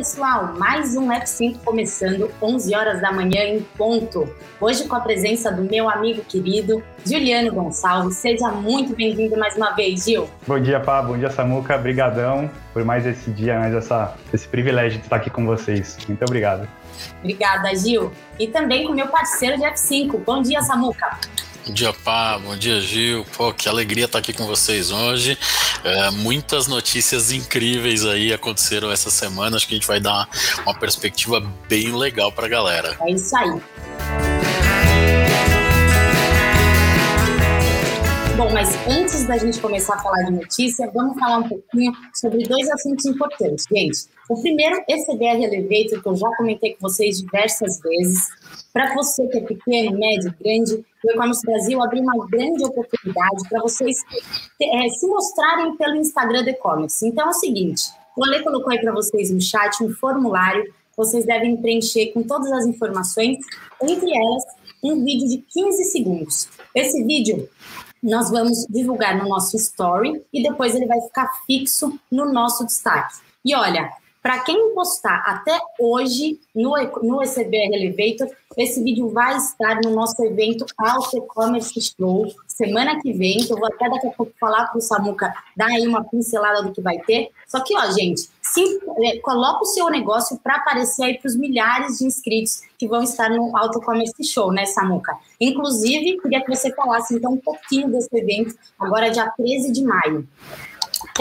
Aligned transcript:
pessoal, 0.00 0.54
mais 0.56 0.96
um 0.96 1.08
F5 1.10 1.58
começando, 1.62 2.30
11 2.40 2.74
horas 2.74 3.02
da 3.02 3.12
manhã 3.12 3.44
em 3.44 3.60
ponto. 3.76 4.34
Hoje 4.58 4.84
com 4.84 4.96
a 4.96 5.00
presença 5.00 5.52
do 5.52 5.62
meu 5.62 5.90
amigo 5.90 6.24
querido, 6.24 6.82
Juliano 7.04 7.52
Gonçalves. 7.52 8.16
Seja 8.16 8.48
muito 8.48 8.96
bem-vindo 8.96 9.36
mais 9.36 9.58
uma 9.58 9.72
vez, 9.72 10.06
Gil. 10.06 10.26
Bom 10.46 10.58
dia, 10.58 10.80
Pá. 10.80 11.02
Bom 11.02 11.18
dia, 11.18 11.28
Samuca. 11.28 11.76
Obrigadão 11.76 12.50
por 12.72 12.82
mais 12.82 13.04
esse 13.04 13.30
dia, 13.30 13.58
mais 13.58 13.74
essa, 13.74 14.14
esse 14.32 14.48
privilégio 14.48 15.00
de 15.00 15.04
estar 15.04 15.16
aqui 15.16 15.28
com 15.28 15.44
vocês. 15.44 15.98
Muito 16.08 16.24
obrigado. 16.24 16.66
Obrigada, 17.18 17.74
Gil. 17.74 18.10
E 18.38 18.46
também 18.46 18.86
com 18.86 18.94
meu 18.94 19.08
parceiro 19.08 19.58
de 19.58 19.64
F5. 19.64 20.18
Bom 20.24 20.40
dia, 20.40 20.62
Samuca. 20.62 21.18
Bom 21.66 21.74
dia, 21.74 21.92
Pá. 21.92 22.38
Bom 22.38 22.56
dia, 22.56 22.80
Gil. 22.80 23.24
Pô, 23.36 23.52
que 23.52 23.68
alegria 23.68 24.06
estar 24.06 24.18
aqui 24.18 24.32
com 24.32 24.46
vocês 24.46 24.90
hoje. 24.90 25.38
É, 25.84 26.10
muitas 26.10 26.66
notícias 26.66 27.30
incríveis 27.32 28.04
aí 28.06 28.32
aconteceram 28.32 28.90
essa 28.90 29.10
semana. 29.10 29.56
Acho 29.56 29.68
que 29.68 29.74
a 29.74 29.76
gente 29.76 29.86
vai 29.86 30.00
dar 30.00 30.26
uma, 30.64 30.74
perspectiva 30.74 31.40
bem 31.68 31.94
legal 31.94 32.32
para 32.32 32.46
a 32.46 32.48
galera. 32.48 32.96
É 33.02 33.12
isso 33.12 33.36
aí. 33.36 33.60
Bom, 38.38 38.50
mas 38.54 38.74
antes 38.88 39.26
da 39.26 39.36
gente 39.36 39.60
começar 39.60 39.96
a 39.96 39.98
falar 39.98 40.22
de 40.22 40.32
notícia, 40.32 40.90
vamos 40.94 41.18
falar 41.18 41.38
um 41.38 41.48
pouquinho 41.48 41.92
sobre 42.14 42.42
dois 42.44 42.70
assuntos 42.70 43.04
importantes, 43.04 43.66
gente. 43.70 44.06
O 44.30 44.40
primeiro, 44.40 44.82
esse 44.88 45.14
BR 45.14 45.42
Elevator, 45.42 46.02
que 46.02 46.08
eu 46.08 46.16
já 46.16 46.28
comentei 46.38 46.72
com 46.72 46.88
vocês 46.88 47.20
diversas 47.20 47.78
vezes, 47.80 48.28
para 48.72 48.94
você 48.94 49.26
que 49.26 49.38
é 49.38 49.40
pequeno, 49.42 49.98
médio, 49.98 50.34
grande, 50.40 50.84
o 51.04 51.10
E-Commerce 51.10 51.42
Brasil 51.44 51.82
abriu 51.82 52.02
uma 52.02 52.26
grande 52.26 52.64
oportunidade 52.64 53.48
para 53.48 53.60
vocês 53.60 53.96
é, 54.62 54.88
se 54.88 55.06
mostrarem 55.06 55.76
pelo 55.76 55.96
Instagram 55.96 56.44
do 56.44 56.50
E-Commerce. 56.50 57.06
Então 57.06 57.26
é 57.26 57.30
o 57.30 57.34
seguinte, 57.34 57.84
o 58.16 58.24
Ale 58.24 58.42
colocou 58.42 58.70
aí 58.70 58.80
para 58.80 58.92
vocês 58.92 59.30
no 59.30 59.40
chat 59.40 59.82
um 59.82 59.92
formulário 59.94 60.72
vocês 61.00 61.24
devem 61.24 61.56
preencher 61.56 62.12
com 62.12 62.22
todas 62.22 62.52
as 62.52 62.66
informações, 62.66 63.38
entre 63.82 64.14
elas 64.14 64.44
um 64.82 65.02
vídeo 65.02 65.28
de 65.28 65.38
15 65.38 65.84
segundos. 65.84 66.48
Esse 66.74 67.02
vídeo 67.04 67.48
nós 68.02 68.30
vamos 68.30 68.66
divulgar 68.68 69.16
no 69.16 69.28
nosso 69.28 69.56
story 69.56 70.22
e 70.32 70.42
depois 70.42 70.74
ele 70.74 70.86
vai 70.86 71.00
ficar 71.00 71.30
fixo 71.46 71.98
no 72.10 72.30
nosso 72.30 72.66
destaque. 72.66 73.16
E 73.44 73.54
olha, 73.54 73.90
para 74.22 74.40
quem 74.40 74.74
postar 74.74 75.22
até 75.26 75.58
hoje 75.78 76.38
no, 76.54 76.74
no 77.02 77.22
ECBR 77.22 77.74
Elevator, 77.74 78.28
esse 78.56 78.82
vídeo 78.82 79.08
vai 79.10 79.36
estar 79.36 79.80
no 79.82 79.90
nosso 79.90 80.22
evento 80.24 80.66
Alto 80.76 81.18
E-Commerce 81.18 81.80
Show 81.80 82.26
semana 82.46 83.00
que 83.00 83.12
vem, 83.12 83.38
que 83.38 83.52
eu 83.52 83.56
vou 83.56 83.66
até 83.66 83.88
daqui 83.88 84.08
a 84.08 84.10
pouco 84.10 84.32
falar 84.38 84.66
para 84.66 84.78
o 84.78 84.80
Samuca 84.80 85.32
dar 85.56 85.68
aí 85.68 85.86
uma 85.86 86.04
pincelada 86.04 86.62
do 86.62 86.72
que 86.72 86.80
vai 86.80 86.98
ter. 86.98 87.30
Só 87.46 87.60
que, 87.60 87.76
ó, 87.76 87.90
gente, 87.92 88.28
se, 88.42 88.80
é, 89.04 89.18
coloca 89.20 89.62
o 89.62 89.66
seu 89.66 89.88
negócio 89.88 90.38
para 90.38 90.56
aparecer 90.56 91.04
aí 91.04 91.18
para 91.18 91.28
os 91.28 91.36
milhares 91.36 91.98
de 91.98 92.04
inscritos 92.04 92.62
que 92.76 92.88
vão 92.88 93.02
estar 93.02 93.30
no 93.30 93.56
Auto 93.56 93.78
E-Commerce 93.78 94.24
Show, 94.24 94.52
né, 94.52 94.66
Samuca? 94.66 95.16
Inclusive, 95.40 96.20
queria 96.20 96.44
que 96.44 96.54
você 96.54 96.74
falasse 96.74 97.14
então 97.14 97.32
um 97.32 97.38
pouquinho 97.38 97.88
desse 97.90 98.10
evento, 98.12 98.54
agora 98.78 99.10
dia 99.10 99.30
13 99.36 99.72
de 99.72 99.82
maio. 99.82 100.28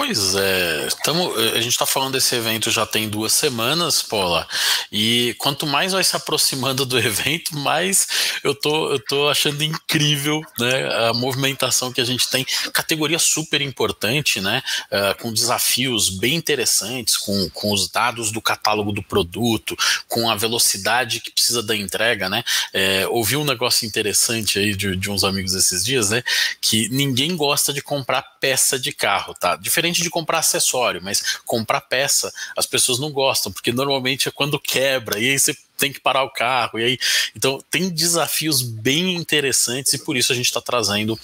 Pois 0.02 0.34
é, 0.34 0.88
tamo, 1.04 1.36
a 1.36 1.60
gente 1.60 1.74
está 1.74 1.86
falando 1.86 2.14
desse 2.14 2.34
evento 2.34 2.72
já 2.72 2.86
tem 2.86 3.10
duas 3.10 3.34
semanas, 3.34 4.02
Paula, 4.02 4.48
e 4.90 5.36
quanto 5.38 5.68
mais 5.68 5.92
vai 5.92 6.02
se 6.06 6.16
aproximando 6.16 6.86
do 6.86 6.98
evento, 6.98 7.58
mais 7.58 8.08
eu 8.42 8.56
tô, 8.56 8.94
eu 8.94 9.00
tô 9.02 9.28
achando 9.28 9.62
incrível 9.62 10.42
né, 10.58 11.10
a 11.10 11.14
movimentação 11.14 11.92
que 11.92 12.00
a 12.00 12.06
gente 12.06 12.30
tem. 12.30 12.46
Categoria 12.72 13.20
super 13.20 13.62
importante, 13.62 14.40
né? 14.40 14.64
Uh, 14.90 15.22
com 15.22 15.34
desafios 15.34 16.08
bem 16.10 16.36
interessantes, 16.36 17.18
com, 17.18 17.50
com 17.50 17.74
os 17.74 17.90
dados 17.90 18.32
do 18.32 18.42
catálogo 18.42 18.94
do 18.94 19.04
produto, 19.04 19.76
com 20.08 20.30
a 20.30 20.36
velocidade 20.36 21.20
que 21.20 21.30
precisa 21.30 21.62
da 21.62 21.76
entrega, 21.76 22.30
né? 22.30 22.42
É, 22.72 23.06
ouvi 23.10 23.36
um 23.36 23.44
negócio 23.44 23.86
interessante 23.86 24.60
aí 24.60 24.74
de, 24.74 24.96
de 24.96 25.12
uns 25.12 25.26
amigos 25.26 25.54
esses 25.54 25.84
dias, 25.84 26.10
né? 26.10 26.24
Que 26.62 26.88
ninguém 26.88 27.36
gosta 27.36 27.74
de 27.74 27.82
comprar 27.82 28.22
peça 28.40 28.80
de 28.80 28.94
carro, 28.94 29.34
tá? 29.34 29.58
Diferente 29.58 29.89
de 29.98 30.10
comprar 30.10 30.40
acessório, 30.40 31.02
mas 31.04 31.40
comprar 31.46 31.82
peça 31.82 32.32
as 32.56 32.66
pessoas 32.66 33.00
não 33.00 33.12
gostam, 33.12 33.52
porque 33.52 33.72
normalmente 33.72 34.28
é 34.28 34.32
quando 34.32 34.60
quebra, 34.60 35.20
e 35.20 35.30
aí 35.30 35.40
você 35.40 35.56
tem 35.78 35.92
que 35.94 36.00
parar 36.00 36.24
o 36.24 36.30
carro, 36.30 36.78
e 36.78 36.84
aí. 36.84 36.98
Então 37.36 37.60
tem 37.72 37.90
desafios 37.90 38.62
bem 38.62 39.16
interessantes, 39.16 39.94
e 39.94 40.00
por 40.00 40.18
isso 40.18 40.32
a 40.32 40.36
gente 40.36 40.46
está 40.46 40.62
trazendo 40.62 41.18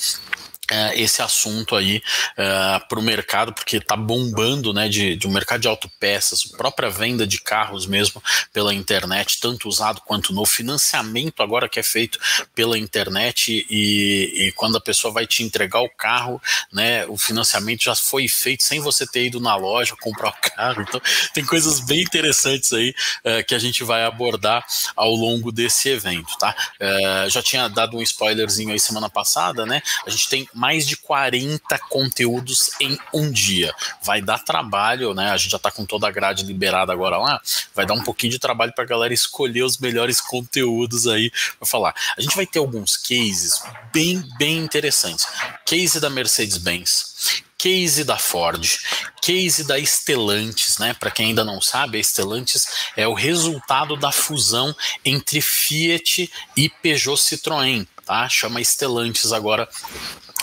esse 0.96 1.22
assunto 1.22 1.76
aí 1.76 2.02
é, 2.38 2.80
para 2.88 3.00
o 3.00 3.04
mercado, 3.04 3.54
porque 3.54 3.78
está 3.78 3.96
bombando 3.96 4.74
né, 4.74 4.90
de, 4.90 5.16
de 5.16 5.28
um 5.28 5.32
mercado 5.32 5.62
de 5.62 5.68
autopeças, 5.68 6.44
própria 6.44 6.90
venda 6.90 7.28
de 7.28 7.40
carros 7.40 7.86
mesmo 7.86 8.22
pela 8.52 8.74
internet, 8.74 9.40
tanto 9.40 9.68
usado 9.68 10.02
quanto 10.02 10.34
no 10.34 10.46
financiamento 10.46 11.44
agora 11.44 11.70
que 11.70 11.80
é 11.80 11.84
feito 11.84 12.20
pela 12.54 12.78
internet 12.78 13.66
e, 13.70 14.48
e, 14.48 14.52
quando 14.54 14.78
a 14.78 14.82
pessoa 14.82 15.14
vai 15.14 15.28
te 15.28 15.44
entregar 15.44 15.82
o 15.82 15.90
carro, 15.90 16.42
né, 16.72 17.06
o 17.08 17.18
financiamento 17.18 17.84
já 17.84 17.96
foi 17.96 18.28
feito 18.28 18.64
sem 18.64 18.80
você 18.80 19.06
ter 19.06 19.26
ido 19.26 19.40
na 19.40 19.56
loja 19.56 19.96
comprar 20.02 20.30
o 20.30 20.52
carro. 20.56 20.82
Então 20.82 21.02
tem 21.34 21.46
coisas 21.46 21.80
bem 21.80 22.02
interessantes 22.02 22.74
aí 22.74 22.94
é, 23.24 23.44
que 23.44 23.54
a 23.54 23.60
gente 23.60 23.84
vai 23.84 24.04
abordar 24.04 24.66
ao 24.96 25.14
longo 25.14 25.52
desse 25.52 25.90
evento, 25.90 26.38
tá? 26.38 26.56
É, 26.80 27.28
já 27.30 27.42
tinha 27.42 27.68
dado 27.68 27.98
um 27.98 28.02
spoilerzinho 28.02 28.72
aí 28.72 28.80
semana 28.80 29.10
passada, 29.10 29.66
né? 29.66 29.82
A 30.06 30.10
gente 30.10 30.30
tem 30.30 30.48
mais 30.56 30.88
de 30.88 30.96
40 30.96 31.78
conteúdos 31.90 32.72
em 32.80 32.98
um 33.14 33.30
dia. 33.30 33.74
Vai 34.02 34.22
dar 34.22 34.40
trabalho, 34.40 35.14
né? 35.14 35.32
A 35.32 35.38
gente 35.38 35.52
já 35.52 35.60
tá 35.60 35.70
com 35.70 35.86
toda 35.86 36.08
a 36.08 36.12
grade 36.12 36.46
liberada 36.46 36.94
agora 36.94 37.18
lá. 37.18 37.42
Vai 37.76 37.86
dar 37.86 37.94
um 37.94 38.04
pouquinho 38.04 38.32
de 38.32 38.40
trabalho 38.40 38.74
para 38.74 38.86
a 38.86 38.88
galera 38.88 39.14
escolher 39.14 39.64
os 39.64 39.78
melhores 39.78 40.22
conteúdos 40.22 41.08
aí 41.08 41.32
para 41.60 41.68
falar. 41.68 41.94
A 42.18 42.22
gente 42.22 42.36
vai 42.36 42.46
ter 42.46 42.60
alguns 42.60 42.96
cases 42.96 43.62
bem, 43.94 44.24
bem 44.38 44.58
interessantes. 44.60 45.28
Case 45.66 46.00
da 46.00 46.10
Mercedes-Benz, 46.10 47.44
case 47.58 48.04
da 48.04 48.18
Ford, 48.18 48.78
case 49.22 49.64
da 49.64 49.78
Stellantis, 49.80 50.78
né? 50.78 50.94
Para 50.94 51.12
quem 51.12 51.28
ainda 51.28 51.44
não 51.44 51.60
sabe, 51.60 51.98
a 51.98 52.04
Stellantis 52.04 52.68
é 52.96 53.08
o 53.08 53.14
resultado 53.14 53.98
da 53.98 54.12
fusão 54.12 54.76
entre 55.04 55.42
Fiat 55.42 56.32
e 56.56 56.70
Peugeot 56.70 57.18
Citroën, 57.18 57.88
tá? 58.06 58.30
Chama 58.30 58.62
Stellantis 58.62 59.34
agora 59.34 59.68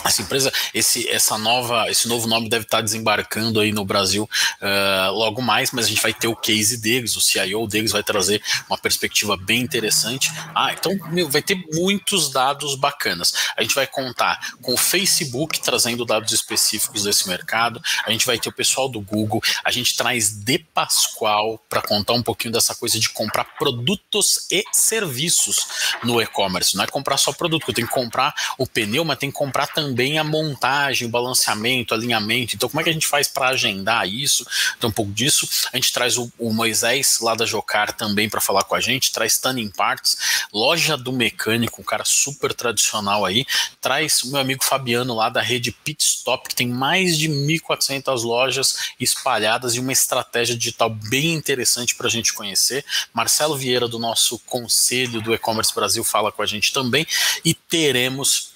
essa 0.03 0.21
empresa, 0.21 0.51
esse, 0.73 1.07
essa 1.09 1.37
nova, 1.37 1.89
esse 1.89 2.07
novo 2.07 2.27
nome 2.27 2.49
deve 2.49 2.65
estar 2.65 2.81
desembarcando 2.81 3.59
aí 3.59 3.71
no 3.71 3.85
Brasil 3.85 4.29
uh, 4.61 5.11
logo 5.11 5.41
mais, 5.41 5.71
mas 5.71 5.85
a 5.85 5.89
gente 5.89 6.01
vai 6.01 6.13
ter 6.13 6.27
o 6.27 6.35
case 6.35 6.77
deles, 6.77 7.15
o 7.15 7.21
CIO 7.21 7.67
deles 7.67 7.91
vai 7.91 8.03
trazer 8.03 8.41
uma 8.69 8.77
perspectiva 8.77 9.37
bem 9.37 9.61
interessante. 9.61 10.31
Ah, 10.53 10.73
então 10.73 10.93
meu, 11.09 11.29
vai 11.29 11.41
ter 11.41 11.55
muitos 11.73 12.29
dados 12.31 12.75
bacanas. 12.75 13.33
A 13.55 13.61
gente 13.61 13.75
vai 13.75 13.87
contar 13.87 14.53
com 14.61 14.73
o 14.73 14.77
Facebook 14.77 15.61
trazendo 15.61 16.05
dados 16.05 16.33
específicos 16.33 17.03
desse 17.03 17.27
mercado, 17.27 17.81
a 18.05 18.11
gente 18.11 18.25
vai 18.25 18.37
ter 18.37 18.49
o 18.49 18.53
pessoal 18.53 18.89
do 18.89 18.99
Google, 18.99 19.41
a 19.63 19.71
gente 19.71 19.95
traz 19.95 20.29
De 20.29 20.59
Pascoal 20.59 21.59
para 21.69 21.81
contar 21.81 22.13
um 22.13 22.23
pouquinho 22.23 22.53
dessa 22.53 22.75
coisa 22.75 22.99
de 22.99 23.09
comprar 23.09 23.45
produtos 23.57 24.47
e 24.51 24.63
serviços 24.71 25.93
no 26.03 26.21
e-commerce. 26.21 26.75
Não 26.75 26.83
é 26.83 26.87
comprar 26.87 27.17
só 27.17 27.31
produto, 27.31 27.71
tenho 27.71 27.87
que 27.87 27.93
comprar 27.93 28.33
o 28.57 28.67
pneu, 28.67 29.05
mas 29.05 29.17
tem 29.17 29.31
que 29.31 29.37
comprar 29.37 29.67
também 29.67 29.92
também 29.93 30.17
a 30.17 30.23
montagem, 30.23 31.07
o 31.07 31.11
balanceamento, 31.11 31.93
alinhamento. 31.93 32.55
Então, 32.55 32.67
como 32.67 32.81
é 32.81 32.83
que 32.83 32.89
a 32.89 32.93
gente 32.93 33.05
faz 33.05 33.27
para 33.27 33.49
agendar 33.49 34.07
isso? 34.07 34.43
Então, 34.75 34.89
um 34.89 34.93
pouco 34.93 35.11
disso. 35.11 35.47
A 35.71 35.77
gente 35.77 35.93
traz 35.93 36.17
o, 36.17 36.31
o 36.39 36.51
Moisés 36.51 37.19
lá 37.21 37.35
da 37.35 37.45
Jocar 37.45 37.93
também 37.93 38.27
para 38.27 38.41
falar 38.41 38.63
com 38.63 38.73
a 38.73 38.79
gente, 38.79 39.11
traz 39.11 39.37
Tanning 39.37 39.69
Parts, 39.69 40.47
loja 40.51 40.97
do 40.97 41.13
mecânico, 41.13 41.79
um 41.79 41.83
cara 41.83 42.03
super 42.03 42.53
tradicional 42.53 43.23
aí. 43.23 43.45
Traz 43.79 44.23
o 44.23 44.31
meu 44.31 44.41
amigo 44.41 44.63
Fabiano 44.63 45.13
lá 45.13 45.29
da 45.29 45.41
rede 45.41 45.71
Pit 45.71 46.03
Stop, 46.03 46.49
que 46.49 46.55
tem 46.55 46.67
mais 46.67 47.15
de 47.15 47.29
1.400 47.29 48.23
lojas 48.23 48.93
espalhadas 48.99 49.75
e 49.75 49.79
uma 49.79 49.93
estratégia 49.93 50.57
digital 50.57 50.89
bem 50.89 51.35
interessante 51.35 51.93
para 51.93 52.07
a 52.07 52.11
gente 52.11 52.33
conhecer. 52.33 52.83
Marcelo 53.13 53.55
Vieira, 53.55 53.87
do 53.87 53.99
nosso 53.99 54.39
conselho 54.39 55.21
do 55.21 55.35
E-Commerce 55.35 55.73
Brasil, 55.75 56.03
fala 56.03 56.31
com 56.31 56.41
a 56.41 56.47
gente 56.47 56.73
também. 56.73 57.05
E 57.45 57.53
teremos 57.53 58.52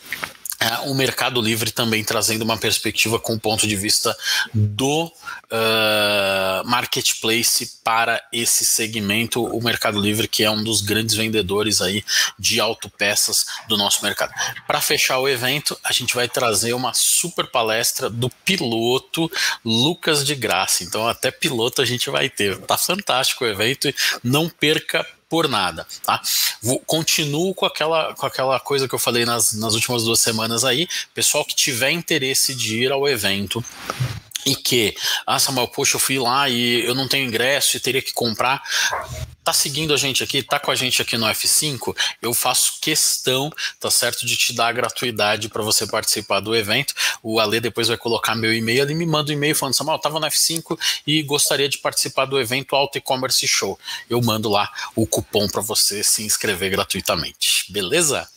o 0.86 0.94
Mercado 0.94 1.40
Livre 1.40 1.72
também 1.72 2.04
trazendo 2.04 2.42
uma 2.42 2.58
perspectiva 2.58 3.20
com 3.20 3.34
o 3.34 3.40
ponto 3.40 3.68
de 3.68 3.76
vista 3.76 4.16
do 4.54 5.06
uh, 5.06 6.66
marketplace 6.66 7.80
para 7.84 8.24
esse 8.34 8.66
segmento, 8.66 9.44
o 9.44 9.64
Mercado 9.64 10.00
Livre, 10.00 10.28
que 10.28 10.44
é 10.44 10.50
um 10.50 10.64
dos 10.64 10.82
grandes 10.82 11.16
vendedores 11.16 11.82
aí 11.82 12.04
de 12.40 12.60
autopeças 12.60 13.46
do 13.68 13.78
nosso 13.78 14.04
mercado. 14.04 14.34
Para 14.66 14.82
fechar 14.82 15.20
o 15.20 15.30
evento, 15.30 15.78
a 15.84 15.94
gente 15.94 16.16
vai 16.16 16.28
trazer 16.28 16.74
uma 16.74 16.94
super 16.94 17.48
palestra 17.48 18.10
do 18.10 18.30
piloto 18.30 19.32
Lucas 19.64 20.26
de 20.26 20.36
Graça. 20.36 20.84
Então, 20.84 21.08
até 21.08 21.30
piloto 21.30 21.82
a 21.82 21.86
gente 21.86 22.10
vai 22.10 22.30
ter. 22.30 22.58
Tá 22.62 22.78
fantástico 22.78 23.46
o 23.46 23.48
evento. 23.48 23.94
Não 24.24 24.50
perca 24.50 25.06
por 25.30 25.48
nada, 25.48 25.86
tá? 26.04 26.22
Vou, 26.62 26.80
continuo 26.80 27.54
com 27.54 27.66
aquela, 27.66 28.14
com 28.14 28.26
aquela 28.26 28.60
coisa 28.60 28.88
que 28.88 28.96
eu 28.96 29.00
falei 29.00 29.26
nas, 29.26 29.54
nas 29.54 29.74
últimas 29.74 30.04
duas 30.04 30.20
semanas 30.20 30.64
aí. 30.64 30.88
Pessoal 31.14 31.44
que 31.46 31.56
tiver 31.56 31.92
interesse 31.92 32.56
de 32.56 32.84
ir 32.84 32.92
ao 32.92 33.08
evento, 33.08 33.64
e 34.48 34.56
que, 34.56 34.96
ah, 35.26 35.38
Samuel, 35.38 35.68
poxa, 35.68 35.98
eu 35.98 36.00
fui 36.00 36.18
lá 36.18 36.48
e 36.48 36.86
eu 36.86 36.96
não 36.96 37.06
tenho 37.06 37.28
ingresso 37.28 37.76
e 37.76 37.82
teria 37.82 38.02
que 38.02 38.14
comprar. 38.14 38.64
Tá 39.44 39.52
seguindo 39.52 39.94
a 39.94 39.98
gente 39.98 40.24
aqui, 40.24 40.42
tá 40.42 40.58
com 40.58 40.72
a 40.72 40.76
gente 40.76 41.02
aqui 41.02 41.18
no 41.18 41.26
F5, 41.26 41.96
eu 42.22 42.34
faço 42.34 42.80
questão, 42.82 43.50
tá 43.80 43.92
certo, 43.92 44.26
de 44.26 44.38
te 44.38 44.54
dar 44.54 44.68
a 44.68 44.72
gratuidade 44.72 45.50
para 45.50 45.62
você 45.62 45.86
participar 45.86 46.40
do 46.40 46.56
evento. 46.56 46.94
O 47.22 47.42
Ale 47.42 47.60
depois 47.60 47.90
vai 47.90 47.98
colocar 47.98 48.36
meu 48.36 48.54
e-mail, 48.54 48.84
ele 48.84 48.96
me 48.96 49.06
manda 49.06 49.32
um 49.32 49.34
e-mail 49.34 49.56
falando, 49.56 49.76
Samuel, 49.76 50.00
tava 50.00 50.20
no 50.20 50.28
F5 50.28 50.80
e 51.06 51.22
gostaria 51.24 51.68
de 51.68 51.78
participar 51.80 52.26
do 52.26 52.40
evento 52.40 52.74
Auto 52.74 52.98
E-Commerce 52.98 53.46
Show. 53.48 53.78
Eu 54.10 54.22
mando 54.22 54.50
lá 54.50 54.72
o 54.96 55.06
cupom 55.06 55.48
para 55.50 55.62
você 55.62 56.04
se 56.04 56.24
inscrever 56.24 56.72
gratuitamente. 56.72 57.72
Beleza? 57.72 58.30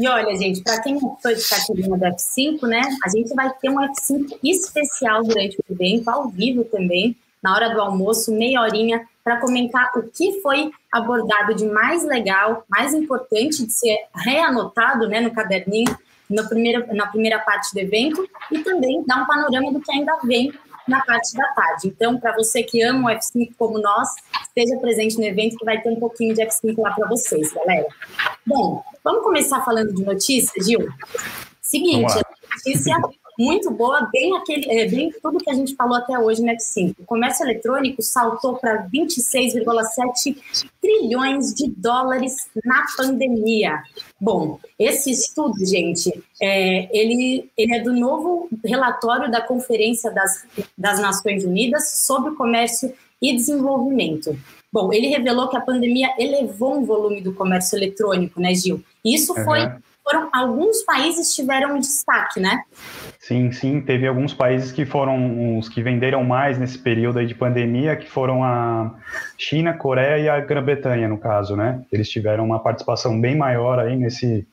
E 0.00 0.08
olha, 0.08 0.34
gente, 0.34 0.62
para 0.62 0.80
quem 0.80 0.98
foi 0.98 1.34
de 1.34 1.46
carteirinha 1.46 1.90
do 1.90 2.04
F5, 2.06 2.66
né, 2.66 2.80
a 3.04 3.08
gente 3.10 3.34
vai 3.34 3.52
ter 3.60 3.68
um 3.68 3.76
F5 3.76 4.38
especial 4.42 5.22
durante 5.22 5.58
o 5.58 5.64
evento, 5.70 6.08
ao 6.08 6.30
vivo 6.30 6.64
também, 6.64 7.14
na 7.42 7.54
hora 7.54 7.68
do 7.68 7.78
almoço, 7.78 8.32
meia 8.32 8.62
horinha, 8.62 9.06
para 9.22 9.38
comentar 9.38 9.90
o 9.94 10.02
que 10.04 10.40
foi 10.40 10.70
abordado 10.90 11.54
de 11.54 11.66
mais 11.66 12.02
legal, 12.02 12.64
mais 12.66 12.94
importante 12.94 13.66
de 13.66 13.72
ser 13.72 13.98
reanotado 14.14 15.06
né, 15.06 15.20
no 15.20 15.32
caderninho 15.32 15.94
no 16.30 16.48
primeiro, 16.48 16.94
na 16.94 17.06
primeira 17.06 17.38
parte 17.38 17.74
do 17.74 17.80
evento 17.80 18.26
e 18.50 18.60
também 18.60 19.04
dar 19.06 19.22
um 19.22 19.26
panorama 19.26 19.70
do 19.70 19.80
que 19.80 19.92
ainda 19.92 20.16
vem 20.24 20.50
na 20.90 21.02
parte 21.04 21.34
da 21.34 21.46
tarde. 21.54 21.88
Então, 21.88 22.18
para 22.18 22.34
você 22.34 22.62
que 22.62 22.82
ama 22.82 23.10
o 23.10 23.14
F5 23.14 23.52
como 23.56 23.78
nós, 23.78 24.08
esteja 24.42 24.76
presente 24.78 25.16
no 25.16 25.24
evento 25.24 25.56
que 25.56 25.64
vai 25.64 25.80
ter 25.80 25.90
um 25.90 25.98
pouquinho 25.98 26.34
de 26.34 26.42
F5 26.42 26.78
lá 26.78 26.92
para 26.92 27.08
vocês, 27.08 27.52
galera. 27.52 27.86
Bom, 28.44 28.82
vamos 29.02 29.22
começar 29.22 29.64
falando 29.64 29.94
de 29.94 30.04
notícias, 30.04 30.66
Gil? 30.66 30.88
Seguinte, 31.62 32.12
notícia 32.64 32.96
muito 33.40 33.70
boa, 33.70 34.08
bem 34.12 34.36
aquele, 34.36 34.70
é, 34.70 34.86
bem 34.86 35.10
tudo 35.22 35.38
que 35.38 35.50
a 35.50 35.54
gente 35.54 35.74
falou 35.74 35.96
até 35.96 36.18
hoje 36.18 36.42
no 36.42 36.52
F5. 36.52 36.94
O 36.98 37.04
comércio 37.06 37.44
eletrônico 37.44 38.02
saltou 38.02 38.56
para 38.56 38.86
26,7 38.86 40.36
trilhões 40.80 41.54
de 41.54 41.70
dólares 41.70 42.50
na 42.62 42.84
pandemia. 42.96 43.82
Bom, 44.20 44.60
esse 44.78 45.10
estudo, 45.10 45.64
gente, 45.64 46.12
é, 46.40 46.94
ele, 46.96 47.50
ele 47.56 47.74
é 47.74 47.80
do 47.80 47.94
novo 47.94 48.48
relatório 48.62 49.30
da 49.30 49.40
Conferência 49.40 50.10
das, 50.10 50.44
das 50.76 51.00
Nações 51.00 51.42
Unidas 51.42 52.04
sobre 52.04 52.34
Comércio 52.34 52.92
e 53.22 53.34
Desenvolvimento. 53.34 54.38
Bom, 54.70 54.92
ele 54.92 55.08
revelou 55.08 55.48
que 55.48 55.56
a 55.56 55.60
pandemia 55.60 56.14
elevou 56.18 56.80
o 56.80 56.84
volume 56.84 57.20
do 57.22 57.34
comércio 57.34 57.76
eletrônico, 57.76 58.38
né, 58.38 58.54
Gil? 58.54 58.84
Isso 59.04 59.34
foi. 59.34 59.68
Foram 60.10 60.28
alguns 60.32 60.82
países 60.82 61.34
tiveram 61.34 61.78
destaque, 61.78 62.40
né? 62.40 62.62
Sim, 63.18 63.52
sim, 63.52 63.80
teve 63.80 64.06
alguns 64.06 64.34
países 64.34 64.72
que 64.72 64.84
foram 64.84 65.58
os 65.58 65.68
que 65.68 65.82
venderam 65.82 66.24
mais 66.24 66.58
nesse 66.58 66.78
período 66.78 67.20
aí 67.20 67.26
de 67.26 67.34
pandemia, 67.34 67.96
que 67.96 68.10
foram 68.10 68.42
a 68.42 68.94
China, 69.38 69.72
Coreia 69.72 70.18
e 70.18 70.28
a 70.28 70.40
Grã-Bretanha, 70.40 71.08
no 71.08 71.18
caso, 71.18 71.54
né? 71.54 71.82
Eles 71.92 72.08
tiveram 72.08 72.44
uma 72.44 72.58
participação 72.58 73.20
bem 73.20 73.36
maior 73.36 73.78
aí 73.78 73.96
nesse, 73.96 74.46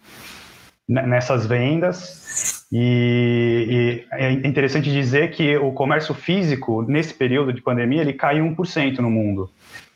nessas 0.87 1.47
vendas. 1.47 2.65
E, 2.71 4.05
e, 4.11 4.15
é 4.15 4.31
interessante 4.31 4.91
dizer 4.91 5.31
que 5.31 5.57
o 5.57 5.71
comércio 5.71 6.13
físico, 6.13 6.83
nesse 6.83 7.13
período 7.13 7.51
de 7.51 7.61
pandemia, 7.61 8.01
ele 8.01 8.13
caiu 8.13 8.45
1% 8.45 8.99
no 8.99 9.09
mundo, 9.09 9.49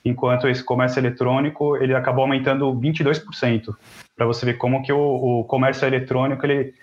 enquanto 0.03 0.47
esse 0.47 0.63
comércio 0.63 0.99
eletrônico, 0.99 1.77
ele 1.77 1.93
acabou 1.93 2.23
aumentando 2.23 2.73
22%, 2.73 3.75
para 4.21 4.27
você 4.27 4.45
ver 4.45 4.53
como 4.59 4.83
que 4.83 4.93
o, 4.93 4.99
o 5.39 5.43
comércio 5.45 5.83
eletrônico, 5.87 6.45
ele 6.45 6.75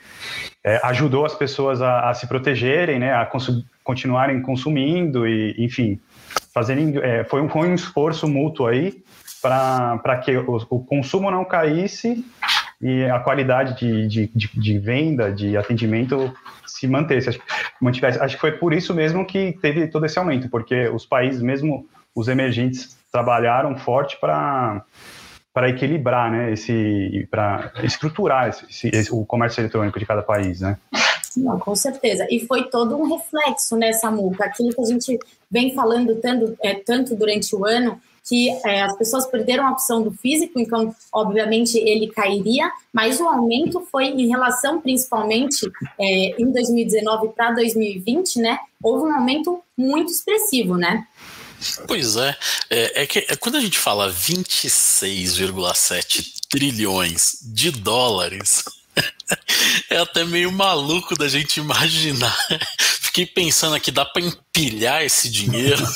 é, 0.64 0.80
ajudou 0.82 1.24
as 1.24 1.36
pessoas 1.36 1.80
a, 1.80 2.10
a, 2.10 2.14
se 2.14 2.26
protegerem, 2.26 2.98
né, 2.98 3.14
a 3.14 3.24
consum, 3.24 3.62
continuarem 3.84 4.42
consumindo 4.42 5.24
e, 5.24 5.54
enfim, 5.56 6.00
fazendo, 6.52 7.00
é, 7.00 7.22
foi, 7.22 7.40
um, 7.40 7.48
foi 7.48 7.68
um 7.68 7.74
esforço 7.76 8.26
mútuo 8.26 8.66
aí 8.66 9.04
para 9.40 10.18
que 10.18 10.36
o, 10.36 10.56
o, 10.68 10.84
consumo 10.84 11.30
não 11.30 11.44
caísse 11.44 12.26
e 12.82 13.04
a 13.04 13.20
qualidade 13.20 13.78
de, 13.78 14.08
de, 14.08 14.30
de, 14.34 14.60
de 14.60 14.78
venda, 14.80 15.30
de 15.30 15.56
atendimento 15.56 16.34
se 16.66 16.88
mantesse, 16.88 17.28
acho, 17.28 17.40
mantivesse. 17.80 18.18
Acho 18.18 18.34
que 18.34 18.40
foi 18.40 18.50
por 18.50 18.72
isso 18.72 18.92
mesmo 18.92 19.24
que 19.24 19.56
teve 19.62 19.86
todo 19.86 20.04
esse 20.06 20.18
aumento, 20.18 20.48
porque 20.48 20.88
os 20.88 21.06
países, 21.06 21.40
mesmo 21.40 21.86
os 22.16 22.26
emergentes, 22.26 22.98
trabalharam 23.12 23.76
forte 23.76 24.18
para 24.20 24.82
para 25.58 25.70
equilibrar, 25.70 26.30
né, 26.30 26.52
esse, 26.52 27.26
para 27.28 27.72
estruturar 27.82 28.48
esse, 28.48 28.90
esse, 28.94 29.12
o 29.12 29.24
comércio 29.24 29.60
eletrônico 29.60 29.98
de 29.98 30.06
cada 30.06 30.22
país, 30.22 30.60
né? 30.60 30.78
Não, 31.36 31.58
com 31.58 31.74
certeza. 31.74 32.28
E 32.30 32.46
foi 32.46 32.68
todo 32.68 32.96
um 32.96 33.12
reflexo 33.12 33.76
nessa 33.76 34.08
multa, 34.08 34.44
aquilo 34.44 34.70
que 34.70 34.80
a 34.80 34.84
gente 34.84 35.18
vem 35.50 35.74
falando 35.74 36.14
tanto, 36.14 36.56
é, 36.62 36.74
tanto 36.74 37.16
durante 37.16 37.56
o 37.56 37.66
ano, 37.66 38.00
que 38.28 38.50
é, 38.64 38.82
as 38.82 38.96
pessoas 38.96 39.26
perderam 39.26 39.66
a 39.66 39.72
opção 39.72 40.00
do 40.00 40.12
físico, 40.12 40.60
então, 40.60 40.94
obviamente, 41.12 41.76
ele 41.76 42.06
cairia, 42.06 42.70
mas 42.92 43.18
o 43.18 43.26
aumento 43.26 43.80
foi 43.90 44.04
em 44.04 44.28
relação, 44.28 44.80
principalmente, 44.80 45.68
é, 45.98 46.40
em 46.40 46.52
2019 46.52 47.30
para 47.30 47.50
2020, 47.50 48.38
né? 48.38 48.60
Houve 48.80 49.08
um 49.08 49.12
aumento 49.12 49.60
muito 49.76 50.12
expressivo, 50.12 50.76
né? 50.76 51.04
Pois 51.86 52.16
é, 52.16 52.36
é, 52.70 53.02
é 53.02 53.06
que 53.06 53.20
é, 53.20 53.36
quando 53.36 53.56
a 53.56 53.60
gente 53.60 53.78
fala 53.78 54.12
26,7 54.12 56.32
trilhões 56.48 57.36
de 57.42 57.70
dólares, 57.70 58.64
é 59.90 59.98
até 59.98 60.24
meio 60.24 60.50
maluco 60.52 61.16
da 61.16 61.28
gente 61.28 61.60
imaginar. 61.60 62.36
Fiquei 63.00 63.26
pensando 63.26 63.74
aqui, 63.74 63.90
dá 63.90 64.04
para 64.04 64.22
empilhar 64.22 65.02
esse 65.02 65.28
dinheiro? 65.28 65.84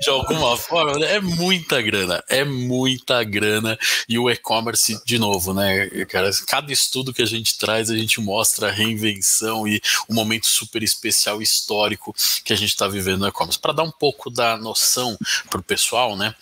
de 0.00 0.10
alguma 0.10 0.56
forma, 0.56 0.98
né? 0.98 1.14
é 1.16 1.20
muita 1.20 1.80
grana, 1.80 2.22
é 2.28 2.44
muita 2.44 3.22
grana. 3.24 3.78
E 4.08 4.18
o 4.18 4.30
e-commerce, 4.30 5.00
de 5.04 5.18
novo, 5.18 5.54
né, 5.54 5.88
cara, 6.06 6.30
cada 6.46 6.72
estudo 6.72 7.12
que 7.12 7.22
a 7.22 7.26
gente 7.26 7.58
traz, 7.58 7.90
a 7.90 7.96
gente 7.96 8.20
mostra 8.20 8.68
a 8.68 8.72
reinvenção 8.72 9.66
e 9.66 9.80
o 10.08 10.14
momento 10.14 10.46
super 10.46 10.82
especial 10.82 11.40
histórico 11.40 12.14
que 12.44 12.52
a 12.52 12.56
gente 12.56 12.70
está 12.70 12.88
vivendo 12.88 13.20
no 13.20 13.28
e-commerce. 13.28 13.58
Para 13.58 13.72
dar 13.72 13.84
um 13.84 13.92
pouco 13.92 14.30
da 14.30 14.56
noção 14.56 15.16
para 15.50 15.60
o 15.60 15.64
pessoal, 15.64 16.16
né? 16.16 16.34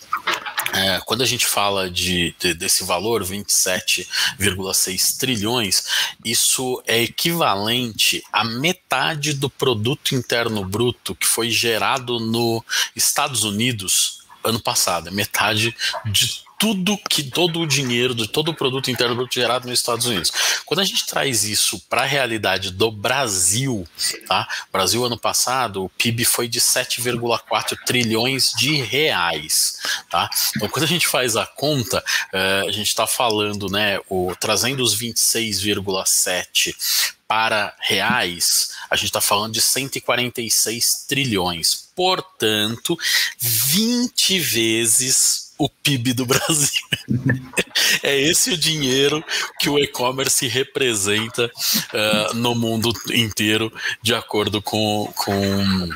É, 0.72 1.00
quando 1.04 1.22
a 1.22 1.26
gente 1.26 1.46
fala 1.46 1.90
de, 1.90 2.34
de 2.38 2.54
desse 2.54 2.84
valor, 2.84 3.24
27,6 3.24 5.18
trilhões, 5.18 5.82
isso 6.24 6.80
é 6.86 7.02
equivalente 7.02 8.22
à 8.32 8.44
metade 8.44 9.32
do 9.32 9.50
produto 9.50 10.14
interno 10.14 10.64
bruto 10.64 11.14
que 11.14 11.26
foi 11.26 11.50
gerado 11.50 12.20
nos 12.30 12.62
Estados 12.94 13.44
Unidos 13.44 14.20
ano 14.42 14.60
passado, 14.60 15.08
é 15.08 15.10
metade 15.10 15.76
de 16.06 16.42
tudo 16.60 16.98
que 17.08 17.22
todo 17.22 17.60
o 17.60 17.66
dinheiro, 17.66 18.14
de 18.14 18.28
todo 18.28 18.50
o 18.50 18.54
produto 18.54 18.90
interno 18.90 19.16
bruto 19.16 19.34
gerado 19.34 19.66
nos 19.66 19.78
Estados 19.78 20.04
Unidos. 20.04 20.30
Quando 20.66 20.80
a 20.80 20.84
gente 20.84 21.06
traz 21.06 21.42
isso 21.42 21.80
para 21.88 22.02
a 22.02 22.04
realidade 22.04 22.70
do 22.70 22.90
Brasil, 22.90 23.88
tá? 24.28 24.46
Brasil 24.70 25.02
ano 25.02 25.18
passado, 25.18 25.84
o 25.84 25.88
PIB 25.88 26.26
foi 26.26 26.48
de 26.48 26.60
7,4 26.60 27.78
trilhões 27.86 28.52
de 28.52 28.74
reais, 28.74 29.78
tá? 30.10 30.28
Então 30.54 30.68
quando 30.68 30.84
a 30.84 30.88
gente 30.88 31.08
faz 31.08 31.34
a 31.34 31.46
conta, 31.46 32.04
uh, 32.34 32.68
a 32.68 32.70
gente 32.70 32.88
está 32.88 33.06
falando, 33.06 33.70
né, 33.70 33.98
o 34.10 34.34
trazendo 34.38 34.82
os 34.82 34.94
26,7 34.94 36.74
para 37.26 37.74
reais, 37.80 38.72
a 38.90 38.96
gente 38.96 39.06
está 39.06 39.20
falando 39.22 39.54
de 39.54 39.62
146 39.62 41.06
trilhões. 41.08 41.88
Portanto, 41.94 42.98
20 43.38 44.38
vezes 44.40 45.49
o 45.60 45.68
PIB 45.68 46.14
do 46.14 46.24
Brasil. 46.24 46.86
é 48.02 48.18
esse 48.18 48.52
o 48.52 48.56
dinheiro 48.56 49.22
que 49.60 49.68
o 49.68 49.78
e-commerce 49.78 50.48
representa 50.48 51.46
uh, 51.46 52.34
no 52.34 52.54
mundo 52.54 52.90
inteiro, 53.12 53.70
de 54.02 54.14
acordo 54.14 54.62
com, 54.62 55.12
com 55.14 55.90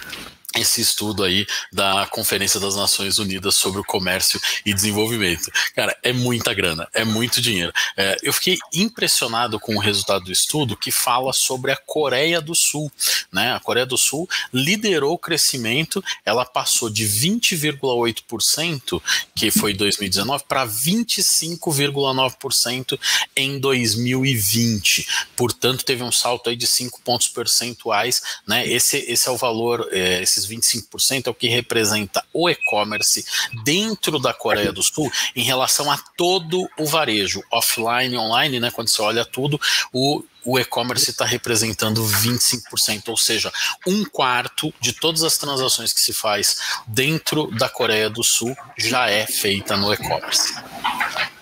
esse 0.56 0.80
estudo 0.80 1.24
aí 1.24 1.46
da 1.72 2.06
Conferência 2.06 2.60
das 2.60 2.76
Nações 2.76 3.18
Unidas 3.18 3.56
sobre 3.56 3.80
o 3.80 3.84
Comércio 3.84 4.40
e 4.64 4.72
Desenvolvimento. 4.72 5.50
Cara, 5.74 5.96
é 6.02 6.12
muita 6.12 6.54
grana, 6.54 6.88
é 6.92 7.04
muito 7.04 7.40
dinheiro. 7.40 7.72
É, 7.96 8.16
eu 8.22 8.32
fiquei 8.32 8.58
impressionado 8.72 9.58
com 9.58 9.74
o 9.76 9.80
resultado 9.80 10.24
do 10.24 10.32
estudo 10.32 10.76
que 10.76 10.92
fala 10.92 11.32
sobre 11.32 11.72
a 11.72 11.76
Coreia 11.76 12.40
do 12.40 12.54
Sul. 12.54 12.92
Né? 13.32 13.52
A 13.52 13.60
Coreia 13.60 13.86
do 13.86 13.98
Sul 13.98 14.28
liderou 14.52 15.14
o 15.14 15.18
crescimento, 15.18 16.04
ela 16.24 16.44
passou 16.44 16.88
de 16.88 17.04
20,8%, 17.04 19.02
que 19.34 19.50
foi 19.50 19.72
em 19.72 19.76
2019, 19.76 20.44
para 20.48 20.64
25,9% 20.66 22.98
em 23.36 23.58
2020. 23.58 25.06
Portanto, 25.36 25.84
teve 25.84 26.02
um 26.02 26.12
salto 26.12 26.50
aí 26.50 26.56
de 26.56 26.66
5 26.66 27.00
pontos 27.02 27.28
percentuais. 27.28 28.22
Né? 28.46 28.68
Esse, 28.68 28.98
esse 28.98 29.26
é 29.28 29.32
o 29.32 29.36
valor, 29.36 29.88
é, 29.90 30.22
esses 30.22 30.43
esses 30.44 30.48
25% 30.48 31.26
é 31.26 31.30
o 31.30 31.34
que 31.34 31.48
representa 31.48 32.24
o 32.32 32.48
e-commerce 32.48 33.24
dentro 33.64 34.18
da 34.18 34.34
Coreia 34.34 34.72
do 34.72 34.82
Sul 34.82 35.10
em 35.34 35.42
relação 35.42 35.90
a 35.90 35.98
todo 36.16 36.68
o 36.78 36.86
varejo, 36.86 37.42
offline, 37.50 38.16
online, 38.16 38.60
né? 38.60 38.70
Quando 38.70 38.88
você 38.88 39.02
olha 39.02 39.24
tudo, 39.24 39.60
o 39.92 40.22
o 40.46 40.58
e-commerce 40.58 41.08
está 41.08 41.24
representando 41.24 42.02
25%, 42.04 43.08
ou 43.08 43.16
seja, 43.16 43.50
um 43.86 44.04
quarto 44.04 44.74
de 44.78 44.92
todas 44.92 45.22
as 45.22 45.38
transações 45.38 45.90
que 45.90 46.00
se 46.00 46.12
faz 46.12 46.58
dentro 46.86 47.50
da 47.52 47.66
Coreia 47.66 48.10
do 48.10 48.22
Sul 48.22 48.54
já 48.76 49.08
é 49.08 49.26
feita 49.26 49.74
no 49.74 49.90
e-commerce. 49.90 50.54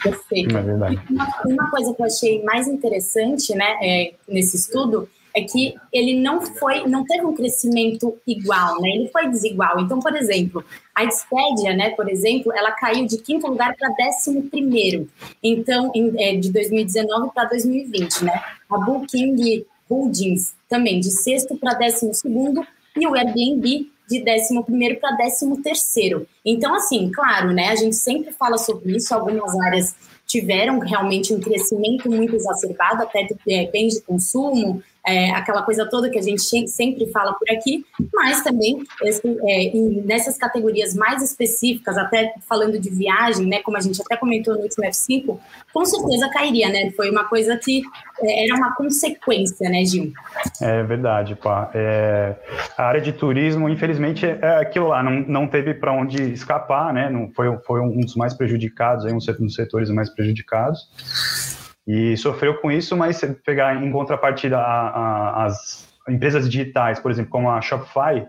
Perfeito. 0.00 0.56
É 0.56 0.62
verdade. 0.62 1.02
Uma, 1.10 1.42
uma, 1.44 1.70
coisa 1.70 1.92
que 1.92 2.00
eu 2.00 2.06
achei 2.06 2.44
mais 2.44 2.68
interessante 2.68 3.52
né, 3.56 3.76
é, 3.82 4.14
nesse 4.28 4.56
estudo 4.56 5.10
é 5.18 5.21
que 5.40 5.74
ele 5.90 6.20
não 6.20 6.42
foi, 6.42 6.86
não 6.86 7.04
teve 7.04 7.24
um 7.24 7.34
crescimento 7.34 8.18
igual, 8.26 8.80
né? 8.80 8.90
Ele 8.90 9.08
foi 9.08 9.28
desigual. 9.28 9.80
Então, 9.80 9.98
por 9.98 10.14
exemplo, 10.14 10.62
a 10.94 11.04
Expedia, 11.04 11.74
né, 11.74 11.90
por 11.90 12.08
exemplo, 12.08 12.52
ela 12.52 12.70
caiu 12.72 13.06
de 13.06 13.16
quinto 13.18 13.46
lugar 13.46 13.74
para 13.76 13.88
décimo 13.90 14.42
primeiro. 14.50 15.08
Então, 15.42 15.90
em, 15.94 16.12
é, 16.22 16.36
de 16.36 16.52
2019 16.52 17.30
para 17.34 17.48
2020, 17.48 18.24
né? 18.24 18.42
A 18.70 18.78
Booking 18.78 19.64
Holdings 19.88 20.54
também 20.68 21.00
de 21.00 21.10
sexto 21.10 21.56
para 21.56 21.74
décimo 21.74 22.12
segundo 22.14 22.66
e 22.96 23.06
o 23.06 23.14
Airbnb 23.14 23.90
de 24.08 24.22
décimo 24.22 24.62
primeiro 24.64 25.00
para 25.00 25.16
décimo 25.16 25.62
terceiro. 25.62 26.26
Então, 26.44 26.74
assim, 26.74 27.10
claro, 27.10 27.52
né? 27.52 27.68
A 27.68 27.76
gente 27.76 27.96
sempre 27.96 28.32
fala 28.32 28.58
sobre 28.58 28.96
isso. 28.96 29.14
Algumas 29.14 29.58
áreas 29.60 29.94
tiveram 30.26 30.78
realmente 30.78 31.34
um 31.34 31.40
crescimento 31.40 32.10
muito 32.10 32.34
exacerbado, 32.34 33.02
até 33.02 33.26
é, 33.48 33.70
bens 33.70 33.94
de 33.94 34.02
consumo, 34.02 34.82
é, 35.06 35.30
aquela 35.32 35.62
coisa 35.62 35.84
toda 35.88 36.08
que 36.08 36.18
a 36.18 36.22
gente 36.22 36.68
sempre 36.68 37.06
fala 37.10 37.32
por 37.32 37.50
aqui, 37.50 37.84
mas 38.14 38.42
também 38.42 38.84
esse, 39.02 39.22
é, 39.26 39.72
nessas 40.04 40.38
categorias 40.38 40.94
mais 40.94 41.22
específicas, 41.22 41.98
até 41.98 42.34
falando 42.48 42.78
de 42.78 42.88
viagem, 42.88 43.46
né, 43.46 43.60
como 43.62 43.76
a 43.76 43.80
gente 43.80 44.00
até 44.00 44.16
comentou 44.16 44.54
no 44.54 44.60
último 44.60 44.84
F5, 44.84 45.38
com 45.72 45.84
certeza 45.84 46.28
cairia, 46.30 46.68
né? 46.68 46.90
Foi 46.92 47.10
uma 47.10 47.24
coisa 47.24 47.56
que 47.56 47.82
é, 48.20 48.46
era 48.46 48.56
uma 48.56 48.74
consequência, 48.76 49.68
né, 49.68 49.84
Gil? 49.84 50.12
É 50.60 50.82
verdade, 50.84 51.34
pá. 51.34 51.70
É, 51.74 52.36
a 52.76 52.84
área 52.84 53.00
de 53.00 53.12
turismo, 53.12 53.68
infelizmente, 53.68 54.24
é 54.26 54.58
aquilo 54.60 54.88
lá, 54.88 55.02
não, 55.02 55.12
não 55.26 55.48
teve 55.48 55.74
para 55.74 55.92
onde 55.92 56.22
escapar, 56.32 56.92
né? 56.92 57.10
Não 57.10 57.30
foi, 57.32 57.56
foi 57.66 57.80
um 57.80 58.00
dos 58.00 58.14
mais 58.14 58.34
prejudicados, 58.34 59.04
aí, 59.04 59.12
um 59.12 59.18
dos 59.18 59.54
setores 59.54 59.90
mais 59.90 60.10
prejudicados 60.10 61.61
e 61.86 62.16
sofreu 62.16 62.58
com 62.58 62.70
isso, 62.70 62.96
mas 62.96 63.16
se 63.16 63.26
pegar 63.26 63.82
em 63.82 63.90
contrapartida 63.90 64.58
a, 64.58 64.88
a, 64.88 65.46
as 65.46 65.88
empresas 66.08 66.48
digitais, 66.48 67.00
por 67.00 67.10
exemplo, 67.10 67.30
como 67.30 67.50
a 67.50 67.60
Shopify, 67.60 68.24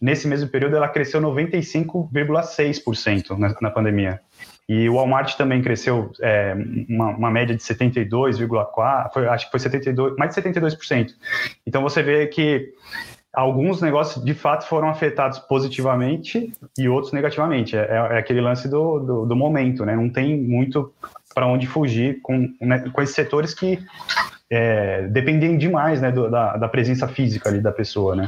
nesse 0.00 0.28
mesmo 0.28 0.48
período 0.48 0.76
ela 0.76 0.88
cresceu 0.88 1.20
95,6% 1.20 3.36
na, 3.38 3.54
na 3.60 3.70
pandemia. 3.70 4.20
E 4.68 4.88
o 4.88 4.94
Walmart 4.94 5.36
também 5.36 5.62
cresceu 5.62 6.10
é, 6.20 6.52
uma, 6.88 7.10
uma, 7.10 7.30
média 7.30 7.54
de 7.54 7.62
72,4%, 7.62 9.28
acho 9.28 9.44
que 9.44 9.50
foi 9.52 9.60
72, 9.60 10.16
mais 10.16 10.34
de 10.34 10.42
72%. 10.42 11.12
Então 11.64 11.82
você 11.82 12.02
vê 12.02 12.26
que 12.26 12.72
alguns 13.32 13.80
negócios 13.80 14.24
de 14.24 14.34
fato 14.34 14.66
foram 14.66 14.88
afetados 14.88 15.38
positivamente 15.38 16.52
e 16.76 16.88
outros 16.88 17.12
negativamente. 17.12 17.76
É, 17.76 17.82
é 17.82 18.18
aquele 18.18 18.40
lance 18.40 18.68
do, 18.68 18.98
do, 18.98 19.26
do, 19.26 19.36
momento, 19.36 19.84
né? 19.84 19.94
Não 19.94 20.10
tem 20.10 20.36
muito 20.36 20.92
para 21.36 21.46
onde 21.46 21.66
fugir 21.66 22.18
com, 22.22 22.50
né, 22.58 22.90
com 22.90 23.02
esses 23.02 23.14
setores 23.14 23.52
que 23.52 23.78
é, 24.50 25.02
dependem 25.08 25.58
demais 25.58 26.00
né, 26.00 26.10
do, 26.10 26.30
da, 26.30 26.56
da 26.56 26.66
presença 26.66 27.06
física 27.06 27.50
ali 27.50 27.60
da 27.60 27.70
pessoa, 27.70 28.16
né? 28.16 28.26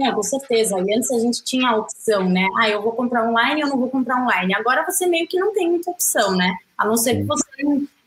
É, 0.00 0.10
com 0.10 0.22
certeza. 0.22 0.74
E 0.78 0.94
antes 0.96 1.10
a 1.10 1.18
gente 1.18 1.44
tinha 1.44 1.68
a 1.68 1.76
opção, 1.76 2.26
né? 2.26 2.48
Ah, 2.58 2.70
eu 2.70 2.80
vou 2.80 2.92
comprar 2.92 3.28
online 3.28 3.62
ou 3.64 3.68
não 3.68 3.78
vou 3.78 3.90
comprar 3.90 4.22
online. 4.22 4.54
Agora 4.54 4.86
você 4.86 5.06
meio 5.06 5.28
que 5.28 5.38
não 5.38 5.52
tem 5.52 5.68
muita 5.68 5.90
opção, 5.90 6.34
né? 6.34 6.56
A 6.78 6.86
não 6.86 6.96
ser 6.96 7.16
que 7.16 7.24
você 7.24 7.44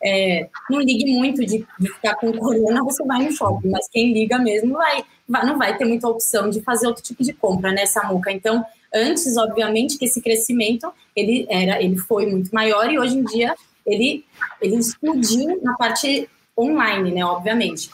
é, 0.03 0.50
não 0.67 0.79
ligue 0.79 1.15
muito 1.15 1.45
de, 1.45 1.63
de, 1.79 1.93
ficar 1.93 2.15
com 2.15 2.33
corona, 2.33 2.83
você 2.83 3.05
vai 3.05 3.24
no 3.24 3.31
shopping. 3.31 3.69
Mas 3.69 3.88
quem 3.88 4.13
liga 4.13 4.39
mesmo 4.39 4.74
vai, 4.74 5.03
vai, 5.29 5.45
não 5.45 5.59
vai 5.59 5.77
ter 5.77 5.86
muita 5.86 6.07
opção 6.07 6.50
de 6.50 6.59
fazer 6.62 6.88
outro 6.88 7.03
tipo 7.03 7.24
de 7.24 7.33
compra, 7.33 7.71
né, 7.71 7.86
Samuca? 7.86 8.31
Então, 8.31 8.65
antes, 8.91 9.38
obviamente, 9.38 10.00
que 10.00 10.05
esse 10.05 10.19
crescimento 10.21 10.91
ele, 11.15 11.45
era, 11.50 11.79
ele 11.81 11.97
foi 11.97 12.25
muito 12.25 12.50
maior 12.50 12.91
e 12.91 12.97
hoje 12.97 13.15
em 13.15 13.24
dia 13.24 13.53
ele, 13.88 14.25
ele 14.62 14.75
explodiu 14.75 15.60
na 15.63 15.74
parte 15.75 16.29
online, 16.58 17.12
né, 17.12 17.25
obviamente. 17.25 17.89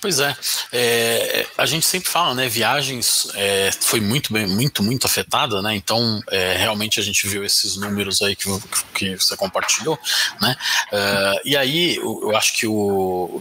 Pois 0.00 0.18
é, 0.18 0.36
é, 0.72 1.46
a 1.56 1.64
gente 1.64 1.86
sempre 1.86 2.10
fala, 2.10 2.34
né? 2.34 2.48
Viagens 2.48 3.28
é, 3.36 3.70
foi 3.70 4.00
muito 4.00 4.32
bem, 4.32 4.48
muito, 4.48 4.82
muito 4.82 5.06
afetada, 5.06 5.62
né? 5.62 5.76
Então, 5.76 6.20
é, 6.28 6.56
realmente 6.56 6.98
a 6.98 7.02
gente 7.04 7.28
viu 7.28 7.44
esses 7.44 7.76
números 7.76 8.20
aí 8.20 8.34
que, 8.34 8.48
que 8.92 9.14
você 9.14 9.36
compartilhou, 9.36 9.96
né? 10.40 10.56
Uh, 10.92 11.40
e 11.44 11.56
aí, 11.56 11.96
eu, 11.96 12.20
eu 12.24 12.36
acho 12.36 12.52
que 12.54 12.66
o 12.66 13.40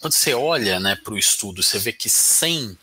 quando 0.00 0.14
você 0.14 0.32
olha 0.32 0.80
né, 0.80 0.96
para 0.96 1.12
o 1.12 1.18
estudo, 1.18 1.62
você 1.62 1.78
vê 1.78 1.92
que 1.92 2.08
100 2.08 2.76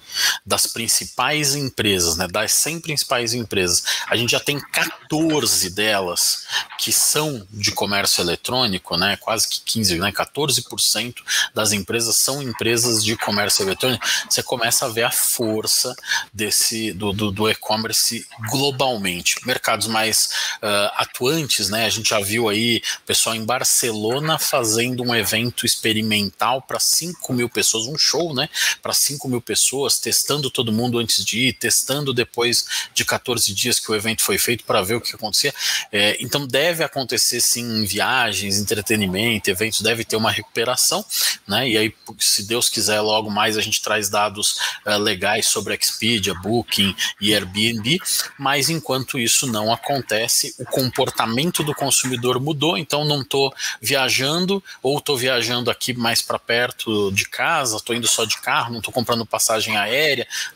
das 0.46 0.68
principais 0.68 1.56
empresas, 1.56 2.18
né, 2.18 2.28
das 2.28 2.52
100 2.54 2.82
principais 2.82 3.34
empresas, 3.34 3.84
a 4.08 4.16
gente 4.16 4.32
já 4.32 4.40
tem 4.40 4.60
14 4.60 5.70
delas 5.70 6.46
que 6.78 6.92
são 6.92 7.46
de 7.52 7.72
comércio 7.72 8.22
eletrônico, 8.22 8.98
né, 8.98 9.18
quase 9.18 9.48
que 9.48 9.62
15, 9.62 10.00
né, 10.00 10.12
14% 10.12 11.16
das 11.54 11.72
empresas 11.72 12.16
são 12.16 12.42
empresas 12.42 13.04
de 13.04 13.16
comércio 13.16 13.64
eletrônico. 13.64 14.06
Você 14.30 14.44
começa 14.44 14.86
a 14.86 14.90
ver 14.90 15.04
a 15.04 15.12
força 15.12 15.96
desse 16.34 16.92
do, 16.94 17.12
do, 17.12 17.32
do 17.32 17.50
e-commerce 17.50 18.26
globalmente. 18.50 19.46
Mercados 19.46 19.88
mais 19.88 20.30
uh, 20.58 20.92
atuantes, 20.96 21.70
né, 21.70 21.86
a 21.86 21.90
gente 21.90 22.10
já 22.10 22.20
viu 22.20 22.50
aí 22.50 22.82
pessoal 23.06 23.36
em 23.36 23.44
Barcelona 23.44 24.38
fazendo 24.38 25.04
um 25.04 25.16
evento 25.16 25.66
experimental 25.66 26.62
para 26.62 26.80
5 26.80 27.34
mil 27.34 27.50
pessoas, 27.50 27.86
um 27.88 27.98
show, 27.98 28.34
né, 28.34 28.50
para 28.82 28.94
5 28.94 29.28
mil 29.28 29.42
pessoas, 29.42 30.00
testando 30.08 30.50
todo 30.50 30.72
mundo 30.72 31.00
antes 31.00 31.26
de 31.26 31.50
ir, 31.50 31.54
testando 31.54 32.14
depois 32.14 32.66
de 32.94 33.04
14 33.04 33.54
dias 33.54 33.78
que 33.78 33.92
o 33.92 33.96
evento 33.96 34.24
foi 34.24 34.38
feito 34.38 34.64
para 34.64 34.82
ver 34.82 34.96
o 34.96 35.02
que 35.02 35.14
acontecia. 35.14 35.54
É, 35.92 36.16
então 36.22 36.48
deve 36.48 36.82
acontecer 36.82 37.42
sim 37.42 37.84
viagens, 37.84 38.58
entretenimento, 38.58 39.50
eventos, 39.50 39.82
deve 39.82 40.06
ter 40.06 40.16
uma 40.16 40.32
recuperação, 40.32 41.06
né, 41.46 41.68
e 41.68 41.78
aí 41.78 41.94
se 42.18 42.44
Deus 42.44 42.70
quiser 42.70 43.02
logo 43.02 43.30
mais 43.30 43.58
a 43.58 43.62
gente 43.62 43.82
traz 43.82 44.08
dados 44.08 44.56
uh, 44.86 44.98
legais 44.98 45.48
sobre 45.48 45.76
Expedia, 45.76 46.34
Booking 46.34 46.96
e 47.20 47.34
Airbnb, 47.34 48.00
mas 48.40 48.70
enquanto 48.70 49.20
isso 49.20 49.46
não 49.46 49.74
acontece, 49.74 50.56
o 50.58 50.64
comportamento 50.64 51.64
do 51.64 51.76
consumidor 51.76 52.40
mudou, 52.40 52.78
então 52.78 53.04
não 53.04 53.24
estou 53.24 53.54
viajando 53.82 54.64
ou 54.82 55.00
estou 55.00 55.18
viajando 55.18 55.70
aqui 55.70 55.94
mais 55.94 56.22
para 56.22 56.40
perto 56.40 57.12
de 57.12 57.28
casa, 57.28 57.76
estou 57.76 57.94
indo 57.94 58.08
só 58.08 58.24
de 58.24 58.38
carro, 58.38 58.72
não 58.72 58.80
estou 58.80 58.94
comprando 58.94 59.26
passagem 59.26 59.76
aérea, 59.76 59.97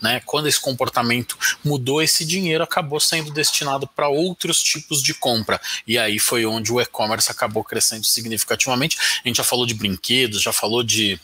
né? 0.02 0.22
Quando 0.26 0.48
esse 0.48 0.60
comportamento 0.60 1.38
mudou, 1.64 2.02
esse 2.02 2.26
dinheiro 2.26 2.64
acabou 2.64 3.00
sendo 3.00 3.32
destinado 3.32 3.88
para 3.88 4.08
outros 4.08 4.62
tipos 4.62 5.02
de 5.02 5.14
compra. 5.14 5.60
E 5.88 5.98
aí 5.98 6.20
foi 6.20 6.46
onde 6.46 6.72
o 6.72 6.80
e-commerce 6.80 7.32
acabou 7.32 7.64
crescendo 7.64 8.06
significativamente. 8.06 8.98
A 9.24 9.28
gente 9.28 9.38
já 9.38 9.44
falou 9.44 9.66
de 9.66 9.74
brinquedos, 9.74 10.42
já 10.42 10.54
falou 10.54 10.84
de 10.84 11.20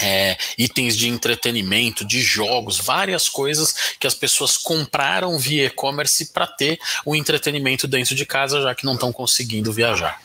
é, 0.00 0.36
itens 0.56 0.96
de 0.96 1.08
entretenimento, 1.08 2.04
de 2.04 2.20
jogos, 2.20 2.78
várias 2.78 3.28
coisas 3.28 3.96
que 3.98 4.06
as 4.06 4.14
pessoas 4.14 4.56
compraram 4.56 5.38
via 5.38 5.66
e-commerce 5.66 6.32
para 6.32 6.46
ter 6.46 6.78
o 7.04 7.14
entretenimento 7.14 7.86
dentro 7.88 8.14
de 8.14 8.24
casa, 8.24 8.62
já 8.62 8.74
que 8.74 8.84
não 8.84 8.94
estão 8.94 9.12
conseguindo 9.12 9.72
viajar. 9.72 10.20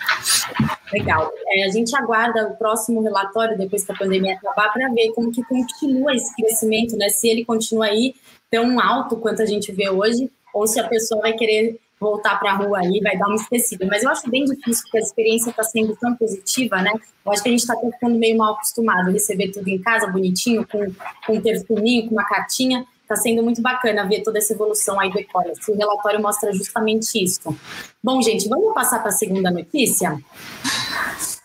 Legal. 0.92 1.32
É, 1.48 1.66
a 1.66 1.70
gente 1.70 1.96
aguarda 1.96 2.48
o 2.48 2.56
próximo 2.56 3.02
relatório 3.02 3.58
depois 3.58 3.84
que 3.84 3.92
a 3.92 3.96
pandemia 3.96 4.36
acabar 4.36 4.72
para 4.72 4.90
ver 4.90 5.12
como 5.14 5.32
que 5.32 5.44
continua 5.44 6.14
esse 6.14 6.34
crescimento, 6.36 6.96
né? 6.96 7.10
Se 7.10 7.28
ele 7.28 7.44
continua 7.44 7.86
aí 7.86 8.16
tão 8.52 8.80
alto 8.80 9.18
quanto 9.18 9.42
a 9.42 9.46
gente 9.46 9.72
vê 9.72 9.90
hoje, 9.90 10.30
ou 10.54 10.68
se 10.68 10.80
a 10.80 10.88
pessoa 10.88 11.22
vai 11.22 11.34
querer 11.34 11.80
voltar 12.04 12.40
para 12.40 12.52
a 12.52 12.56
rua 12.56 12.80
aí, 12.80 13.00
vai 13.02 13.18
dar 13.18 13.26
uma 13.28 13.36
esquecida. 13.36 13.86
Mas 13.90 14.04
eu 14.04 14.10
acho 14.10 14.30
bem 14.30 14.46
difícil, 14.46 14.84
porque 14.84 14.98
a 14.98 15.02
experiência 15.02 15.50
está 15.50 15.64
sendo 15.64 15.96
tão 15.96 16.16
positiva, 16.16 16.82
né? 16.82 16.92
Eu 17.26 17.32
acho 17.32 17.42
que 17.42 17.50
a 17.50 17.52
gente 17.52 17.62
está 17.62 17.76
ficando 17.76 18.20
meio 18.20 18.38
mal 18.38 18.54
acostumado 18.54 19.10
a 19.10 19.12
receber 19.12 19.52
tudo 19.52 19.68
em 19.68 19.82
casa, 19.82 20.06
bonitinho, 20.08 20.68
com, 20.68 20.86
com 21.26 21.34
um 21.34 21.42
perfuminho, 21.42 22.08
com 22.08 22.16
uma 22.16 22.26
cartinha. 22.26 22.86
Está 23.02 23.16
sendo 23.16 23.42
muito 23.44 23.62
bacana 23.62 24.08
ver 24.08 24.22
toda 24.22 24.38
essa 24.38 24.54
evolução 24.54 25.00
aí 25.00 25.12
do 25.12 25.20
e-commerce. 25.20 25.72
O 25.72 25.76
relatório 25.76 26.22
mostra 26.22 26.54
justamente 26.54 27.24
isso. 27.24 27.56
Bom, 28.04 28.22
gente, 28.22 28.48
vamos 28.48 28.74
passar 28.74 29.00
para 29.00 29.10
a 29.10 29.14
segunda 29.14 29.50
notícia? 29.50 30.18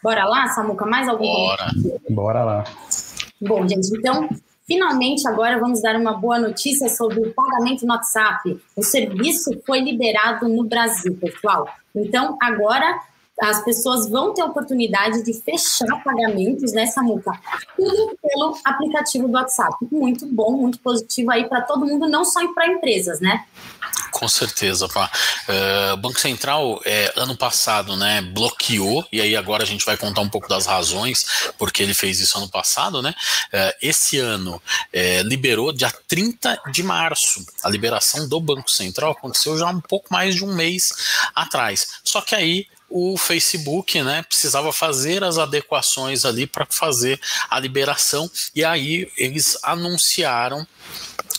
Bora 0.03 0.25
lá, 0.25 0.49
Samuca? 0.49 0.85
Mais 0.85 1.09
algum? 1.09 1.25
Bora. 1.25 1.71
Bora 2.11 2.45
lá. 2.45 2.65
Bom, 3.41 3.67
gente, 3.67 3.89
então 3.97 4.29
Finalmente, 4.69 5.27
agora 5.27 5.59
vamos 5.59 5.81
dar 5.81 5.97
uma 5.97 6.13
boa 6.13 6.39
notícia 6.39 6.91
sobre 6.91 7.21
o 7.21 7.33
pagamento 7.33 7.87
no 7.87 7.95
WhatsApp. 7.95 8.61
O 8.77 8.83
serviço 8.83 9.51
foi 9.67 9.81
liberado 9.81 10.47
no 10.47 10.63
Brasil, 10.63 11.17
pessoal. 11.19 11.67
Então, 11.97 12.37
agora 12.39 13.01
as 13.41 13.65
pessoas 13.65 14.09
vão 14.09 14.35
ter 14.35 14.43
oportunidade 14.43 15.23
de 15.23 15.33
fechar 15.33 16.03
pagamentos 16.03 16.73
nessa 16.73 17.03
multa. 17.03 17.31
Tudo 17.77 18.17
pelo 18.23 18.59
aplicativo 18.65 19.29
do 19.29 19.35
WhatsApp. 19.35 19.77
Muito 19.91 20.27
bom, 20.27 20.53
muito 20.53 20.79
positivo 20.81 21.31
aí 21.31 21.49
para 21.49 21.63
todo 21.63 21.87
mundo, 21.87 22.09
não 22.09 22.25
só 22.25 22.47
para 22.53 22.67
empresas, 22.67 23.21
né? 23.21 23.45
Com 24.11 24.29
certeza, 24.29 24.89
pá. 24.89 25.11
Uh, 25.49 25.95
o 25.95 25.97
Banco 25.97 26.19
Central, 26.19 26.81
é, 26.85 27.13
ano 27.17 27.37
passado, 27.37 27.97
né, 27.97 28.21
bloqueou, 28.21 29.07
e 29.13 29.21
aí 29.21 29.37
agora 29.37 29.63
a 29.63 29.67
gente 29.67 29.85
vai 29.85 29.97
contar 29.97 30.21
um 30.21 30.29
pouco 30.29 30.49
das 30.49 30.67
razões 30.67 31.53
porque 31.59 31.83
ele 31.83 31.95
fez 31.95 32.19
isso 32.21 32.37
ano 32.39 32.49
passado, 32.49 33.03
né? 33.03 33.15
Uh, 33.53 33.75
esse 33.81 34.19
ano 34.19 34.61
é, 34.93 35.23
liberou 35.23 35.73
dia 35.73 35.93
30 36.09 36.61
de 36.73 36.83
março. 36.83 37.45
A 37.63 37.69
liberação 37.69 38.29
do 38.29 38.41
Banco 38.41 38.71
Central 38.71 39.13
aconteceu 39.13 39.57
já 39.59 39.67
um 39.67 39.81
pouco 39.81 40.09
mais 40.11 40.35
de 40.35 40.45
um 40.45 40.55
mês 40.55 40.93
atrás. 41.35 42.01
Só 42.03 42.21
que 42.21 42.35
aí 42.35 42.67
o 42.89 43.17
Facebook, 43.17 44.03
né, 44.03 44.23
precisava 44.23 44.73
fazer 44.73 45.23
as 45.23 45.39
adequações 45.39 46.25
ali 46.25 46.47
para 46.47 46.67
fazer 46.71 47.21
a 47.51 47.59
liberação. 47.61 48.31
E 48.55 48.65
aí 48.65 49.11
eles 49.17 49.59
anunciaram 49.63 50.67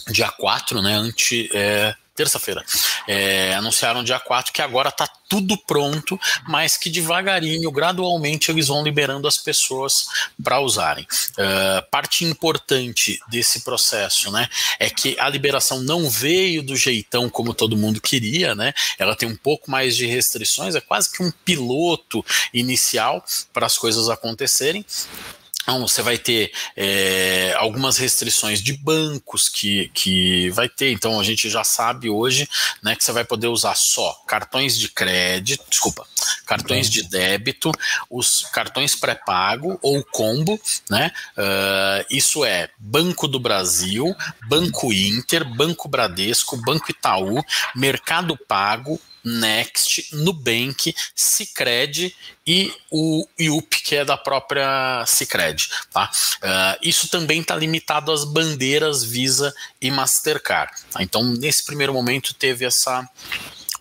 dia 0.09 0.29
4, 0.29 0.81
né, 0.81 0.93
ante, 0.93 1.49
é, 1.53 1.95
terça-feira, 2.19 2.65
é, 3.07 3.53
anunciaram 3.55 4.03
dia 4.03 4.19
4 4.19 4.51
que 4.51 4.61
agora 4.61 4.89
está 4.89 5.07
tudo 5.29 5.57
pronto, 5.57 6.19
mas 6.49 6.75
que 6.75 6.89
devagarinho, 6.89 7.71
gradualmente, 7.71 8.51
eles 8.51 8.67
vão 8.67 8.83
liberando 8.83 9.25
as 9.25 9.37
pessoas 9.37 10.07
para 10.43 10.59
usarem. 10.59 11.05
Uh, 11.31 11.89
parte 11.89 12.25
importante 12.25 13.19
desse 13.29 13.61
processo 13.61 14.31
né, 14.31 14.49
é 14.79 14.89
que 14.89 15.15
a 15.17 15.29
liberação 15.29 15.81
não 15.81 16.09
veio 16.09 16.61
do 16.61 16.75
jeitão 16.75 17.29
como 17.29 17.53
todo 17.53 17.77
mundo 17.77 18.01
queria, 18.01 18.53
né? 18.53 18.73
Ela 18.97 19.15
tem 19.15 19.29
um 19.29 19.35
pouco 19.35 19.71
mais 19.71 19.95
de 19.95 20.05
restrições, 20.05 20.75
é 20.75 20.81
quase 20.81 21.11
que 21.11 21.23
um 21.23 21.31
piloto 21.45 22.25
inicial 22.53 23.23
para 23.53 23.65
as 23.65 23.77
coisas 23.77 24.09
acontecerem. 24.09 24.83
Então, 25.61 25.87
você 25.87 26.01
vai 26.01 26.17
ter 26.17 26.51
é, 26.75 27.53
algumas 27.57 27.97
restrições 27.97 28.61
de 28.61 28.73
bancos 28.73 29.47
que, 29.47 29.89
que 29.93 30.49
vai 30.49 30.67
ter. 30.67 30.91
Então, 30.91 31.19
a 31.19 31.23
gente 31.23 31.47
já 31.47 31.63
sabe 31.63 32.09
hoje 32.09 32.49
né, 32.81 32.95
que 32.95 33.03
você 33.03 33.11
vai 33.11 33.23
poder 33.23 33.47
usar 33.47 33.75
só 33.75 34.11
cartões 34.27 34.77
de 34.77 34.89
crédito, 34.89 35.63
desculpa, 35.69 36.07
cartões 36.45 36.89
de 36.89 37.03
débito, 37.03 37.71
os 38.09 38.41
cartões 38.51 38.95
pré-pago 38.95 39.77
ou 39.83 40.03
combo, 40.03 40.59
né? 40.89 41.11
Uh, 41.37 42.05
isso 42.09 42.43
é 42.43 42.69
Banco 42.79 43.27
do 43.27 43.39
Brasil, 43.39 44.15
Banco 44.47 44.91
Inter, 44.91 45.45
Banco 45.45 45.87
Bradesco, 45.87 46.57
Banco 46.57 46.89
Itaú, 46.89 47.43
Mercado 47.75 48.35
Pago, 48.35 48.99
Next, 49.23 50.15
Nubank, 50.15 50.95
Cicred 51.15 52.15
e 52.45 52.73
o 52.91 53.27
IUP, 53.37 53.81
que 53.83 53.95
é 53.95 54.05
da 54.05 54.17
própria 54.17 55.03
Cicred. 55.05 55.69
Tá? 55.91 56.09
Uh, 56.37 56.79
isso 56.81 57.07
também 57.09 57.41
está 57.41 57.55
limitado 57.55 58.11
às 58.11 58.23
bandeiras 58.23 59.03
Visa 59.03 59.53
e 59.81 59.91
Mastercard. 59.91 60.71
Tá? 60.91 61.03
Então, 61.03 61.23
nesse 61.23 61.65
primeiro 61.65 61.93
momento, 61.93 62.33
teve 62.33 62.65
essa 62.65 63.07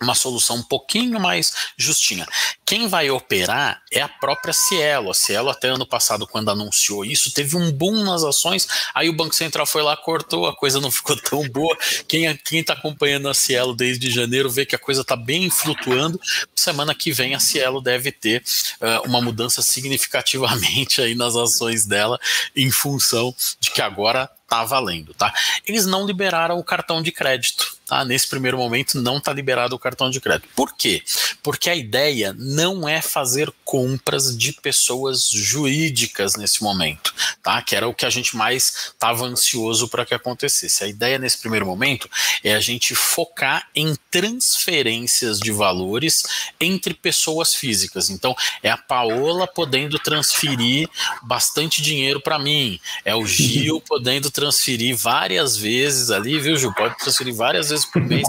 uma 0.01 0.15
solução 0.15 0.57
um 0.57 0.63
pouquinho 0.63 1.19
mais 1.19 1.53
justinha. 1.77 2.27
Quem 2.69 2.87
vai 2.87 3.09
operar 3.09 3.81
é 3.91 4.03
a 4.03 4.09
própria 4.09 4.53
Cielo. 4.53 5.11
A 5.11 5.15
Cielo, 5.15 5.49
até 5.49 5.69
ano 5.69 5.87
passado, 5.87 6.27
quando 6.27 6.51
anunciou 6.51 7.03
isso, 7.03 7.33
teve 7.33 7.57
um 7.57 7.73
boom 7.73 8.05
nas 8.05 8.23
ações. 8.23 8.69
Aí 8.95 9.09
o 9.09 9.15
Banco 9.15 9.35
Central 9.35 9.65
foi 9.67 9.83
lá, 9.83 9.97
cortou, 9.97 10.47
a 10.47 10.55
coisa 10.55 10.79
não 10.79 10.91
ficou 10.93 11.17
tão 11.17 11.49
boa. 11.49 11.75
Quem 12.07 12.27
está 12.27 12.75
acompanhando 12.75 13.27
a 13.27 13.33
Cielo 13.33 13.75
desde 13.75 14.11
janeiro 14.11 14.51
vê 14.51 14.67
que 14.67 14.77
a 14.77 14.79
coisa 14.79 15.01
está 15.01 15.17
bem 15.17 15.49
flutuando. 15.49 16.21
Semana 16.55 16.95
que 16.95 17.11
vem 17.11 17.35
a 17.35 17.41
Cielo 17.41 17.81
deve 17.81 18.13
ter 18.13 18.45
uh, 18.83 19.09
uma 19.09 19.23
mudança 19.23 19.63
significativamente 19.63 21.01
aí 21.01 21.15
nas 21.15 21.37
ações 21.37 21.87
dela, 21.87 22.21
em 22.55 22.71
função 22.71 23.35
de 23.59 23.71
que 23.71 23.81
agora 23.81 24.31
tá 24.49 24.65
valendo, 24.65 25.13
tá? 25.13 25.33
Eles 25.67 25.85
não 25.85 26.07
liberaram 26.07 26.59
o 26.59 26.65
cartão 26.65 27.03
de 27.03 27.13
crédito, 27.13 27.77
tá? 27.87 28.03
Nesse 28.03 28.27
primeiro 28.27 28.57
momento 28.57 28.99
não 28.99 29.21
tá 29.21 29.31
liberado 29.31 29.77
o 29.77 29.79
cartão 29.79 30.09
de 30.09 30.21
crédito. 30.21 30.49
Por 30.57 30.75
quê? 30.75 31.03
Porque 31.43 31.69
a 31.69 31.77
ideia 31.77 32.35
não 32.59 32.89
é 32.89 33.01
fazer 33.01 33.53
compras 33.65 34.37
de 34.37 34.53
pessoas 34.53 35.31
jurídicas 35.31 36.35
nesse 36.35 36.61
momento, 36.61 37.15
tá? 37.41 37.63
Que 37.63 37.77
era 37.77 37.87
o 37.87 37.95
que 37.95 38.05
a 38.05 38.11
gente 38.11 38.37
mais 38.37 38.91
estava 38.93 39.25
ansioso 39.25 39.87
para 39.87 40.05
que 40.05 40.13
acontecesse. 40.13 40.83
A 40.83 40.89
ideia 40.89 41.21
nesse 41.21 41.39
primeiro 41.39 41.65
momento 41.65 42.11
é 42.43 42.57
a 42.57 42.61
gente 42.61 42.97
focar 42.97 43.69
em 43.77 43.95
transferências 44.11 45.39
de 45.39 45.53
valores 45.53 46.25
entre 46.61 46.95
pessoas 46.95 47.55
físicas. 47.55 48.11
Então, 48.11 48.35
é 48.61 48.71
a 48.71 48.77
Paola 48.77 49.47
podendo 49.47 49.97
transferir 50.01 50.89
bastante 51.23 51.81
dinheiro 51.81 52.21
para 52.21 52.41
mim, 52.41 52.81
é 53.05 53.15
o 53.15 53.25
Gil 53.25 53.81
podendo 53.87 54.33
transferir 54.33 54.97
várias 54.97 55.57
vezes 55.57 56.11
ali, 56.11 56.41
viu, 56.41 56.57
Ju? 56.57 56.75
Pode 56.75 56.99
transferir 56.99 57.35
várias 57.35 57.71
vezes 57.71 57.85
por 57.85 58.03
mês 58.03 58.27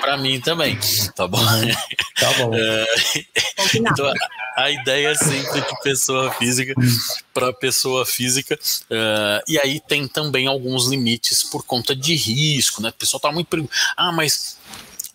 para 0.00 0.16
mim 0.16 0.40
também, 0.40 0.76
tá 1.14 1.28
bom? 1.28 1.38
Tá 2.18 2.32
bom. 2.38 2.50
É, 2.58 2.84
então, 3.74 4.12
a, 4.56 4.70
ideia 4.70 5.08
é 5.08 5.14
sempre 5.14 5.60
de 5.60 5.80
pessoa 5.82 6.32
física 6.32 6.74
para 7.32 7.52
pessoa 7.52 8.04
física, 8.04 8.58
uh, 8.90 9.42
e 9.46 9.58
aí 9.58 9.80
tem 9.80 10.06
também 10.08 10.46
alguns 10.46 10.86
limites 10.86 11.42
por 11.42 11.64
conta 11.64 11.94
de 11.94 12.14
risco, 12.14 12.82
né? 12.82 12.90
O 12.90 12.92
pessoal 12.92 13.20
tá 13.20 13.32
muito. 13.32 13.68
Ah, 13.96 14.12
mas 14.12 14.58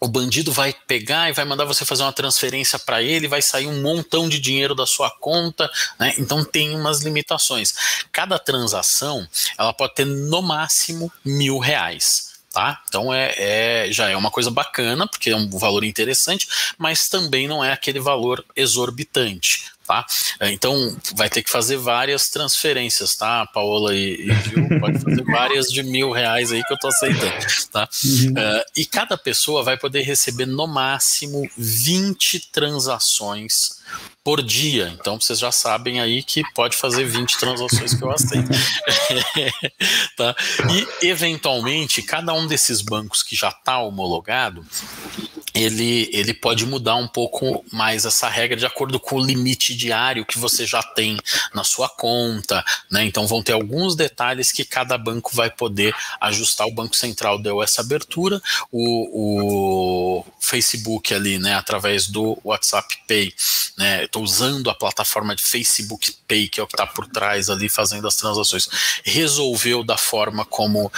o 0.04 0.08
bandido 0.08 0.52
vai 0.52 0.76
pegar 0.86 1.30
e 1.30 1.34
vai 1.34 1.46
mandar 1.46 1.64
você 1.64 1.86
fazer 1.86 2.04
uma 2.04 2.12
transferência 2.12 2.78
para 2.78 3.02
ele, 3.02 3.26
vai 3.26 3.42
sair 3.42 3.68
um 3.68 3.82
montão 3.82 4.28
de 4.28 4.38
dinheiro 4.38 4.76
da 4.76 4.86
sua 4.86 5.10
conta, 5.10 5.72
né? 5.98 6.14
Então 6.18 6.44
tem 6.44 6.76
umas 6.76 7.02
limitações. 7.02 7.74
Cada 8.12 8.38
transação 8.38 9.26
ela 9.58 9.74
pode 9.74 9.96
ter 9.96 10.06
no 10.06 10.42
máximo 10.42 11.12
mil 11.24 11.58
reais. 11.58 12.33
Tá? 12.54 12.80
Então 12.88 13.12
é, 13.12 13.34
é, 13.36 13.88
já 13.92 14.10
é 14.10 14.16
uma 14.16 14.30
coisa 14.30 14.52
bacana, 14.52 15.08
porque 15.08 15.32
é 15.32 15.36
um 15.36 15.50
valor 15.58 15.84
interessante, 15.84 16.48
mas 16.78 17.10
também 17.10 17.48
não 17.48 17.66
é 17.66 17.74
aquele 17.74 18.00
valor 18.00 18.46
exorbitante 18.56 19.74
tá? 19.86 20.06
É, 20.40 20.52
então 20.52 20.96
vai 21.16 21.30
ter 21.30 21.44
que 21.44 21.52
fazer 21.52 21.78
várias 21.78 22.30
transferências, 22.30 23.16
tá? 23.16 23.46
Paola 23.48 23.96
e, 23.96 24.30
e 24.30 24.34
Gil, 24.44 24.80
pode 24.80 25.00
fazer 25.00 25.24
várias 25.24 25.68
de 25.68 25.84
mil 25.84 26.12
reais 26.12 26.52
aí 26.52 26.64
que 26.64 26.74
eu 26.74 26.78
tô 26.78 26.88
aceitando, 26.88 27.46
tá? 27.72 27.88
Uhum. 28.04 28.32
Uh, 28.32 28.64
e 28.76 28.86
cada 28.86 29.18
pessoa 29.18 29.64
vai 29.64 29.78
poder 29.78 30.02
receber 30.02 30.46
no 30.46 30.68
máximo 30.68 31.50
20 31.58 32.52
transações 32.52 33.82
por 34.24 34.42
dia. 34.42 34.96
Então 35.00 35.20
vocês 35.20 35.38
já 35.38 35.52
sabem 35.52 36.00
aí 36.00 36.24
que 36.24 36.44
pode 36.54 36.78
fazer 36.78 37.04
20 37.04 37.38
transações 37.38 37.94
que 37.94 38.04
eu 38.04 38.12
aceito. 38.12 38.50
tá? 40.16 40.36
E 41.02 41.08
eventualmente, 41.08 42.02
cada 42.02 42.34
um 42.34 42.48
desses 42.48 42.82
bancos 42.82 43.22
que 43.22 43.36
já 43.36 43.50
está 43.50 43.80
homologado, 43.80 44.66
ele, 45.54 46.10
ele 46.12 46.34
pode 46.34 46.66
mudar 46.66 46.96
um 46.96 47.08
pouco 47.08 47.64
mais 47.72 48.06
essa 48.06 48.28
regra 48.28 48.58
de 48.58 48.66
acordo 48.66 49.00
com 49.00 49.18
o 49.18 49.24
limite 49.24 49.76
diário 49.76 50.26
que 50.26 50.40
você 50.40 50.66
já 50.66 50.82
tem 50.82 51.18
na 51.54 51.64
sua 51.64 51.88
conta, 51.88 52.64
né? 52.90 53.06
Então 53.06 53.28
vão 53.28 53.44
ter 53.44 53.54
alguns 53.54 53.96
detalhes 53.96 54.52
que 54.52 54.66
cada 54.66 54.98
banco 54.98 55.36
vai 55.36 55.52
poder 55.52 55.96
ajustar. 56.20 56.68
O 56.68 56.74
Banco 56.74 56.96
Central 56.96 57.40
deu 57.40 57.62
essa 57.62 57.82
abertura, 57.82 58.42
o, 58.72 60.22
o 60.22 60.26
Facebook 60.40 61.14
ali, 61.14 61.38
né, 61.38 61.54
através 61.54 62.08
do 62.08 62.38
WhatsApp 62.44 62.98
Pay, 63.08 63.34
né? 63.78 64.06
Estou 64.06 64.24
usando 64.24 64.70
a 64.70 64.76
plataforma 64.76 65.36
de 65.36 65.44
Facebook 65.44 66.12
Pay, 66.28 66.50
que 66.50 66.60
é 66.60 66.64
o 66.64 66.68
que 66.68 66.74
está 66.74 66.88
por 66.88 67.08
trás 67.08 67.50
ali 67.50 67.70
fazendo 67.70 68.08
as 68.08 68.16
transações, 68.16 68.68
resolveu 69.04 69.84
da 69.84 69.98
forma 69.98 70.46
como 70.46 70.88
uh, 70.88 70.92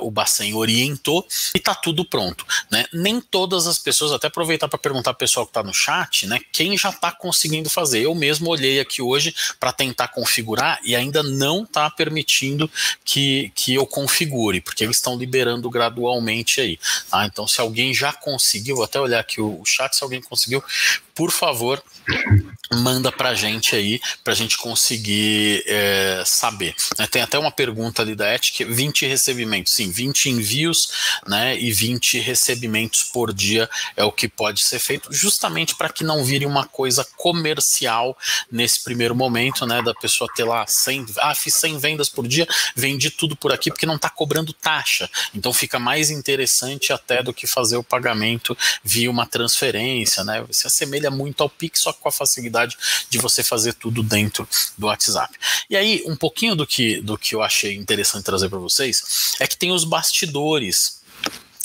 o 0.00 0.10
Bacen 0.10 0.54
orientou 0.54 1.26
e 1.54 1.58
está 1.58 1.74
tudo 1.74 2.04
pronto, 2.04 2.44
né? 2.70 2.86
Nem 2.92 3.20
todas 3.20 3.68
as 3.68 3.78
pessoas 3.78 3.99
pessoas, 4.00 4.12
até 4.12 4.28
aproveitar 4.28 4.68
para 4.68 4.78
perguntar 4.78 5.10
ao 5.10 5.14
pessoal 5.14 5.44
que 5.44 5.50
está 5.50 5.62
no 5.62 5.74
chat, 5.74 6.26
né? 6.26 6.40
Quem 6.50 6.76
já 6.76 6.88
está 6.88 7.12
conseguindo 7.12 7.68
fazer? 7.68 8.00
Eu 8.02 8.14
mesmo 8.14 8.48
olhei 8.48 8.80
aqui 8.80 9.02
hoje 9.02 9.34
para 9.58 9.72
tentar 9.72 10.08
configurar 10.08 10.80
e 10.82 10.96
ainda 10.96 11.22
não 11.22 11.64
está 11.64 11.90
permitindo 11.90 12.70
que, 13.04 13.52
que 13.54 13.74
eu 13.74 13.86
configure, 13.86 14.60
porque 14.60 14.84
eles 14.84 14.96
estão 14.96 15.16
liberando 15.16 15.68
gradualmente 15.68 16.60
aí. 16.60 16.78
Tá? 17.10 17.26
Então, 17.26 17.46
se 17.46 17.60
alguém 17.60 17.92
já 17.92 18.12
conseguiu, 18.12 18.76
vou 18.76 18.84
até 18.84 18.98
olhar 18.98 19.20
aqui 19.20 19.40
o, 19.40 19.60
o 19.60 19.66
chat, 19.66 19.94
se 19.94 20.02
alguém 20.02 20.22
conseguiu, 20.22 20.62
por 21.14 21.30
favor, 21.30 21.82
manda 22.72 23.10
para 23.10 23.34
gente 23.34 23.74
aí, 23.74 24.00
para 24.22 24.32
a 24.32 24.36
gente 24.36 24.56
conseguir 24.56 25.64
é, 25.66 26.22
saber. 26.24 26.74
Né, 26.96 27.06
tem 27.08 27.20
até 27.20 27.36
uma 27.36 27.50
pergunta 27.50 28.00
ali 28.00 28.14
da 28.14 28.26
ética, 28.26 28.64
20 28.64 29.06
recebimentos, 29.06 29.72
sim, 29.72 29.90
20 29.90 30.30
envios 30.30 30.88
né, 31.26 31.58
e 31.58 31.72
20 31.72 32.20
recebimentos 32.20 33.02
por 33.02 33.34
dia 33.34 33.68
é 33.96 34.04
o 34.04 34.12
que 34.12 34.28
pode 34.28 34.62
ser 34.62 34.78
feito, 34.78 35.12
justamente 35.12 35.74
para 35.74 35.88
que 35.88 36.04
não 36.04 36.24
vire 36.24 36.46
uma 36.46 36.64
coisa 36.64 37.04
comercial 37.16 38.16
nesse 38.50 38.84
primeiro 38.84 39.16
momento, 39.16 39.66
né, 39.66 39.82
da 39.82 39.94
pessoa 39.94 40.30
ter 40.36 40.44
lá 40.44 40.64
100, 40.64 41.06
ah, 41.18 41.34
fiz 41.34 41.54
100 41.54 41.78
vendas 41.78 42.08
por 42.08 42.26
dia, 42.28 42.46
vendi 42.76 43.10
tudo 43.10 43.34
por 43.34 43.52
aqui, 43.52 43.70
porque 43.70 43.86
não 43.86 43.96
está 43.96 44.08
cobrando 44.08 44.52
taxa, 44.52 45.10
então 45.34 45.52
fica 45.52 45.80
mais 45.80 46.08
interessante 46.08 46.92
até 46.92 47.20
do 47.20 47.34
que 47.34 47.48
fazer 47.48 47.76
o 47.76 47.82
pagamento 47.82 48.56
via 48.84 49.10
uma 49.10 49.26
transferência, 49.26 50.22
né, 50.22 50.44
se 50.52 50.68
assemelha 50.68 51.10
muito 51.10 51.42
ao 51.42 51.50
Pix, 51.50 51.80
só 51.80 51.92
com 51.92 52.08
a 52.08 52.12
facilidade 52.12 52.59
de 52.66 53.18
você 53.18 53.42
fazer 53.42 53.74
tudo 53.74 54.02
dentro 54.02 54.48
do 54.76 54.86
WhatsApp. 54.86 55.36
E 55.68 55.76
aí, 55.76 56.02
um 56.06 56.16
pouquinho 56.16 56.54
do 56.54 56.66
que, 56.66 57.00
do 57.00 57.16
que 57.16 57.34
eu 57.34 57.42
achei 57.42 57.74
interessante 57.74 58.24
trazer 58.24 58.48
para 58.48 58.58
vocês 58.58 59.34
é 59.40 59.46
que 59.46 59.56
tem 59.56 59.72
os 59.72 59.84
bastidores 59.84 60.99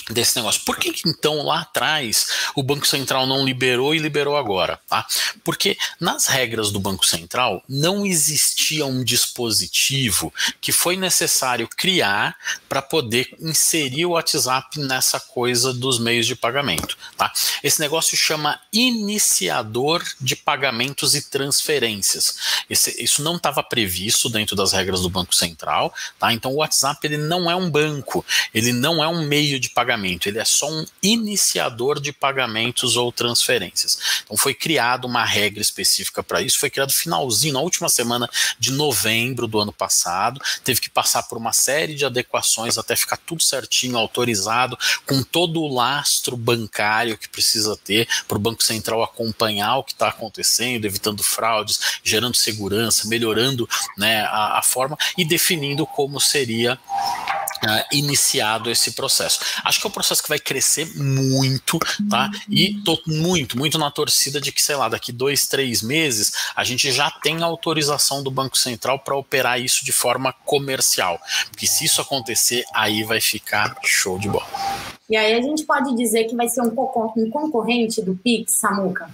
desse 0.10 0.36
negócio. 0.36 0.62
Por 0.66 0.78
que 0.78 0.94
então 1.06 1.44
lá 1.44 1.62
atrás 1.62 2.28
o 2.56 2.62
Banco 2.62 2.86
Central 2.86 3.26
não 3.26 3.44
liberou 3.44 3.96
e 3.96 4.00
liberou 4.00 4.38
agora? 4.38 4.80
Tá? 4.88 5.06
Porque 5.44 5.78
nas 6.00 6.28
regras 6.28 6.72
do 6.72 6.80
Banco 6.80 7.06
Central 7.06 7.64
não 7.68 8.06
existia 8.06 8.86
um 8.86 9.04
dispositivo 9.04 10.34
que 10.62 10.72
foi 10.72 10.96
necessário 10.96 11.68
criar 11.76 12.36
para 12.70 12.82
poder 12.82 13.36
inserir 13.40 14.06
o 14.06 14.12
WhatsApp 14.12 14.80
nessa 14.80 15.20
coisa 15.20 15.74
dos 15.74 16.00
meios 16.00 16.28
de 16.28 16.36
pagamento. 16.36 16.98
Tá? 17.18 17.32
Esse 17.64 17.80
negócio 17.80 18.16
chama 18.16 18.60
iniciador 18.72 20.04
de 20.22 20.36
pagamentos 20.36 21.16
e 21.16 21.30
transferências. 21.30 22.36
Esse, 22.70 23.04
isso 23.04 23.24
não 23.24 23.38
estava 23.38 23.64
previsto 23.64 24.30
dentro 24.30 24.56
das 24.56 24.72
regras 24.72 25.02
do 25.02 25.10
Banco 25.10 25.34
Central. 25.34 25.94
Tá? 26.20 26.32
Então 26.32 26.52
o 26.52 26.58
WhatsApp 26.58 27.00
ele 27.08 27.18
não 27.18 27.50
é 27.50 27.56
um 27.56 27.70
banco, 27.70 28.24
ele 28.54 28.72
não 28.72 29.04
é 29.04 29.08
um 29.08 29.26
meio 29.26 29.60
de 29.60 29.70
pagamento 29.70 29.95
pagamento, 29.96 30.28
ele 30.28 30.40
é 30.40 30.46
só 30.46 30.70
um 30.70 30.86
iniciador 31.02 32.00
de 32.00 32.12
pagamentos 32.12 32.98
ou 32.98 33.12
transferências. 33.12 34.22
Então 34.24 34.36
foi 34.36 34.54
criada 34.54 35.08
uma 35.08 35.24
regra 35.24 35.62
específica 35.62 36.22
para 36.22 36.42
isso, 36.42 36.60
foi 36.60 36.70
criado 36.70 36.92
finalzinho, 36.92 37.54
na 37.54 37.62
última 37.62 37.88
semana 37.88 38.30
de 38.60 38.72
novembro 38.72 39.48
do 39.48 39.60
ano 39.60 39.72
passado, 39.72 40.42
teve 40.64 40.82
que 40.82 40.90
passar 40.90 41.24
por 41.24 41.38
uma 41.38 41.54
série 41.54 41.96
de 41.96 42.06
adequações 42.06 42.78
até 42.78 42.96
ficar 42.96 43.18
tudo 43.18 43.42
certinho, 43.42 43.98
autorizado, 43.98 44.78
com 45.06 45.24
todo 45.24 45.62
o 45.62 45.74
lastro 45.74 46.36
bancário 46.36 47.18
que 47.18 47.30
precisa 47.30 47.78
ter 47.78 48.08
para 48.28 48.38
o 48.38 48.42
Banco 48.42 48.64
Central 48.64 49.02
acompanhar 49.02 49.78
o 49.78 49.84
que 49.84 49.94
está 49.94 50.10
acontecendo, 50.10 50.86
evitando 50.86 51.24
fraudes, 51.24 52.00
gerando 52.04 52.36
segurança, 52.36 53.08
melhorando 53.08 53.68
né, 53.98 54.22
a, 54.24 54.60
a 54.60 54.62
forma 54.62 54.98
e 55.18 55.24
definindo 55.24 55.86
como 55.86 56.20
seria 56.20 56.78
Uh, 57.66 57.86
iniciado 57.92 58.70
esse 58.70 58.92
processo. 58.92 59.40
Acho 59.64 59.80
que 59.80 59.88
é 59.88 59.90
um 59.90 59.94
processo 59.94 60.22
que 60.22 60.30
vai 60.30 60.40
crescer 60.40 60.96
muito, 60.96 61.80
tá? 62.10 62.30
E 62.50 62.76
tô 62.84 63.02
muito, 63.08 63.58
muito 63.58 63.78
na 63.78 63.90
torcida 63.90 64.40
de 64.40 64.52
que, 64.52 64.62
sei 64.62 64.76
lá, 64.76 64.88
daqui 64.88 65.12
dois, 65.12 65.48
três 65.48 65.82
meses 65.82 66.32
a 66.56 66.64
gente 66.64 66.92
já 66.92 67.10
tem 67.10 67.42
autorização 67.44 68.22
do 68.22 68.30
Banco 68.30 68.58
Central 68.58 69.00
para 69.00 69.16
operar 69.16 69.60
isso 69.60 69.84
de 69.84 69.92
forma 69.92 70.34
comercial. 70.46 71.20
Porque 71.50 71.66
se 71.66 71.86
isso 71.86 72.02
acontecer, 72.02 72.64
aí 72.74 73.04
vai 73.04 73.20
ficar 73.20 73.76
show 73.84 74.20
de 74.20 74.30
bola. 74.30 74.48
E 75.10 75.16
aí 75.16 75.34
a 75.34 75.42
gente 75.42 75.64
pode 75.64 75.96
dizer 75.96 76.26
que 76.26 76.36
vai 76.36 76.50
ser 76.50 76.62
um, 76.62 76.74
um 77.18 77.30
concorrente 77.30 78.02
do 78.02 78.16
Pix, 78.16 78.60
Samuca? 78.60 79.10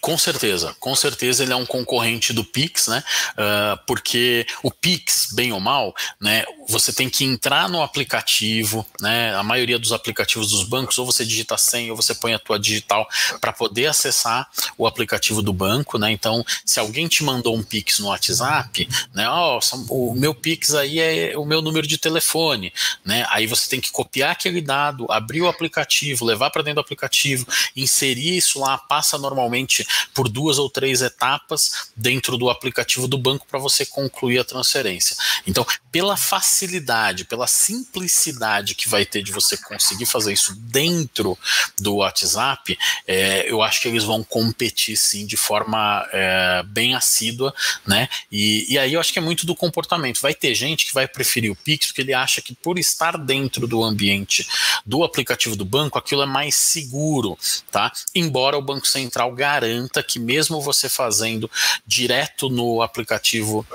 Com 0.00 0.16
certeza, 0.16 0.74
com 0.80 0.94
certeza 0.94 1.42
ele 1.42 1.52
é 1.52 1.56
um 1.56 1.66
concorrente 1.66 2.32
do 2.32 2.42
Pix, 2.42 2.86
né? 2.86 3.04
Uh, 3.32 3.78
porque 3.86 4.46
o 4.62 4.70
Pix, 4.70 5.28
bem 5.32 5.52
ou 5.52 5.60
mal, 5.60 5.94
né? 6.18 6.44
Você 6.68 6.92
tem 6.92 7.10
que 7.10 7.24
entrar 7.24 7.68
no 7.68 7.82
aplicativo, 7.82 8.86
né? 9.00 9.34
A 9.34 9.42
maioria 9.42 9.78
dos 9.78 9.92
aplicativos 9.92 10.50
dos 10.50 10.62
bancos, 10.62 10.96
ou 10.98 11.04
você 11.04 11.24
digita 11.24 11.58
senha, 11.58 11.92
ou 11.92 11.96
você 11.96 12.14
põe 12.14 12.32
a 12.32 12.38
tua 12.38 12.58
digital 12.58 13.06
para 13.40 13.52
poder 13.52 13.86
acessar 13.86 14.48
o 14.78 14.86
aplicativo 14.86 15.42
do 15.42 15.52
banco, 15.52 15.98
né? 15.98 16.10
Então, 16.10 16.44
se 16.64 16.80
alguém 16.80 17.06
te 17.06 17.22
mandou 17.22 17.54
um 17.54 17.62
Pix 17.62 17.98
no 17.98 18.08
WhatsApp, 18.08 18.88
né? 19.14 19.28
Oh, 19.28 19.60
o 19.90 20.14
meu 20.14 20.34
Pix 20.34 20.74
aí 20.74 20.98
é 20.98 21.36
o 21.36 21.44
meu 21.44 21.60
número 21.60 21.86
de 21.86 21.98
telefone, 21.98 22.72
né? 23.04 23.26
Aí 23.28 23.46
você 23.46 23.68
tem 23.68 23.80
que 23.80 23.90
copiar 23.90 24.30
aquele 24.30 24.62
dado, 24.62 25.06
abrir 25.10 25.42
o 25.42 25.48
aplicativo, 25.48 26.24
levar 26.24 26.50
para 26.50 26.62
dentro 26.62 26.76
do 26.76 26.84
aplicativo, 26.84 27.46
inserir 27.76 28.38
isso 28.38 28.60
lá, 28.60 28.78
passa 28.78 29.18
normalmente 29.18 29.86
por 30.14 30.28
duas 30.28 30.58
ou 30.58 30.68
três 30.68 31.02
etapas 31.02 31.90
dentro 31.96 32.36
do 32.36 32.50
aplicativo 32.50 33.06
do 33.08 33.18
banco 33.18 33.46
para 33.46 33.58
você 33.58 33.84
concluir 33.84 34.38
a 34.38 34.44
transferência. 34.44 35.16
Então, 35.46 35.66
pela 35.90 36.16
facilidade, 36.16 37.24
pela 37.24 37.46
simplicidade 37.46 38.74
que 38.74 38.88
vai 38.88 39.04
ter 39.04 39.22
de 39.22 39.32
você 39.32 39.56
conseguir 39.56 40.06
fazer 40.06 40.32
isso 40.32 40.54
dentro 40.54 41.38
do 41.78 41.96
WhatsApp, 41.96 42.78
é, 43.06 43.50
eu 43.50 43.62
acho 43.62 43.80
que 43.80 43.88
eles 43.88 44.04
vão 44.04 44.22
competir 44.22 44.96
sim 44.96 45.26
de 45.26 45.36
forma 45.36 46.06
é, 46.12 46.62
bem 46.64 46.94
assídua, 46.94 47.54
né? 47.86 48.08
E, 48.30 48.66
e 48.72 48.78
aí 48.78 48.92
eu 48.92 49.00
acho 49.00 49.12
que 49.12 49.18
é 49.18 49.22
muito 49.22 49.46
do 49.46 49.54
comportamento. 49.54 50.20
Vai 50.20 50.34
ter 50.34 50.54
gente 50.54 50.86
que 50.86 50.94
vai 50.94 51.08
preferir 51.08 51.50
o 51.50 51.56
Pix 51.56 51.86
porque 51.86 52.02
ele 52.02 52.14
acha 52.14 52.40
que 52.40 52.54
por 52.54 52.78
estar 52.78 53.16
dentro 53.16 53.66
do 53.66 53.82
ambiente 53.82 54.46
do 54.84 55.04
aplicativo 55.04 55.56
do 55.56 55.64
banco, 55.64 55.98
aquilo 55.98 56.22
é 56.22 56.26
mais 56.26 56.54
seguro, 56.54 57.38
tá? 57.70 57.92
Embora 58.14 58.56
o 58.56 58.62
Banco 58.62 58.86
Central 58.86 59.32
garanta 59.32 59.79
garanta 59.80 60.02
que 60.02 60.18
mesmo 60.18 60.60
você 60.60 60.88
fazendo 60.88 61.50
direto 61.86 62.48
no 62.48 62.82
aplicativo 62.82 63.66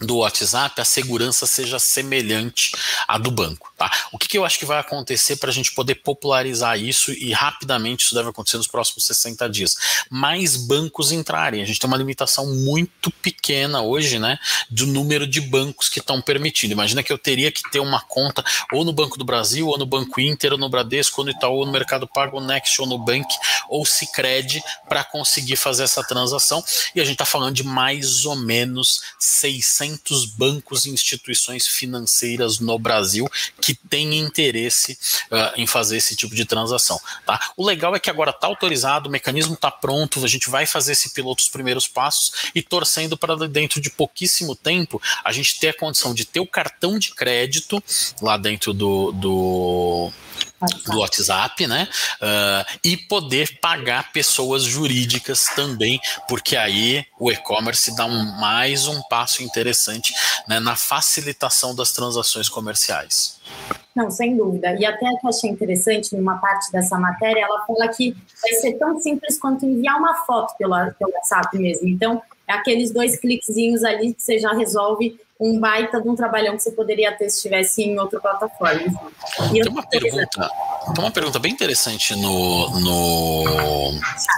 do 0.00 0.18
WhatsApp, 0.18 0.80
a 0.80 0.84
segurança 0.84 1.46
seja 1.46 1.78
semelhante 1.78 2.72
à 3.06 3.18
do 3.18 3.30
banco. 3.30 3.72
Tá? 3.76 3.90
O 4.12 4.18
que, 4.18 4.28
que 4.28 4.38
eu 4.38 4.44
acho 4.44 4.58
que 4.58 4.66
vai 4.66 4.78
acontecer 4.78 5.36
para 5.36 5.50
a 5.50 5.52
gente 5.52 5.72
poder 5.72 5.96
popularizar 5.96 6.78
isso 6.78 7.12
e 7.12 7.32
rapidamente 7.32 8.04
isso 8.04 8.14
deve 8.14 8.28
acontecer 8.28 8.56
nos 8.56 8.66
próximos 8.66 9.04
60 9.06 9.48
dias? 9.48 9.76
Mais 10.10 10.56
bancos 10.56 11.12
entrarem. 11.12 11.62
A 11.62 11.66
gente 11.66 11.80
tem 11.80 11.88
uma 11.88 11.96
limitação 11.96 12.46
muito 12.46 13.10
pequena 13.10 13.82
hoje, 13.82 14.18
né, 14.18 14.38
do 14.70 14.86
número 14.86 15.26
de 15.26 15.40
bancos 15.40 15.88
que 15.88 15.98
estão 15.98 16.20
permitindo. 16.20 16.72
Imagina 16.72 17.02
que 17.02 17.12
eu 17.12 17.18
teria 17.18 17.50
que 17.50 17.62
ter 17.70 17.80
uma 17.80 18.00
conta 18.00 18.44
ou 18.72 18.84
no 18.84 18.92
Banco 18.92 19.18
do 19.18 19.24
Brasil, 19.24 19.66
ou 19.66 19.78
no 19.78 19.86
Banco 19.86 20.20
Inter, 20.20 20.52
ou 20.52 20.58
no 20.58 20.68
Bradesco, 20.68 21.20
ou 21.20 21.24
no 21.24 21.30
Itaú, 21.30 21.54
ou 21.54 21.66
no 21.66 21.72
Mercado 21.72 22.06
Pago, 22.06 22.36
ou 22.36 22.42
Next, 22.42 22.80
ou 22.80 22.86
no 22.86 22.98
Bank, 22.98 23.26
ou 23.68 23.84
Sicredi 23.84 24.62
para 24.88 25.04
conseguir 25.04 25.56
fazer 25.56 25.84
essa 25.84 26.02
transação. 26.02 26.62
E 26.94 27.00
a 27.00 27.04
gente 27.04 27.14
está 27.14 27.24
falando 27.24 27.54
de 27.54 27.64
mais 27.64 28.24
ou 28.24 28.36
menos 28.36 29.00
600 29.18 29.87
200 29.88 30.24
bancos 30.26 30.84
e 30.84 30.90
instituições 30.90 31.66
financeiras 31.66 32.58
no 32.58 32.78
Brasil 32.78 33.28
que 33.60 33.74
têm 33.74 34.18
interesse 34.18 34.98
uh, 35.30 35.60
em 35.60 35.66
fazer 35.66 35.96
esse 35.96 36.14
tipo 36.14 36.34
de 36.34 36.44
transação. 36.44 37.00
Tá? 37.24 37.52
O 37.56 37.64
legal 37.64 37.94
é 37.94 38.00
que 38.00 38.10
agora 38.10 38.30
está 38.30 38.46
autorizado, 38.46 39.08
o 39.08 39.12
mecanismo 39.12 39.54
está 39.54 39.70
pronto, 39.70 40.24
a 40.24 40.28
gente 40.28 40.50
vai 40.50 40.66
fazer 40.66 40.92
esse 40.92 41.10
piloto 41.10 41.42
os 41.42 41.48
primeiros 41.48 41.86
passos 41.86 42.50
e 42.54 42.62
torcendo 42.62 43.16
para 43.16 43.36
dentro 43.48 43.80
de 43.80 43.90
pouquíssimo 43.90 44.54
tempo 44.54 45.00
a 45.24 45.32
gente 45.32 45.58
ter 45.58 45.68
a 45.68 45.74
condição 45.74 46.12
de 46.12 46.24
ter 46.24 46.40
o 46.40 46.46
cartão 46.46 46.98
de 46.98 47.14
crédito 47.14 47.82
lá 48.20 48.36
dentro 48.36 48.72
do, 48.72 49.12
do 49.12 50.12
do 50.86 50.98
WhatsApp, 50.98 51.66
né? 51.66 51.88
Uh, 52.20 52.78
e 52.84 52.96
poder 52.96 53.58
pagar 53.60 54.12
pessoas 54.12 54.64
jurídicas 54.64 55.46
também, 55.54 56.00
porque 56.28 56.56
aí 56.56 57.04
o 57.18 57.30
e-commerce 57.30 57.94
dá 57.96 58.06
um, 58.06 58.24
mais 58.38 58.86
um 58.86 59.00
passo 59.02 59.42
interessante 59.42 60.14
né, 60.46 60.58
na 60.58 60.76
facilitação 60.76 61.74
das 61.74 61.92
transações 61.92 62.48
comerciais. 62.48 63.38
Não, 63.94 64.10
sem 64.10 64.36
dúvida. 64.36 64.76
E 64.78 64.86
até 64.86 65.06
que 65.16 65.26
eu 65.26 65.28
achei 65.28 65.50
interessante, 65.50 66.14
numa 66.14 66.38
parte 66.38 66.70
dessa 66.70 66.96
matéria, 66.98 67.42
ela 67.42 67.64
fala 67.66 67.88
que 67.88 68.16
vai 68.40 68.52
ser 68.52 68.74
tão 68.74 69.00
simples 69.00 69.38
quanto 69.40 69.66
enviar 69.66 69.96
uma 69.96 70.14
foto 70.24 70.56
pelo, 70.56 70.74
pelo 70.92 71.12
WhatsApp 71.12 71.58
mesmo. 71.58 71.88
Então, 71.88 72.22
é 72.46 72.52
aqueles 72.52 72.92
dois 72.92 73.18
cliquezinhos 73.18 73.82
ali 73.84 74.14
que 74.14 74.22
você 74.22 74.38
já 74.38 74.52
resolve 74.52 75.18
um 75.40 75.58
baita 75.60 76.00
de 76.00 76.08
um 76.08 76.16
trabalhão 76.16 76.56
que 76.56 76.62
você 76.62 76.72
poderia 76.72 77.12
ter 77.12 77.28
se 77.30 77.36
estivesse 77.36 77.82
em 77.82 77.98
outra 77.98 78.18
plataforma. 78.20 78.82
E 79.52 79.60
tem 79.60 79.70
uma 79.70 79.86
pergunta, 79.86 80.50
tem 80.94 81.04
uma 81.04 81.10
pergunta 81.10 81.38
bem 81.38 81.52
interessante 81.52 82.16
no, 82.16 82.80
no, 82.80 83.92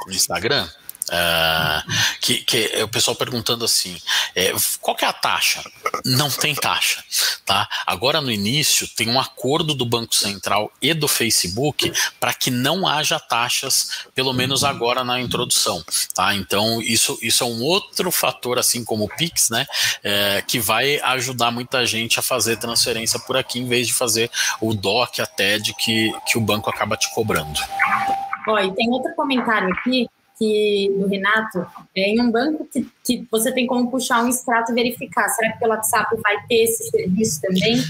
no 0.06 0.12
Instagram 0.12 0.68
Uh, 1.10 1.82
que, 2.20 2.36
que 2.44 2.70
é 2.72 2.84
o 2.84 2.88
pessoal 2.88 3.16
perguntando 3.16 3.64
assim: 3.64 4.00
é, 4.34 4.52
qual 4.80 4.96
que 4.96 5.04
é 5.04 5.08
a 5.08 5.12
taxa? 5.12 5.60
Não 6.04 6.30
tem 6.30 6.54
taxa, 6.54 7.02
tá? 7.44 7.68
Agora 7.84 8.20
no 8.20 8.30
início 8.30 8.86
tem 8.86 9.08
um 9.08 9.18
acordo 9.18 9.74
do 9.74 9.84
Banco 9.84 10.14
Central 10.14 10.70
e 10.80 10.94
do 10.94 11.08
Facebook 11.08 11.92
para 12.20 12.32
que 12.32 12.48
não 12.48 12.86
haja 12.86 13.18
taxas, 13.18 14.06
pelo 14.14 14.32
menos 14.32 14.62
agora 14.62 15.02
na 15.02 15.20
introdução, 15.20 15.84
tá? 16.14 16.32
Então 16.32 16.80
isso, 16.80 17.18
isso 17.20 17.42
é 17.42 17.46
um 17.46 17.60
outro 17.60 18.12
fator, 18.12 18.56
assim 18.56 18.84
como 18.84 19.06
o 19.06 19.08
Pix, 19.08 19.50
né? 19.50 19.66
É, 20.04 20.44
que 20.46 20.60
vai 20.60 21.00
ajudar 21.00 21.50
muita 21.50 21.84
gente 21.84 22.20
a 22.20 22.22
fazer 22.22 22.56
transferência 22.56 23.18
por 23.18 23.36
aqui 23.36 23.58
em 23.58 23.66
vez 23.66 23.88
de 23.88 23.94
fazer 23.94 24.30
o 24.60 24.74
DOC, 24.74 25.20
a 25.20 25.26
TED 25.26 25.74
que, 25.74 26.12
que 26.24 26.38
o 26.38 26.40
banco 26.40 26.70
acaba 26.70 26.96
te 26.96 27.12
cobrando. 27.12 27.58
E 28.64 28.74
tem 28.74 28.88
outro 28.90 29.14
comentário 29.14 29.72
aqui 29.72 30.08
que, 30.40 30.90
do 30.98 31.06
Renato, 31.06 31.66
é, 31.94 32.08
em 32.08 32.20
um 32.20 32.30
banco 32.30 32.66
que 32.72 32.86
que 33.04 33.26
você 33.30 33.52
tem 33.52 33.66
como 33.66 33.90
puxar 33.90 34.22
um 34.22 34.28
extrato 34.28 34.72
e 34.72 34.74
verificar. 34.74 35.28
Será 35.28 35.52
que 35.52 35.58
pelo 35.58 35.72
WhatsApp 35.72 36.16
vai 36.22 36.36
ter 36.46 36.64
esse 36.64 36.90
serviço 36.90 37.40
também? 37.40 37.82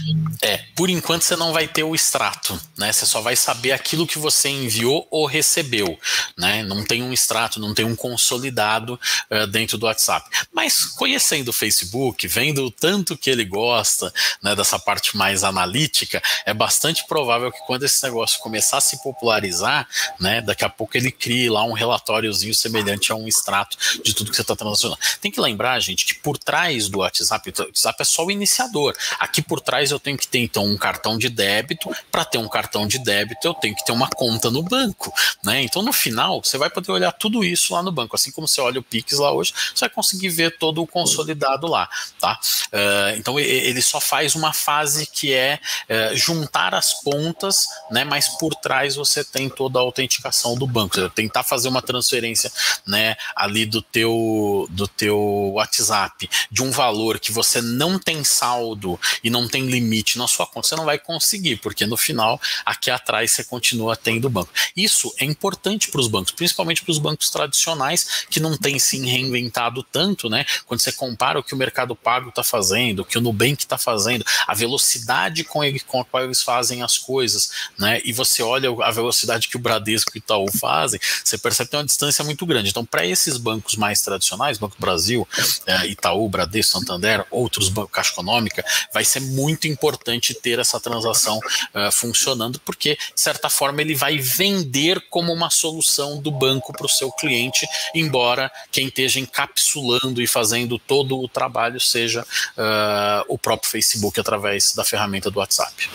É, 0.42 0.58
por 0.76 0.88
enquanto 0.88 1.22
você 1.22 1.36
não 1.36 1.52
vai 1.52 1.66
ter 1.66 1.82
o 1.82 1.94
extrato, 1.94 2.58
né? 2.78 2.92
Você 2.92 3.04
só 3.06 3.20
vai 3.20 3.36
saber 3.36 3.72
aquilo 3.72 4.06
que 4.06 4.18
você 4.18 4.48
enviou 4.48 5.06
ou 5.10 5.26
recebeu, 5.26 5.98
né? 6.38 6.62
Não 6.62 6.84
tem 6.84 7.02
um 7.02 7.12
extrato, 7.12 7.60
não 7.60 7.74
tem 7.74 7.84
um 7.84 7.96
consolidado 7.96 8.98
uh, 9.30 9.46
dentro 9.46 9.76
do 9.76 9.86
WhatsApp. 9.86 10.28
Mas 10.52 10.84
conhecendo 10.86 11.48
o 11.48 11.52
Facebook, 11.52 12.26
vendo 12.28 12.64
o 12.64 12.70
tanto 12.70 13.16
que 13.16 13.30
ele 13.30 13.44
gosta, 13.44 14.12
né, 14.42 14.54
dessa 14.54 14.78
parte 14.78 15.16
mais 15.16 15.44
analítica, 15.44 16.22
é 16.46 16.54
bastante 16.54 17.06
provável 17.06 17.50
que 17.52 17.58
quando 17.66 17.84
esse 17.84 18.02
negócio 18.02 18.40
começar 18.40 18.78
a 18.78 18.80
se 18.80 19.02
popularizar, 19.02 19.88
né, 20.18 20.40
daqui 20.40 20.64
a 20.64 20.68
pouco 20.68 20.96
ele 20.96 21.10
crie 21.10 21.48
lá 21.48 21.64
um 21.64 21.72
relatóriozinho 21.72 22.54
semelhante 22.54 23.12
a 23.12 23.14
um 23.14 23.26
extrato 23.26 23.76
de 24.02 24.14
tudo 24.14 24.30
que 24.30 24.36
você 24.36 24.42
está 24.42 24.56
transacionando. 24.56 25.00
Tem 25.20 25.30
que 25.30 25.40
lembrar, 25.40 25.78
gente, 25.80 26.04
que 26.04 26.14
por 26.14 26.38
trás 26.38 26.88
do 26.88 26.98
WhatsApp, 26.98 27.50
o 27.50 27.62
WhatsApp 27.62 28.02
é 28.02 28.04
só 28.04 28.24
o 28.24 28.30
iniciador. 28.30 28.94
Aqui 29.18 29.42
por 29.42 29.60
trás 29.60 29.90
eu 29.90 29.98
tenho 29.98 30.16
que 30.16 30.26
ter 30.26 30.38
então 30.38 30.64
um 30.66 30.76
cartão 30.76 31.18
de 31.18 31.28
débito. 31.28 31.90
Para 32.10 32.24
ter 32.24 32.38
um 32.38 32.48
cartão 32.48 32.86
de 32.86 32.98
débito, 32.98 33.46
eu 33.46 33.54
tenho 33.54 33.74
que 33.74 33.84
ter 33.84 33.92
uma 33.92 34.08
conta 34.08 34.50
no 34.50 34.62
banco, 34.62 35.12
né? 35.44 35.62
Então 35.62 35.82
no 35.82 35.92
final 35.92 36.42
você 36.42 36.58
vai 36.58 36.70
poder 36.70 36.92
olhar 36.92 37.12
tudo 37.12 37.44
isso 37.44 37.72
lá 37.72 37.82
no 37.82 37.92
banco, 37.92 38.16
assim 38.16 38.30
como 38.30 38.46
você 38.46 38.60
olha 38.60 38.80
o 38.80 38.82
Pix 38.82 39.18
lá 39.18 39.32
hoje, 39.32 39.52
você 39.74 39.80
vai 39.80 39.90
conseguir 39.90 40.28
ver 40.28 40.56
todo 40.58 40.82
o 40.82 40.86
consolidado 40.86 41.66
lá, 41.66 41.88
tá? 42.18 42.38
Uh, 42.66 43.16
então 43.16 43.38
ele 43.38 43.82
só 43.82 44.00
faz 44.00 44.34
uma 44.34 44.52
fase 44.52 45.06
que 45.06 45.32
é 45.32 45.58
uh, 45.88 46.16
juntar 46.16 46.74
as 46.74 47.02
pontas, 47.02 47.66
né? 47.90 48.04
Mas 48.04 48.28
por 48.28 48.54
trás 48.54 48.96
você 48.96 49.24
tem 49.24 49.48
toda 49.48 49.78
a 49.78 49.82
autenticação 49.82 50.56
do 50.56 50.66
banco, 50.66 51.08
tentar 51.10 51.42
fazer 51.42 51.68
uma 51.68 51.82
transferência, 51.82 52.50
né? 52.86 53.16
Ali 53.34 53.66
do 53.66 53.82
teu 53.82 54.66
do 54.70 54.86
teu 54.96 55.52
WhatsApp 55.54 56.28
de 56.50 56.62
um 56.62 56.70
valor 56.70 57.18
que 57.18 57.32
você 57.32 57.60
não 57.60 57.98
tem 57.98 58.22
saldo 58.24 58.98
e 59.22 59.30
não 59.30 59.48
tem 59.48 59.66
limite 59.66 60.18
na 60.18 60.26
sua 60.26 60.46
conta, 60.46 60.68
você 60.68 60.76
não 60.76 60.84
vai 60.84 60.98
conseguir, 60.98 61.56
porque 61.56 61.86
no 61.86 61.96
final 61.96 62.40
aqui 62.64 62.90
atrás 62.90 63.30
você 63.32 63.44
continua 63.44 63.96
tendo 63.96 64.30
banco. 64.30 64.50
Isso 64.76 65.12
é 65.18 65.24
importante 65.24 65.88
para 65.88 66.00
os 66.00 66.08
bancos, 66.08 66.32
principalmente 66.32 66.82
para 66.82 66.92
os 66.92 66.98
bancos 66.98 67.30
tradicionais 67.30 68.26
que 68.30 68.40
não 68.40 68.56
têm 68.56 68.78
se 68.78 68.98
reinventado 68.98 69.82
tanto, 69.82 70.28
né? 70.28 70.44
Quando 70.66 70.80
você 70.80 70.92
compara 70.92 71.38
o 71.38 71.42
que 71.42 71.54
o 71.54 71.56
Mercado 71.56 71.94
Pago 71.94 72.30
está 72.30 72.42
fazendo, 72.42 73.00
o 73.00 73.04
que 73.04 73.18
o 73.18 73.20
Nubank 73.20 73.62
está 73.62 73.78
fazendo, 73.78 74.24
a 74.46 74.54
velocidade 74.54 75.44
com, 75.44 75.62
ele, 75.62 75.80
com 75.80 76.00
a 76.00 76.04
qual 76.04 76.24
eles 76.24 76.42
fazem 76.42 76.82
as 76.82 76.98
coisas, 76.98 77.50
né? 77.78 78.00
E 78.04 78.12
você 78.12 78.42
olha 78.42 78.70
a 78.82 78.90
velocidade 78.90 79.48
que 79.48 79.56
o 79.56 79.60
Bradesco 79.60 80.12
e 80.14 80.18
o 80.18 80.20
Itaú 80.20 80.46
fazem, 80.58 81.00
você 81.24 81.38
percebe 81.38 81.68
que 81.68 81.70
tem 81.72 81.80
uma 81.80 81.86
distância 81.86 82.24
muito 82.24 82.44
grande. 82.46 82.70
Então, 82.70 82.84
para 82.84 83.06
esses 83.06 83.36
bancos 83.36 83.76
mais 83.76 84.00
tradicionais, 84.00 84.58
Banco 84.58 84.76
Brasil, 84.80 85.26
é, 85.66 85.86
Itaú, 85.86 86.28
Bradesco, 86.28 86.78
Santander, 86.78 87.24
outros 87.30 87.68
bancos, 87.68 87.92
Caixa 87.92 88.12
Econômica, 88.12 88.64
vai 88.92 89.04
ser 89.04 89.20
muito 89.20 89.68
importante 89.68 90.34
ter 90.34 90.58
essa 90.58 90.80
transação 90.80 91.38
uh, 91.38 91.92
funcionando, 91.92 92.60
porque, 92.60 92.96
de 92.96 93.20
certa 93.20 93.48
forma, 93.48 93.80
ele 93.80 93.94
vai 93.94 94.18
vender 94.18 95.00
como 95.08 95.32
uma 95.32 95.50
solução 95.50 96.20
do 96.20 96.30
banco 96.30 96.72
para 96.72 96.86
o 96.86 96.88
seu 96.88 97.10
cliente, 97.12 97.66
embora 97.94 98.50
quem 98.70 98.88
esteja 98.88 99.20
encapsulando 99.20 100.22
e 100.22 100.26
fazendo 100.26 100.78
todo 100.78 101.18
o 101.18 101.28
trabalho 101.28 101.80
seja 101.80 102.22
uh, 102.22 103.24
o 103.28 103.38
próprio 103.38 103.70
Facebook 103.70 104.18
através 104.18 104.74
da 104.74 104.84
ferramenta 104.84 105.30
do 105.30 105.38
WhatsApp. 105.38 105.90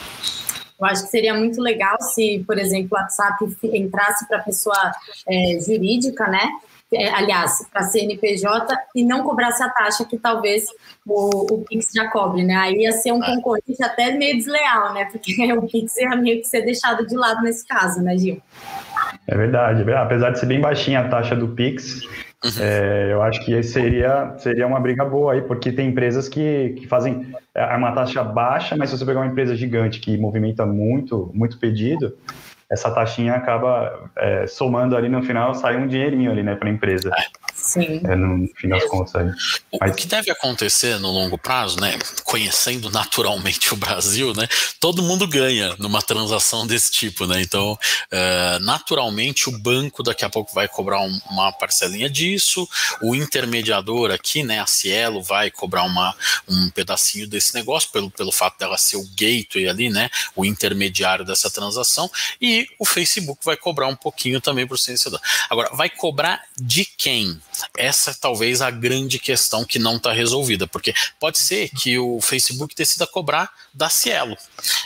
Eu 0.77 0.85
acho 0.85 1.05
que 1.05 1.09
seria 1.09 1.33
muito 1.33 1.61
legal 1.61 1.99
se, 2.01 2.43
por 2.45 2.57
exemplo, 2.57 2.89
o 2.91 2.95
WhatsApp 2.95 3.45
entrasse 3.63 4.27
para 4.27 4.39
a 4.39 4.43
pessoa 4.43 4.91
é, 5.27 5.59
jurídica, 5.65 6.27
né? 6.27 6.51
É, 6.93 7.09
aliás, 7.09 7.67
para 7.71 7.83
CNPJ 7.83 8.75
e 8.95 9.03
não 9.03 9.23
cobrasse 9.23 9.63
a 9.63 9.69
taxa 9.69 10.05
que 10.05 10.17
talvez 10.17 10.65
o, 11.05 11.53
o 11.53 11.65
Pix 11.65 11.91
já 11.93 12.09
cobre, 12.09 12.43
né? 12.43 12.55
Aí 12.55 12.75
ia 12.81 12.91
ser 12.91 13.11
um 13.11 13.23
é. 13.23 13.35
concorrente 13.35 13.83
até 13.83 14.11
meio 14.11 14.37
desleal, 14.37 14.93
né? 14.93 15.05
Porque 15.05 15.33
o 15.53 15.67
Pix 15.67 15.97
ia 15.97 16.15
meio 16.15 16.41
que 16.41 16.47
ser 16.47 16.61
deixado 16.61 17.05
de 17.05 17.15
lado 17.15 17.41
nesse 17.41 17.67
caso, 17.67 18.01
né, 18.01 18.15
Gil? 18.17 18.41
É 19.27 19.35
verdade, 19.35 19.89
é 19.89 19.97
apesar 19.97 20.29
de 20.31 20.39
ser 20.39 20.45
bem 20.45 20.61
baixinha 20.61 20.99
a 20.99 21.07
taxa 21.07 21.35
do 21.35 21.49
Pix, 21.49 22.03
uhum. 22.43 22.51
é, 22.61 23.11
eu 23.11 23.21
acho 23.23 23.43
que 23.43 23.63
seria, 23.63 24.35
seria 24.37 24.67
uma 24.67 24.79
briga 24.79 25.03
boa 25.03 25.33
aí, 25.33 25.41
porque 25.41 25.71
tem 25.71 25.89
empresas 25.89 26.29
que, 26.29 26.75
que 26.77 26.87
fazem 26.87 27.33
é 27.55 27.75
uma 27.75 27.93
taxa 27.93 28.23
baixa, 28.23 28.75
mas 28.75 28.89
se 28.89 28.97
você 28.97 29.05
pegar 29.05 29.21
uma 29.21 29.31
empresa 29.31 29.55
gigante 29.55 29.99
que 29.99 30.17
movimenta 30.17 30.65
muito, 30.65 31.31
muito 31.33 31.57
pedido, 31.57 32.15
essa 32.69 32.91
taxinha 32.91 33.33
acaba 33.33 34.09
é, 34.15 34.47
somando 34.47 34.95
ali 34.95 35.09
no 35.09 35.21
final, 35.21 35.53
sai 35.53 35.77
um 35.77 35.87
dinheirinho 35.87 36.31
ali, 36.31 36.43
né, 36.43 36.55
para 36.55 36.67
a 36.67 36.71
empresa. 36.71 37.11
Sim. 37.65 38.01
É, 38.03 38.15
no 38.15 38.47
fim 38.55 38.67
das 38.69 38.83
contas. 38.85 39.15
Aí. 39.15 39.31
Mas... 39.79 39.91
O 39.91 39.95
que 39.95 40.07
deve 40.07 40.31
acontecer 40.31 40.99
no 40.99 41.11
longo 41.11 41.37
prazo, 41.37 41.79
né, 41.79 41.97
conhecendo 42.23 42.89
naturalmente 42.89 43.71
o 43.73 43.77
Brasil, 43.77 44.33
né, 44.33 44.47
todo 44.79 45.03
mundo 45.03 45.27
ganha 45.27 45.75
numa 45.77 46.01
transação 46.01 46.65
desse 46.65 46.91
tipo, 46.91 47.27
né, 47.27 47.41
então, 47.41 47.73
uh, 47.73 48.59
naturalmente 48.61 49.49
o 49.49 49.57
banco 49.57 50.01
daqui 50.01 50.25
a 50.25 50.29
pouco 50.29 50.53
vai 50.53 50.67
cobrar 50.67 51.01
um, 51.01 51.19
uma 51.29 51.51
parcelinha 51.51 52.09
disso, 52.09 52.67
o 53.01 53.15
intermediador 53.15 54.11
aqui, 54.11 54.43
né, 54.43 54.59
a 54.59 54.65
Cielo 54.65 55.21
vai 55.21 55.51
cobrar 55.51 55.83
uma, 55.83 56.15
um 56.47 56.69
pedacinho 56.71 57.27
desse 57.27 57.53
negócio, 57.53 57.89
pelo, 57.91 58.09
pelo 58.09 58.31
fato 58.31 58.57
dela 58.57 58.77
ser 58.77 58.97
o 58.97 59.07
gateway 59.15 59.67
ali, 59.67 59.89
né, 59.89 60.09
o 60.35 60.45
intermediário 60.45 61.25
dessa 61.25 61.49
transação, 61.49 62.09
e 62.41 62.55
e 62.55 62.69
o 62.79 62.85
Facebook 62.85 63.43
vai 63.43 63.57
cobrar 63.57 63.87
um 63.87 63.95
pouquinho 63.95 64.39
também 64.39 64.65
para 64.65 64.75
o 64.75 64.77
silenciador. 64.77 65.19
Agora, 65.49 65.75
vai 65.75 65.89
cobrar 65.89 66.41
de 66.55 66.85
quem? 66.85 67.41
Essa 67.77 68.11
é 68.11 68.15
talvez 68.19 68.61
a 68.61 68.69
grande 68.71 69.19
questão 69.19 69.63
que 69.65 69.79
não 69.79 69.97
está 69.97 70.11
resolvida, 70.11 70.67
porque 70.67 70.93
pode 71.19 71.37
ser 71.39 71.69
que 71.69 71.97
o 71.97 72.19
Facebook 72.21 72.75
decida 72.75 73.05
cobrar 73.07 73.49
da 73.73 73.89
Cielo, 73.89 74.37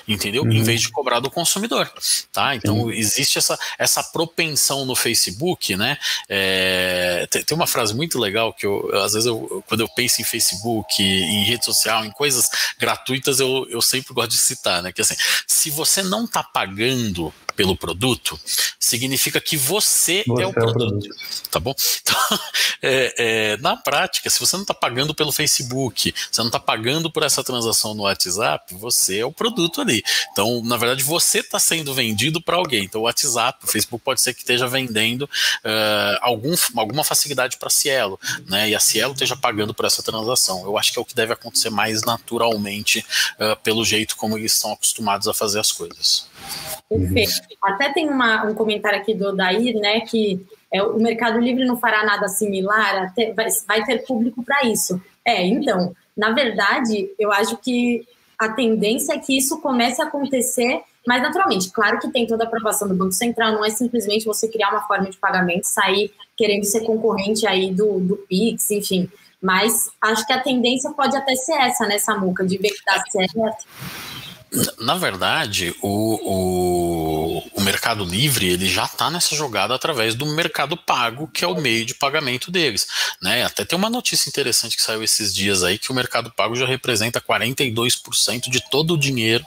entendeu? 0.08 0.43
Uhum. 0.43 0.51
Em 0.51 0.63
vez 0.63 0.82
de 0.82 0.89
cobrar 0.89 1.19
do 1.19 1.29
consumidor, 1.29 1.91
tá? 2.32 2.55
Então 2.55 2.82
uhum. 2.82 2.91
existe 2.91 3.38
essa, 3.38 3.58
essa 3.77 4.03
propensão 4.03 4.86
no 4.86 4.95
Facebook, 4.95 5.75
né? 5.75 5.97
É, 6.27 7.27
tem, 7.29 7.43
tem, 7.43 7.55
uma 7.55 7.67
frase 7.67 7.93
muito 7.93 8.19
legal 8.19 8.53
que 8.53 8.65
eu, 8.65 8.89
às 9.03 9.13
vezes, 9.13 9.27
eu, 9.27 9.63
quando 9.67 9.82
eu 9.82 9.89
penso 9.89 10.21
em 10.21 10.25
Facebook, 10.25 11.01
em 11.01 11.43
rede 11.43 11.65
social, 11.65 12.03
em 12.05 12.12
coisas 12.12 12.49
gratuitas, 12.77 13.39
eu, 13.39 13.67
eu 13.69 13.82
sempre 13.82 14.13
gosto 14.13 14.32
de 14.32 14.38
citar, 14.38 14.82
né? 14.82 14.91
Que 14.91 15.01
assim, 15.01 15.15
se 15.47 15.69
você 15.69 16.01
não 16.01 16.25
está 16.25 16.43
pagando 16.43 17.34
pelo 17.59 17.75
produto, 17.75 18.39
significa 18.79 19.41
que 19.41 19.57
você, 19.57 20.23
você 20.25 20.43
é, 20.43 20.47
o, 20.47 20.49
é 20.49 20.53
produto, 20.53 20.69
o 20.69 20.89
produto, 20.91 21.15
Tá 21.51 21.59
bom? 21.59 21.75
Então, 22.01 22.39
é, 22.81 23.13
é, 23.17 23.57
na 23.57 23.75
prática, 23.75 24.29
se 24.29 24.39
você 24.39 24.55
não 24.55 24.63
está 24.63 24.73
pagando 24.73 25.13
pelo 25.13 25.31
Facebook, 25.31 26.13
você 26.31 26.41
não 26.41 26.47
está 26.47 26.59
pagando 26.59 27.11
por 27.11 27.21
essa 27.21 27.43
transação 27.43 27.93
no 27.93 28.03
WhatsApp, 28.03 28.73
você 28.73 29.19
é 29.19 29.25
o 29.25 29.31
produto 29.31 29.81
ali. 29.81 30.01
Então, 30.31 30.63
na 30.63 30.77
verdade, 30.77 31.03
você 31.03 31.39
está 31.39 31.59
sendo 31.59 31.93
vendido 31.93 32.41
para 32.41 32.55
alguém. 32.55 32.85
Então, 32.85 33.01
o 33.01 33.03
WhatsApp, 33.03 33.59
o 33.63 33.67
Facebook 33.67 34.03
pode 34.03 34.21
ser 34.21 34.33
que 34.33 34.39
esteja 34.39 34.67
vendendo 34.67 35.23
uh, 35.23 36.17
algum, 36.21 36.55
alguma 36.77 37.03
facilidade 37.03 37.57
para 37.57 37.67
a 37.67 37.71
Cielo, 37.71 38.19
né? 38.47 38.69
E 38.69 38.75
a 38.75 38.79
Cielo 38.79 39.13
esteja 39.13 39.35
pagando 39.35 39.73
por 39.73 39.85
essa 39.85 40.01
transação. 40.01 40.63
Eu 40.63 40.77
acho 40.77 40.93
que 40.93 40.97
é 40.97 41.01
o 41.01 41.05
que 41.05 41.13
deve 41.13 41.33
acontecer 41.33 41.69
mais 41.69 42.03
naturalmente, 42.03 43.05
uh, 43.39 43.55
pelo 43.61 43.83
jeito 43.83 44.15
como 44.15 44.37
eles 44.37 44.53
estão 44.53 44.71
acostumados 44.71 45.27
a 45.27 45.33
fazer 45.33 45.59
as 45.59 45.71
coisas. 45.71 46.28
Perfeito. 46.89 47.58
Até 47.63 47.93
tem 47.93 48.10
uma, 48.10 48.45
um 48.45 48.54
comentário 48.54 48.99
aqui 48.99 49.13
do 49.13 49.36
Dair, 49.36 49.75
né, 49.75 50.02
que 50.02 50.43
é, 50.73 50.82
o 50.82 50.99
Mercado 50.99 51.39
Livre 51.39 51.65
não 51.65 51.78
fará 51.78 52.04
nada 52.04 52.28
similar, 52.28 53.04
até, 53.04 53.32
vai, 53.34 53.47
vai 53.67 53.84
ter 53.84 54.06
público 54.06 54.43
para 54.43 54.65
isso. 54.65 54.99
É, 55.23 55.45
então, 55.45 55.93
na 56.17 56.32
verdade, 56.32 57.12
eu 57.19 57.32
acho 57.32 57.58
que 57.58 58.08
a 58.38 58.49
tendência 58.49 59.13
é 59.13 59.19
que 59.19 59.38
isso 59.38 59.62
comece 59.62 60.02
a 60.02 60.06
acontecer 60.06 60.82
mais 61.06 61.21
naturalmente. 61.21 61.71
Claro 61.71 61.99
que 61.99 62.12
tem 62.12 62.25
toda 62.25 62.43
a 62.43 62.47
aprovação 62.47 62.88
do 62.88 62.95
Banco 62.95 63.12
Central, 63.12 63.54
não 63.54 63.65
é 63.65 63.69
simplesmente 63.69 64.25
você 64.25 64.47
criar 64.47 64.69
uma 64.71 64.88
forma 64.88 65.10
de 65.10 65.17
pagamento, 65.17 65.65
sair 65.65 66.12
querendo 66.38 66.63
ser 66.63 66.82
concorrente 66.82 67.45
aí 67.47 67.71
do, 67.71 67.99
do 67.99 68.15
Pix, 68.15 68.71
enfim. 68.71 69.10
Mas 69.41 69.89
acho 70.02 70.25
que 70.25 70.34
a 70.34 70.41
tendência 70.41 70.91
pode 70.91 71.15
até 71.15 71.36
ser 71.36 71.54
essa, 71.54 71.86
né, 71.86 71.97
Samuca, 71.97 72.45
de 72.45 72.58
ver 72.58 72.69
que 72.69 72.86
dá 72.86 73.04
certo. 73.10 73.67
Na 74.79 74.95
verdade, 74.95 75.75
o, 75.81 76.19
o, 76.23 77.18
Mercado 77.89 78.06
Livre 78.06 78.47
ele 78.47 78.69
já 78.69 78.86
está 78.86 79.10
nessa 79.10 79.36
jogada 79.36 79.73
através 79.73 80.13
do 80.13 80.23
Mercado 80.23 80.78
Pago, 80.78 81.28
que 81.28 81.43
é 81.43 81.47
o 81.47 81.60
meio 81.60 81.84
de 81.84 81.95
pagamento 81.95 82.52
deles. 82.52 82.86
Né? 83.19 83.43
Até 83.43 83.65
tem 83.65 83.75
uma 83.75 83.89
notícia 83.89 84.30
interessante 84.30 84.75
que 84.75 84.84
saiu 84.84 85.02
esses 85.02 85.34
dias 85.34 85.63
aí 85.63 85.80
que 85.80 85.91
o 85.91 85.95
Mercado 85.95 86.32
Pago 86.32 86.56
já 86.56 86.67
representa 86.67 87.19
42% 87.19 88.47
de 88.47 88.62
todo 88.69 88.93
o 88.93 88.97
dinheiro 88.97 89.43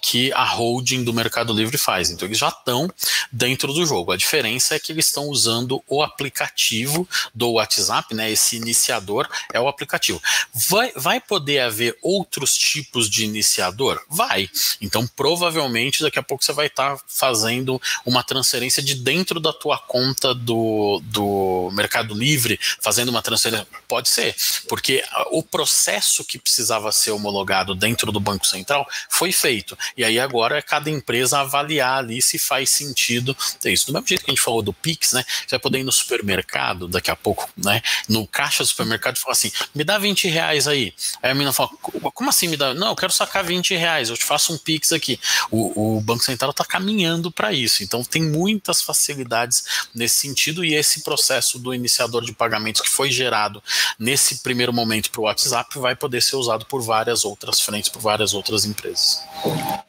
que 0.00 0.32
a 0.34 0.44
holding 0.44 1.02
do 1.02 1.12
Mercado 1.12 1.52
Livre 1.52 1.76
faz. 1.76 2.10
Então 2.10 2.28
eles 2.28 2.38
já 2.38 2.48
estão 2.48 2.88
dentro 3.32 3.72
do 3.72 3.84
jogo. 3.84 4.12
A 4.12 4.16
diferença 4.16 4.76
é 4.76 4.78
que 4.78 4.92
eles 4.92 5.06
estão 5.06 5.24
usando 5.24 5.82
o 5.88 6.00
aplicativo 6.00 7.08
do 7.34 7.52
WhatsApp, 7.52 8.14
né? 8.14 8.30
Esse 8.30 8.54
iniciador 8.54 9.28
é 9.52 9.58
o 9.58 9.66
aplicativo. 9.66 10.22
Vai, 10.68 10.92
vai 10.94 11.20
poder 11.20 11.58
haver 11.58 11.98
outros 12.00 12.56
tipos 12.56 13.10
de 13.10 13.24
iniciador? 13.24 14.00
Vai. 14.08 14.48
Então, 14.80 15.04
provavelmente, 15.08 16.02
daqui 16.02 16.20
a 16.20 16.22
pouco 16.22 16.44
você 16.44 16.52
vai 16.52 16.68
estar 16.68 16.96
tá 16.96 17.04
fazendo 17.08 17.79
uma 18.04 18.22
transferência 18.22 18.82
de 18.82 18.94
dentro 18.94 19.40
da 19.40 19.52
tua 19.52 19.78
conta 19.78 20.34
do, 20.34 21.00
do 21.04 21.70
Mercado 21.72 22.14
Livre, 22.14 22.58
fazendo 22.80 23.08
uma 23.08 23.22
transferência. 23.22 23.66
Pode 23.88 24.08
ser, 24.08 24.34
porque 24.68 25.02
o 25.30 25.42
processo 25.42 26.24
que 26.24 26.38
precisava 26.38 26.92
ser 26.92 27.10
homologado 27.10 27.74
dentro 27.74 28.12
do 28.12 28.20
Banco 28.20 28.46
Central 28.46 28.86
foi 29.08 29.32
feito. 29.32 29.76
E 29.96 30.04
aí 30.04 30.18
agora 30.18 30.58
é 30.58 30.62
cada 30.62 30.90
empresa 30.90 31.40
avaliar 31.40 31.98
ali 31.98 32.22
se 32.22 32.38
faz 32.38 32.70
sentido 32.70 33.36
ter 33.60 33.72
isso. 33.72 33.86
Do 33.86 33.92
mesmo 33.92 34.06
jeito 34.06 34.24
que 34.24 34.30
a 34.30 34.34
gente 34.34 34.42
falou 34.42 34.62
do 34.62 34.72
Pix, 34.72 35.12
né? 35.12 35.24
Você 35.24 35.50
vai 35.50 35.58
poder 35.58 35.80
ir 35.80 35.84
no 35.84 35.92
supermercado 35.92 36.88
daqui 36.88 37.10
a 37.10 37.16
pouco, 37.16 37.48
né? 37.56 37.82
No 38.08 38.26
caixa 38.26 38.62
do 38.62 38.66
supermercado 38.66 39.16
e 39.16 39.20
falar 39.20 39.32
assim: 39.32 39.52
me 39.74 39.84
dá 39.84 39.98
20 39.98 40.28
reais 40.28 40.66
aí. 40.66 40.94
Aí 41.22 41.30
a 41.30 41.34
menina 41.34 41.52
fala: 41.52 41.70
como 42.14 42.30
assim 42.30 42.48
me 42.48 42.56
dá? 42.56 42.74
Não, 42.74 42.88
eu 42.88 42.96
quero 42.96 43.12
sacar 43.12 43.44
20 43.44 43.74
reais, 43.74 44.08
eu 44.08 44.16
te 44.16 44.24
faço 44.24 44.52
um 44.52 44.58
Pix 44.58 44.92
aqui. 44.92 45.18
O, 45.50 45.96
o 45.96 46.00
Banco 46.00 46.22
Central 46.22 46.50
está 46.50 46.64
caminhando 46.64 47.30
para 47.30 47.52
isso. 47.52 47.69
Então 47.80 48.02
tem 48.02 48.22
muitas 48.22 48.82
facilidades 48.82 49.88
nesse 49.94 50.16
sentido 50.16 50.64
e 50.64 50.74
esse 50.74 51.02
processo 51.02 51.58
do 51.58 51.74
iniciador 51.74 52.24
de 52.24 52.32
pagamentos 52.32 52.80
que 52.80 52.88
foi 52.88 53.10
gerado 53.10 53.62
nesse 53.98 54.42
primeiro 54.42 54.72
momento 54.72 55.10
para 55.10 55.20
o 55.20 55.24
WhatsApp 55.24 55.78
vai 55.78 55.94
poder 55.94 56.22
ser 56.22 56.36
usado 56.36 56.66
por 56.66 56.82
várias 56.82 57.24
outras 57.24 57.60
frentes, 57.60 57.88
por 57.88 58.00
várias 58.00 58.34
outras 58.34 58.64
empresas. 58.64 59.22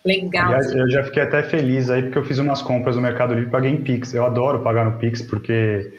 Legal. 0.06 0.48
Aliás, 0.48 0.72
eu 0.72 0.90
já 0.90 1.04
fiquei 1.04 1.24
até 1.24 1.44
feliz 1.44 1.90
aí 1.90 2.04
porque 2.04 2.18
eu 2.18 2.26
fiz 2.26 2.38
umas 2.38 2.62
compras 2.62 2.96
no 2.96 3.02
Mercado 3.02 3.34
Livre 3.34 3.50
e 3.50 3.52
paguei 3.52 3.72
em 3.72 3.82
Pix. 3.82 4.14
Eu 4.14 4.26
adoro 4.26 4.62
pagar 4.62 4.86
no 4.86 4.98
Pix 4.98 5.22
porque 5.22 5.94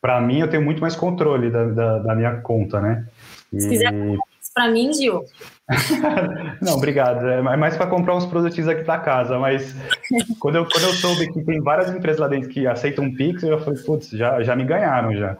para 0.00 0.20
mim 0.20 0.40
eu 0.40 0.48
tenho 0.48 0.62
muito 0.62 0.80
mais 0.80 0.94
controle 0.94 1.50
da, 1.50 1.64
da, 1.64 1.98
da 1.98 2.14
minha 2.14 2.36
conta, 2.40 2.80
né? 2.80 3.06
E... 3.52 3.60
Se 3.60 3.68
quiser 3.68 3.92
para 4.56 4.70
mim, 4.70 4.90
Gil. 4.94 5.22
Não, 6.62 6.72
obrigado. 6.72 7.28
É 7.28 7.42
mais 7.42 7.76
para 7.76 7.86
comprar 7.86 8.16
uns 8.16 8.24
produtos 8.24 8.66
aqui 8.66 8.82
da 8.82 8.96
casa, 8.96 9.38
mas 9.38 9.76
quando 10.40 10.56
eu, 10.56 10.66
quando 10.66 10.84
eu 10.84 10.94
soube 10.94 11.30
que 11.30 11.44
tem 11.44 11.60
várias 11.60 11.94
empresas 11.94 12.18
lá 12.18 12.26
dentro 12.26 12.48
que 12.48 12.66
aceitam 12.66 13.12
Pix, 13.14 13.42
eu 13.42 13.60
falei, 13.60 13.78
putz, 13.82 14.08
já, 14.08 14.42
já 14.42 14.56
me 14.56 14.64
ganharam 14.64 15.14
já. 15.14 15.36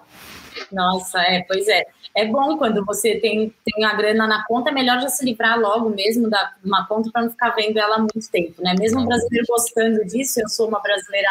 Nossa, 0.70 1.18
é, 1.20 1.42
pois 1.48 1.66
é. 1.66 1.83
É 2.14 2.26
bom 2.26 2.59
quando 2.59 2.85
você 2.85 3.16
tem, 3.16 3.52
tem 3.64 3.85
a 3.85 3.94
grana 3.94 4.26
na 4.26 4.44
conta, 4.46 4.70
é 4.70 4.72
melhor 4.72 5.00
já 5.00 5.09
se 5.09 5.24
livrar 5.24 5.59
logo 5.59 5.90
mesmo 5.90 6.29
da 6.29 6.52
uma 6.64 6.87
conta 6.87 7.11
para 7.11 7.22
não 7.22 7.31
ficar 7.31 7.50
vendo 7.50 7.79
ela 7.79 7.96
há 7.96 7.98
muito 7.98 8.31
tempo, 8.31 8.62
né? 8.62 8.74
Mesmo 8.79 9.00
o 9.00 9.07
brasileiro 9.07 9.46
gostando 9.48 10.05
disso, 10.07 10.40
eu 10.40 10.48
sou 10.48 10.68
uma 10.68 10.81
brasileira 10.81 11.29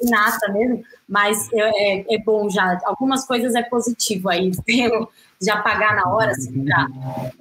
inata 0.00 0.50
mesmo, 0.50 0.82
mas 1.08 1.52
é, 1.52 1.98
é, 2.00 2.14
é 2.14 2.18
bom 2.18 2.48
já. 2.48 2.78
Algumas 2.84 3.26
coisas 3.26 3.54
é 3.54 3.62
positivo 3.62 4.30
aí, 4.30 4.50
já 5.44 5.58
pagar 5.58 5.94
na 5.94 6.08
hora, 6.08 6.34
se 6.34 6.50
livrar. 6.50 6.88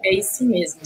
É 0.04 0.16
isso 0.16 0.46
mesmo. 0.46 0.82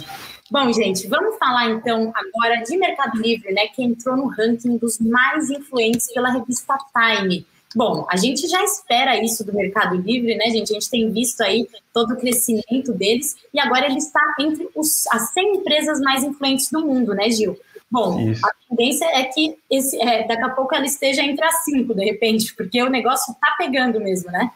Bom, 0.50 0.72
gente, 0.72 1.08
vamos 1.08 1.38
falar 1.38 1.70
então 1.72 2.14
agora 2.16 2.62
de 2.64 2.78
Mercado 2.78 3.18
Livre, 3.22 3.52
né? 3.54 3.68
Que 3.68 3.84
entrou 3.84 4.16
no 4.16 4.28
ranking 4.28 4.78
dos 4.78 4.98
mais 5.00 5.50
influentes 5.50 6.12
pela 6.14 6.30
revista 6.30 6.78
Time. 6.94 7.46
Bom, 7.76 8.08
a 8.10 8.16
gente 8.16 8.48
já 8.48 8.64
espera 8.64 9.22
isso 9.22 9.44
do 9.44 9.54
Mercado 9.54 9.98
Livre, 9.98 10.36
né, 10.36 10.46
gente? 10.46 10.72
A 10.72 10.74
gente 10.74 10.90
tem 10.90 11.12
visto 11.12 11.42
aí 11.42 11.68
todo 11.94 12.14
o 12.14 12.18
crescimento 12.18 12.94
deles 12.94 13.36
e 13.54 13.60
agora 13.60 13.86
ele 13.86 13.98
está 13.98 14.22
entre 14.40 14.70
os, 14.74 15.06
as 15.08 15.34
100 15.34 15.58
empresas 15.58 16.00
mais 16.00 16.24
influentes 16.24 16.72
do 16.72 16.86
mundo, 16.86 17.14
né, 17.14 17.30
Gil? 17.30 17.58
Bom, 17.90 18.20
isso. 18.20 18.46
a 18.46 18.52
tendência 18.70 19.06
é 19.06 19.24
que 19.24 19.58
esse, 19.70 20.00
é, 20.02 20.28
daqui 20.28 20.44
a 20.44 20.50
pouco 20.50 20.76
ela 20.76 20.86
esteja 20.86 21.22
entre 21.22 21.44
as 21.46 21.64
cinco, 21.64 21.94
de 21.94 22.04
repente, 22.04 22.54
porque 22.56 22.82
o 22.82 22.90
negócio 22.90 23.32
está 23.32 23.56
pegando 23.58 24.00
mesmo, 24.00 24.30
né? 24.30 24.52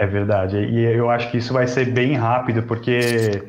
É 0.00 0.06
verdade. 0.06 0.56
E 0.56 0.80
eu 0.82 1.10
acho 1.10 1.30
que 1.30 1.36
isso 1.36 1.52
vai 1.52 1.66
ser 1.66 1.84
bem 1.84 2.14
rápido, 2.14 2.62
porque 2.62 3.42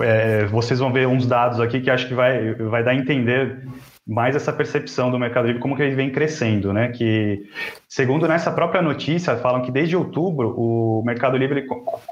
é, 0.00 0.46
vocês 0.46 0.80
vão 0.80 0.90
ver 0.90 1.06
uns 1.06 1.26
dados 1.26 1.60
aqui 1.60 1.82
que 1.82 1.90
acho 1.90 2.08
que 2.08 2.14
vai, 2.14 2.54
vai 2.54 2.82
dar 2.82 2.92
a 2.92 2.94
entender 2.94 3.58
mais 4.06 4.34
essa 4.34 4.54
percepção 4.54 5.10
do 5.10 5.18
Mercado 5.18 5.48
Livre, 5.48 5.60
como 5.60 5.76
que 5.76 5.82
ele 5.82 5.94
vem 5.94 6.10
crescendo, 6.10 6.72
né? 6.72 6.88
Que, 6.88 7.44
segundo 7.86 8.26
nessa 8.26 8.50
própria 8.50 8.80
notícia, 8.80 9.36
falam 9.36 9.60
que 9.60 9.70
desde 9.70 9.94
outubro 9.94 10.54
o 10.56 11.02
Mercado 11.04 11.36
Livre 11.36 11.66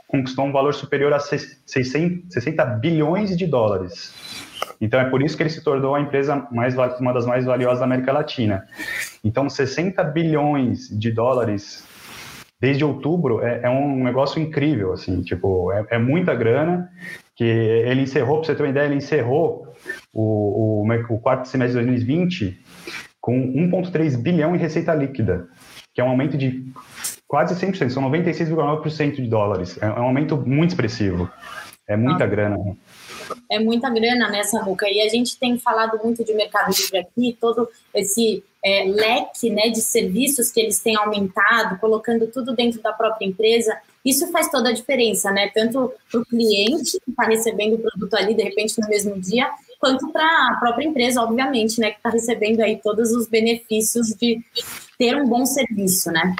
conquistou 0.07 0.45
um 0.45 0.53
valor 0.53 0.75
superior 0.75 1.15
a 1.15 1.19
600, 1.19 2.35
60 2.35 2.67
bilhões 2.67 3.35
de 3.35 3.47
dólares. 3.47 4.13
Então 4.79 5.01
é 5.01 5.07
por 5.07 5.23
isso 5.23 5.39
que 5.39 5.43
ele 5.43 5.51
se 5.51 5.65
tornou 5.65 5.95
a 5.95 6.01
empresa 6.03 6.47
mais 6.53 6.77
uma 7.01 7.15
das 7.15 7.25
mais 7.25 7.47
valiosas 7.47 7.79
da 7.79 7.87
América 7.87 8.13
Latina. 8.13 8.67
Então 9.25 9.49
60 9.49 10.05
bilhões 10.05 10.91
de 10.91 11.11
dólares 11.11 11.94
desde 12.65 12.83
outubro 12.83 13.45
é, 13.45 13.61
é 13.65 13.69
um 13.69 14.03
negócio 14.03 14.41
incrível, 14.41 14.95
assim, 14.95 15.21
tipo 15.21 15.71
é, 15.71 15.87
é 15.91 15.99
muita 15.99 16.35
grana 16.35 16.91
que 17.37 17.45
ele 17.45 18.03
encerrou, 18.03 18.39
para 18.39 18.47
você 18.47 18.55
ter 18.55 18.63
uma 18.63 18.71
ideia, 18.71 18.87
ele 18.87 18.95
encerrou 18.95 19.69
o, 20.13 20.83
o, 20.83 21.15
o 21.15 21.19
quarto 21.19 21.47
semestre 21.47 21.79
de 21.79 21.87
2020 21.87 22.59
com 23.21 23.37
1,3 23.53 24.17
bilhão 24.17 24.55
em 24.55 24.59
receita 24.59 24.95
líquida, 24.95 25.47
que 25.93 26.01
é 26.01 26.05
um 26.05 26.09
aumento 26.09 26.39
de 26.39 26.65
quase 27.29 27.55
100%, 27.55 27.91
são 27.91 28.11
96,9% 28.11 29.17
de 29.17 29.29
dólares. 29.29 29.77
É, 29.83 29.87
é 29.87 30.01
um 30.01 30.05
aumento 30.05 30.37
muito 30.37 30.71
expressivo. 30.71 31.31
É 31.87 31.97
muita 31.97 32.25
ah. 32.25 32.27
grana. 32.27 32.57
Né? 32.57 32.77
É 33.51 33.59
muita 33.59 33.91
grana 33.91 34.31
nessa 34.31 34.63
muca. 34.63 34.87
E 34.89 35.03
a 35.03 35.09
gente 35.09 35.39
tem 35.39 35.59
falado 35.59 35.99
muito 36.03 36.25
de 36.25 36.33
Mercado 36.33 36.71
Livre 36.75 36.99
aqui, 36.99 37.37
todo 37.39 37.69
esse 37.93 38.43
é, 38.65 38.85
leque 38.85 39.51
né, 39.51 39.69
de 39.69 39.83
serviços 39.83 40.51
que 40.51 40.59
eles 40.59 40.79
têm 40.79 40.97
aumentado, 40.97 41.79
colocando 41.79 42.27
tudo 42.29 42.55
dentro 42.55 42.81
da 42.81 42.93
própria 42.93 43.27
empresa. 43.27 43.77
Isso 44.03 44.31
faz 44.33 44.51
toda 44.51 44.71
a 44.71 44.73
diferença, 44.73 45.31
né? 45.31 45.51
Tanto 45.55 45.93
para 46.11 46.21
o 46.21 46.27
cliente 46.27 46.99
que 47.05 47.11
está 47.11 47.25
recebendo 47.25 47.75
o 47.75 47.79
produto 47.79 48.15
ali, 48.15 48.35
de 48.35 48.43
repente, 48.43 48.79
no 48.81 48.89
mesmo 48.89 49.19
dia, 49.21 49.51
quanto 49.79 50.11
para 50.11 50.25
a 50.25 50.57
própria 50.61 50.87
empresa, 50.87 51.23
obviamente, 51.23 51.81
né? 51.81 51.91
Que 51.91 51.99
está 51.99 52.11
recebendo 52.11 52.61
aí 52.61 52.81
todos 52.83 53.13
os 53.13 53.27
benefícios 53.27 54.09
de 54.09 54.43
ter 54.99 55.17
um 55.17 55.27
bom 55.27 55.45
serviço, 55.45 56.11
né? 56.11 56.35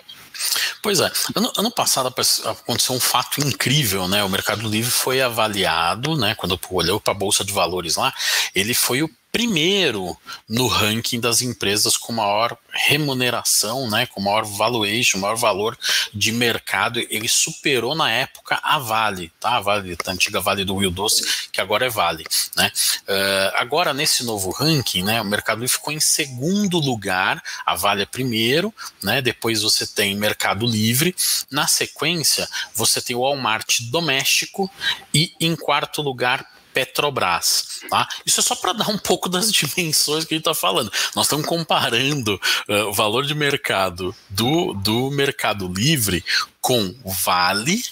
Pois 0.83 1.01
é, 1.01 1.11
ano, 1.35 1.51
ano, 1.57 1.71
passado 1.71 2.09
aconteceu 2.45 2.95
um 2.95 3.01
fato 3.01 3.41
incrível, 3.41 4.07
né? 4.07 4.23
O 4.23 4.29
Mercado 4.29 4.69
Livre 4.69 4.91
foi 4.91 5.23
avaliado, 5.23 6.17
né? 6.17 6.35
Quando 6.35 6.61
olhou 6.71 7.01
para 7.01 7.13
a 7.13 7.17
Bolsa 7.17 7.43
de 7.43 7.53
Valores 7.53 7.97
lá, 7.97 8.13
ele 8.55 8.75
foi 8.75 9.03
o 9.03 9.11
primeiro 9.35 10.17
no 10.49 10.69
ranking 10.69 11.19
das 11.19 11.43
empresas 11.43 11.97
com 11.97 12.13
maior 12.13 12.57
remuneração, 12.71 13.91
né, 13.91 14.07
com 14.07 14.21
maior 14.21 14.45
valuation, 14.45 15.19
maior 15.19 15.35
valor 15.35 15.77
de 16.15 16.31
mercado. 16.31 17.01
Ele 17.11 17.27
superou 17.27 17.97
na 17.97 18.09
época 18.09 18.61
a 18.63 18.79
Vale, 18.79 19.33
tá? 19.41 19.57
A 19.57 19.61
Vale, 19.61 19.99
a 20.07 20.11
antiga 20.13 20.41
Vale 20.41 20.65
do 20.65 20.77
Rio 20.77 20.93
Doce, 20.93 21.49
que 21.51 21.61
agora 21.61 21.85
é 21.85 21.89
Vale, 21.89 22.25
né? 22.57 22.71
Uh, 23.09 23.57
agora 23.57 23.93
nesse 23.93 24.23
novo 24.23 24.53
ranking, 24.53 25.03
né, 25.03 25.21
o 25.21 25.25
Mercado 25.25 25.63
Livre 25.63 25.77
ficou 25.77 25.93
em 25.93 25.99
segundo 25.99 26.79
lugar, 26.79 27.43
a 27.67 27.75
Vale 27.75 28.03
é 28.03 28.07
primeiro, 28.07 28.73
né? 29.03 29.21
Depois 29.21 29.63
você 29.63 29.85
tem 29.85 30.15
Mercado 30.15 30.65
Livre, 30.65 31.13
na 31.51 31.67
sequência 31.67 32.49
você 32.73 33.01
tem 33.01 33.17
o 33.17 33.23
Walmart 33.23 33.81
doméstico 33.91 34.71
e 35.13 35.33
em 35.41 35.57
quarto 35.57 36.03
lugar 36.03 36.47
Petrobras. 36.75 37.81
Tá? 37.89 38.09
Isso 38.27 38.41
é 38.41 38.43
só 38.43 38.57
para 38.57 38.73
dar 38.73 38.89
um 38.89 38.99
pouco 38.99 39.29
das 39.29 39.51
dimensões 39.51 40.25
que 40.25 40.35
a 40.35 40.37
gente 40.37 40.43
está 40.43 40.55
falando. 40.55 40.93
Nós 41.15 41.27
estamos 41.27 41.47
comparando 41.47 42.41
uh, 42.69 42.89
o 42.89 42.93
valor 42.93 43.25
de 43.25 43.35
mercado 43.35 44.15
do, 44.29 44.75
do 44.75 45.11
Mercado 45.11 45.73
Livre 45.73 46.25
com 46.61 46.95
Vale, 47.05 47.85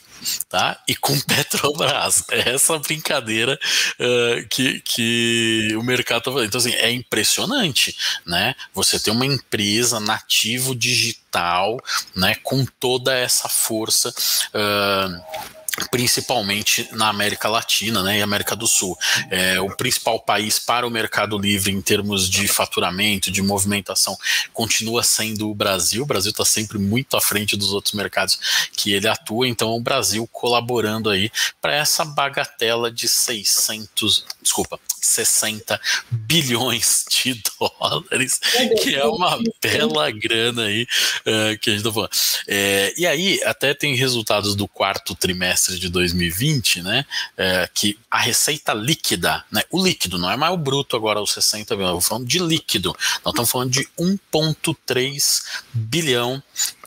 tá? 0.49 0.81
E 0.89 0.97
com 0.97 1.19
Petrobras. 1.23 2.25
É 2.31 2.55
essa 2.55 2.79
brincadeira 2.79 3.59
uh, 4.01 4.49
que, 4.49 4.81
que 4.81 5.69
o 5.77 5.83
mercado 5.83 6.19
está 6.19 6.33
fazendo. 6.33 6.49
Então, 6.49 6.59
assim, 6.59 6.73
é 6.73 6.91
impressionante, 6.91 7.97
né? 8.27 8.55
Você 8.75 8.99
tem 8.99 9.13
uma 9.13 9.27
empresa 9.27 10.01
nativo 10.01 10.75
digital, 10.75 11.79
né? 12.17 12.35
Com 12.43 12.65
toda 12.81 13.15
essa 13.15 13.49
força. 13.49 14.13
Uh, 14.55 15.53
principalmente 15.91 16.89
na 16.93 17.09
América 17.09 17.49
Latina 17.49 18.03
né, 18.03 18.19
e 18.19 18.23
América 18.23 18.55
do 18.55 18.67
Sul. 18.67 18.97
É, 19.31 19.61
o 19.61 19.75
principal 19.75 20.21
país 20.21 20.59
para 20.59 20.87
o 20.87 20.91
Mercado 20.91 21.39
Livre 21.39 21.73
em 21.73 21.81
termos 21.81 22.29
de 22.29 22.47
faturamento, 22.47 23.31
de 23.31 23.41
movimentação, 23.41 24.17
continua 24.53 25.03
sendo 25.03 25.51
o 25.51 25.55
Brasil. 25.55 26.03
O 26.03 26.07
Brasil 26.07 26.31
está 26.31 26.45
sempre 26.45 26.79
muito 26.79 27.17
à 27.17 27.21
frente 27.21 27.57
dos 27.57 27.73
outros 27.73 27.95
mercados 27.95 28.69
que 28.77 28.93
ele 28.93 29.09
atua, 29.09 29.49
então 29.49 29.71
o 29.71 29.81
Brasil 29.81 30.29
colaborando 30.31 31.09
aí 31.09 31.31
para 31.61 31.75
essa 31.75 32.05
bagatela 32.05 32.91
de 32.91 33.09
600, 33.09 34.27
desculpa, 34.43 34.79
60 35.07 35.81
bilhões 36.11 37.05
de 37.11 37.43
dólares, 37.59 38.41
que 38.83 38.95
é 38.95 39.05
uma 39.05 39.39
bela 39.61 40.11
grana 40.11 40.65
aí 40.65 40.83
uh, 40.83 41.59
que 41.59 41.71
a 41.71 41.73
gente 41.73 41.87
está 41.87 41.93
falando. 41.93 42.11
É, 42.47 42.95
e 42.97 43.07
aí, 43.07 43.41
até 43.45 43.75
tem 43.75 43.95
resultados 43.95 44.55
do 44.55 44.69
quarto 44.69 45.15
trimestre 45.15 45.79
de 45.79 45.89
2020, 45.89 46.83
né, 46.83 47.05
é, 47.37 47.69
que 47.73 47.99
a 48.11 48.19
receita 48.19 48.73
líquida, 48.73 49.45
né, 49.51 49.63
o 49.71 49.83
líquido, 49.83 50.19
não 50.19 50.31
é 50.31 50.37
mais 50.37 50.53
o 50.53 50.57
bruto 50.57 50.97
agora, 50.97 51.21
os 51.21 51.33
60 51.33 51.77
bilhões, 51.77 52.07
falando 52.07 52.27
de 52.27 52.39
líquido, 52.39 52.95
nós 53.25 53.33
estamos 53.33 53.51
falando 53.51 53.71
de 53.71 53.89
1,3 53.99 55.43
bilhão 55.73 56.43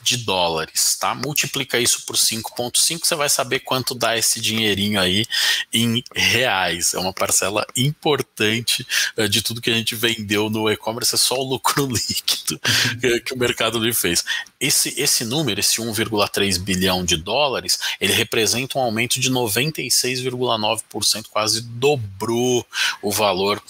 de 0.06 0.18
dólares, 0.18 0.96
tá? 0.98 1.14
Multiplica 1.14 1.78
isso 1.78 2.06
por 2.06 2.16
5,5, 2.16 3.00
você 3.04 3.14
vai 3.16 3.28
saber 3.28 3.60
quanto 3.60 3.94
dá 3.94 4.16
esse 4.16 4.40
dinheirinho 4.40 5.00
aí 5.00 5.26
em 5.72 6.02
reais. 6.14 6.94
É 6.94 6.98
uma 6.98 7.12
parcela 7.12 7.66
importante 7.76 8.86
uh, 9.18 9.28
de 9.28 9.42
tudo 9.42 9.60
que 9.60 9.70
a 9.70 9.74
gente 9.74 9.96
vendeu 9.96 10.48
no 10.48 10.70
e-commerce, 10.70 11.16
é 11.16 11.18
só 11.18 11.34
o 11.34 11.42
lucro 11.42 11.86
líquido 11.90 12.60
que, 13.00 13.20
que 13.20 13.34
o 13.34 13.38
Mercado 13.38 13.78
Livre 13.78 14.00
fez. 14.00 14.24
Esse, 14.60 14.94
esse 14.96 15.24
número, 15.24 15.58
esse 15.58 15.80
1,3 15.80 16.58
bilhão 16.60 17.04
de 17.04 17.16
dólares, 17.16 17.78
ele 18.00 18.12
representa 18.12 18.78
um 18.78 18.82
aumento 18.82 19.18
de 19.18 19.30
96,9%, 19.30 21.26
quase 21.28 21.62
dobrou 21.62 22.64
o 23.02 23.10
valor 23.10 23.60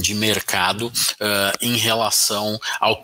de 0.00 0.14
mercado 0.14 0.86
uh, 0.86 1.52
em 1.60 1.76
relação 1.76 2.58
ao 2.80 3.02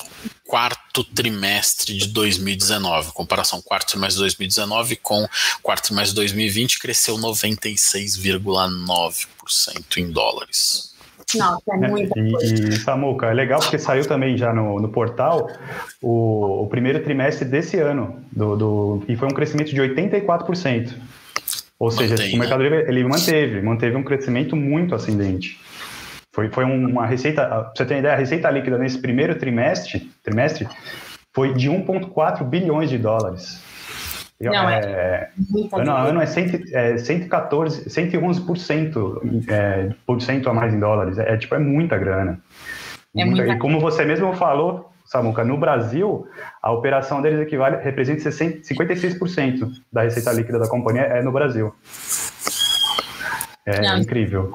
quarto 0.48 1.04
trimestre 1.04 1.96
de 1.96 2.08
2019. 2.08 3.12
Comparação 3.12 3.60
quarto 3.60 3.90
trimestre 3.90 4.16
de 4.16 4.22
2019 4.22 4.96
com 4.96 5.28
quarto 5.62 5.88
trimestre 5.88 6.12
de 6.12 6.16
2020 6.16 6.80
cresceu 6.80 7.18
96,9% 7.18 9.98
em 9.98 10.10
dólares. 10.10 10.88
Nossa, 11.34 11.62
é 11.70 11.76
muita 11.76 12.18
e, 12.18 12.32
E, 12.70 12.78
Samuca, 12.78 13.26
é 13.26 13.34
legal 13.34 13.60
porque 13.60 13.78
saiu 13.78 14.06
também 14.06 14.38
já 14.38 14.54
no, 14.54 14.80
no 14.80 14.88
portal 14.88 15.50
o, 16.00 16.62
o, 16.62 16.66
primeiro 16.68 17.04
trimestre 17.04 17.46
desse 17.46 17.78
ano, 17.78 18.24
do, 18.32 18.56
do, 18.56 19.04
e 19.06 19.14
foi 19.14 19.28
um 19.28 19.32
crescimento 19.32 19.68
de 19.68 19.82
84%. 19.82 20.94
Ou 21.78 21.90
seja, 21.90 22.14
Mantém, 22.14 22.34
o 22.34 22.38
Mercado 22.38 22.62
Livre 22.62 22.86
ele 22.88 23.04
manteve, 23.04 23.60
manteve 23.60 23.96
um 23.96 24.02
crescimento 24.02 24.56
muito 24.56 24.94
ascendente. 24.94 25.60
Foi, 26.38 26.48
foi 26.50 26.64
uma 26.64 27.04
receita, 27.04 27.44
pra 27.44 27.72
você 27.74 27.84
ter 27.84 27.98
ideia, 27.98 28.14
a 28.14 28.16
receita 28.16 28.48
líquida 28.48 28.78
nesse 28.78 28.96
primeiro 29.00 29.34
trimestre, 29.34 30.08
trimestre 30.22 30.68
foi 31.34 31.52
de 31.52 31.68
1,4 31.68 32.44
bilhões 32.44 32.88
de 32.88 32.96
dólares. 32.96 33.60
Não, 34.40 34.70
é, 34.70 34.78
é 34.78 35.30
ano 35.72 35.90
a 35.90 36.00
ano 36.00 36.20
é, 36.20 36.92
é 36.92 36.96
114, 36.96 37.90
111% 37.90 39.48
é, 39.48 39.92
por 40.06 40.22
cento 40.22 40.48
a 40.48 40.54
mais 40.54 40.72
em 40.72 40.78
dólares. 40.78 41.18
É, 41.18 41.32
é, 41.32 41.36
tipo, 41.36 41.56
é 41.56 41.58
muita 41.58 41.98
grana. 41.98 42.38
É 43.16 43.24
muita, 43.24 43.42
muita... 43.42 43.54
E 43.56 43.58
como 43.58 43.80
você 43.80 44.04
mesmo 44.04 44.32
falou, 44.36 44.92
Samuca, 45.04 45.42
no 45.42 45.58
Brasil, 45.58 46.28
a 46.62 46.70
operação 46.70 47.20
deles 47.20 47.40
equivale, 47.40 47.82
representa 47.82 48.20
60, 48.20 48.60
56% 48.60 49.72
da 49.92 50.02
receita 50.02 50.32
líquida 50.32 50.60
da 50.60 50.68
companhia 50.68 51.02
é 51.02 51.20
no 51.20 51.32
Brasil. 51.32 51.74
É 53.66 53.80
Não. 53.80 53.98
incrível. 53.98 54.52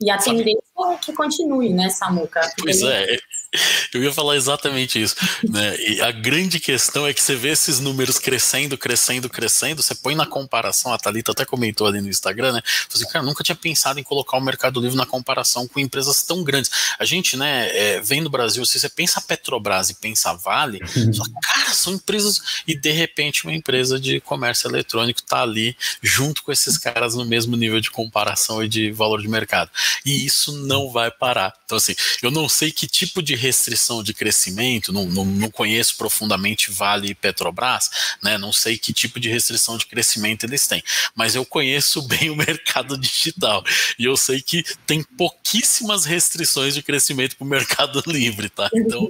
E 0.00 0.10
a 0.10 0.18
tendência 0.18 0.60
é 0.92 0.96
que 0.96 1.12
continue, 1.12 1.72
né, 1.72 1.88
Samuca? 1.88 2.40
Pois 2.58 2.82
é, 2.82 3.16
eu 3.92 4.02
ia 4.02 4.12
falar 4.12 4.36
exatamente 4.36 5.00
isso. 5.00 5.16
Né? 5.48 5.76
E 5.78 6.00
a 6.00 6.10
grande 6.10 6.60
questão 6.60 7.06
é 7.06 7.12
que 7.12 7.22
você 7.22 7.34
vê 7.34 7.50
esses 7.50 7.80
números 7.80 8.18
crescendo, 8.18 8.76
crescendo, 8.76 9.28
crescendo, 9.28 9.82
você 9.82 9.94
põe 9.94 10.14
na 10.14 10.26
comparação, 10.26 10.92
a 10.92 10.98
Thalita 10.98 11.32
até 11.32 11.44
comentou 11.44 11.86
ali 11.86 12.00
no 12.00 12.08
Instagram, 12.08 12.52
né? 12.52 12.62
Você, 12.88 13.02
assim, 13.02 13.12
cara, 13.12 13.24
nunca 13.24 13.42
tinha 13.42 13.56
pensado 13.56 13.98
em 13.98 14.02
colocar 14.02 14.36
o 14.36 14.40
Mercado 14.40 14.80
Livre 14.80 14.96
na 14.96 15.06
comparação 15.06 15.66
com 15.66 15.80
empresas 15.80 16.22
tão 16.22 16.42
grandes. 16.42 16.70
A 16.98 17.04
gente, 17.04 17.36
né, 17.36 17.68
é, 17.72 18.00
vem 18.00 18.20
no 18.20 18.30
Brasil, 18.30 18.64
se 18.64 18.78
você 18.78 18.88
pensa 18.88 19.20
Petrobras 19.20 19.90
e 19.90 19.94
pensa 19.94 20.34
Vale, 20.34 20.80
uhum. 20.96 21.12
só, 21.12 21.22
cara, 21.42 21.72
são 21.72 21.94
empresas, 21.94 22.62
e 22.66 22.74
de 22.74 22.90
repente 22.90 23.44
uma 23.44 23.54
empresa 23.54 23.98
de 23.98 24.20
comércio 24.20 24.68
eletrônico 24.68 25.20
está 25.20 25.42
ali 25.42 25.76
junto 26.02 26.42
com 26.42 26.52
esses 26.52 26.76
caras 26.78 27.14
no 27.14 27.24
mesmo 27.24 27.56
nível 27.56 27.80
de 27.80 27.90
comparação 27.90 28.62
e 28.62 28.68
de 28.68 28.90
valor 28.90 29.20
de 29.20 29.28
mercado. 29.28 29.70
E 30.04 30.24
isso 30.24 30.52
não 30.52 30.90
vai 30.90 31.10
parar. 31.10 31.54
Então, 31.64 31.76
assim, 31.76 31.94
eu 32.22 32.30
não 32.30 32.48
sei 32.48 32.70
que 32.70 32.86
tipo 32.86 33.22
de 33.22 33.34
restrição 33.46 34.02
de 34.02 34.12
crescimento, 34.12 34.92
não, 34.92 35.06
não, 35.06 35.24
não, 35.24 35.50
conheço 35.50 35.96
profundamente 35.96 36.70
Vale 36.70 37.10
e 37.10 37.14
Petrobras, 37.14 37.90
né, 38.22 38.36
não 38.36 38.52
sei 38.52 38.76
que 38.76 38.92
tipo 38.92 39.20
de 39.20 39.28
restrição 39.28 39.78
de 39.78 39.86
crescimento 39.86 40.44
eles 40.44 40.66
têm, 40.66 40.82
mas 41.14 41.34
eu 41.34 41.44
conheço 41.44 42.02
bem 42.08 42.30
o 42.30 42.36
mercado 42.36 42.98
digital 42.98 43.64
e 43.98 44.04
eu 44.04 44.16
sei 44.16 44.42
que 44.42 44.64
tem 44.86 45.02
pouquíssimas 45.02 46.04
restrições 46.04 46.74
de 46.74 46.82
crescimento 46.82 47.36
para 47.36 47.44
o 47.44 47.48
mercado 47.48 48.02
livre, 48.06 48.48
tá? 48.48 48.68
Então 48.74 49.08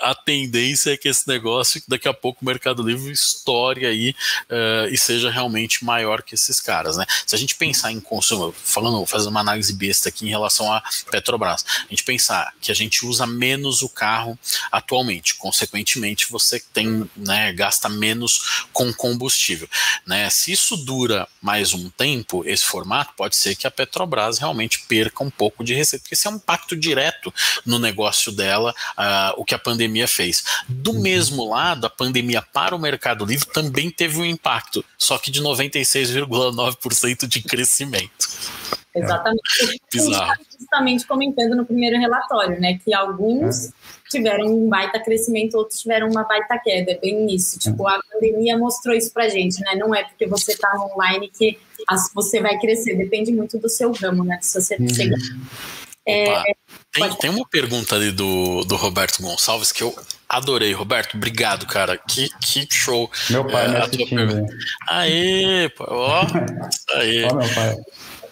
a 0.00 0.14
tendência 0.14 0.92
é 0.92 0.96
que 0.96 1.08
esse 1.08 1.26
negócio, 1.26 1.82
daqui 1.88 2.08
a 2.08 2.14
pouco 2.14 2.42
o 2.42 2.46
mercado 2.46 2.82
livre 2.82 3.12
estoure 3.12 3.86
aí 3.86 4.10
uh, 4.10 4.88
e 4.92 4.96
seja 4.96 5.30
realmente 5.30 5.84
maior 5.84 6.22
que 6.22 6.34
esses 6.34 6.60
caras, 6.60 6.96
né? 6.96 7.04
Se 7.26 7.34
a 7.34 7.38
gente 7.38 7.54
pensar 7.56 7.90
em 7.90 8.00
consumo, 8.00 8.52
falando, 8.52 9.04
fazendo 9.06 9.30
uma 9.30 9.40
análise 9.40 9.72
besta 9.72 10.08
aqui 10.08 10.26
em 10.26 10.30
relação 10.30 10.72
a 10.72 10.82
Petrobras, 11.10 11.64
a 11.86 11.88
gente 11.90 12.04
pensar 12.04 12.52
que 12.60 12.70
a 12.70 12.74
gente 12.74 13.04
usa 13.04 13.26
menos 13.26 13.71
menos 13.72 13.82
o 13.82 13.88
carro 13.88 14.38
atualmente. 14.70 15.34
Consequentemente, 15.36 16.30
você 16.30 16.60
tem, 16.72 17.08
né, 17.16 17.52
gasta 17.52 17.88
menos 17.88 18.66
com 18.72 18.92
combustível. 18.92 19.68
Né? 20.06 20.28
Se 20.28 20.52
isso 20.52 20.76
dura 20.76 21.26
mais 21.40 21.72
um 21.72 21.88
tempo, 21.88 22.44
esse 22.46 22.64
formato, 22.64 23.14
pode 23.16 23.36
ser 23.36 23.56
que 23.56 23.66
a 23.66 23.70
Petrobras 23.70 24.38
realmente 24.38 24.80
perca 24.86 25.24
um 25.24 25.30
pouco 25.30 25.64
de 25.64 25.74
receita, 25.74 26.02
porque 26.02 26.14
esse 26.14 26.26
é 26.26 26.30
um 26.30 26.36
impacto 26.36 26.76
direto 26.76 27.32
no 27.64 27.78
negócio 27.78 28.30
dela, 28.30 28.74
uh, 28.98 29.40
o 29.40 29.44
que 29.44 29.54
a 29.54 29.58
pandemia 29.58 30.06
fez. 30.06 30.44
Do 30.68 30.92
uhum. 30.92 31.00
mesmo 31.00 31.48
lado, 31.48 31.86
a 31.86 31.90
pandemia 31.90 32.42
para 32.42 32.76
o 32.76 32.78
Mercado 32.78 33.24
Livre 33.24 33.46
também 33.46 33.90
teve 33.90 34.18
um 34.18 34.24
impacto, 34.24 34.84
só 34.98 35.16
que 35.18 35.30
de 35.30 35.40
96,9% 35.40 37.26
de 37.26 37.42
crescimento. 37.42 38.28
Exatamente. 38.94 39.42
É. 39.92 39.98
Bizarro. 39.98 40.42
Justamente 40.58 41.06
comentando 41.06 41.54
no 41.54 41.66
primeiro 41.66 41.98
relatório, 41.98 42.58
né? 42.58 42.78
Que 42.82 42.94
alguns 42.94 43.66
é. 43.66 43.70
tiveram 44.08 44.46
um 44.46 44.68
baita 44.68 44.98
crescimento, 44.98 45.54
outros 45.54 45.80
tiveram 45.80 46.08
uma 46.08 46.24
baita 46.24 46.58
queda. 46.58 46.92
É 46.92 46.98
bem 46.98 47.26
isso. 47.26 47.58
Tipo, 47.58 47.86
a 47.86 48.00
pandemia 48.10 48.56
mostrou 48.56 48.94
isso 48.94 49.12
pra 49.12 49.28
gente, 49.28 49.60
né? 49.60 49.74
Não 49.74 49.94
é 49.94 50.02
porque 50.04 50.26
você 50.26 50.56
tá 50.56 50.72
online 50.94 51.30
que 51.30 51.58
você 52.14 52.40
vai 52.40 52.58
crescer. 52.58 52.96
Depende 52.96 53.32
muito 53.32 53.58
do 53.58 53.68
seu 53.68 53.92
ramo, 53.92 54.24
né? 54.24 54.38
Se 54.40 54.60
você 54.60 54.76
uhum. 54.76 54.88
É, 56.04 56.42
tem, 56.90 57.08
tem 57.16 57.30
uma 57.30 57.46
pergunta 57.48 57.94
ali 57.94 58.10
do, 58.10 58.64
do 58.64 58.74
Roberto 58.74 59.22
Gonçalves 59.22 59.70
que 59.70 59.82
eu 59.82 59.94
adorei. 60.28 60.72
Roberto, 60.72 61.16
obrigado, 61.16 61.66
cara. 61.66 61.96
Que, 61.96 62.28
que 62.40 62.66
show. 62.70 63.10
Meu 63.30 63.44
pai 63.44 63.66
é, 63.66 63.68
me 63.68 63.76
assistindo. 63.76 64.46
Aê, 64.88 65.68
pô, 65.68 65.84
ó. 65.88 66.24
Isso 66.24 66.98
aí. 66.98 67.24
Ó, 67.24 67.34
meu 67.34 67.54
pai. 67.54 67.76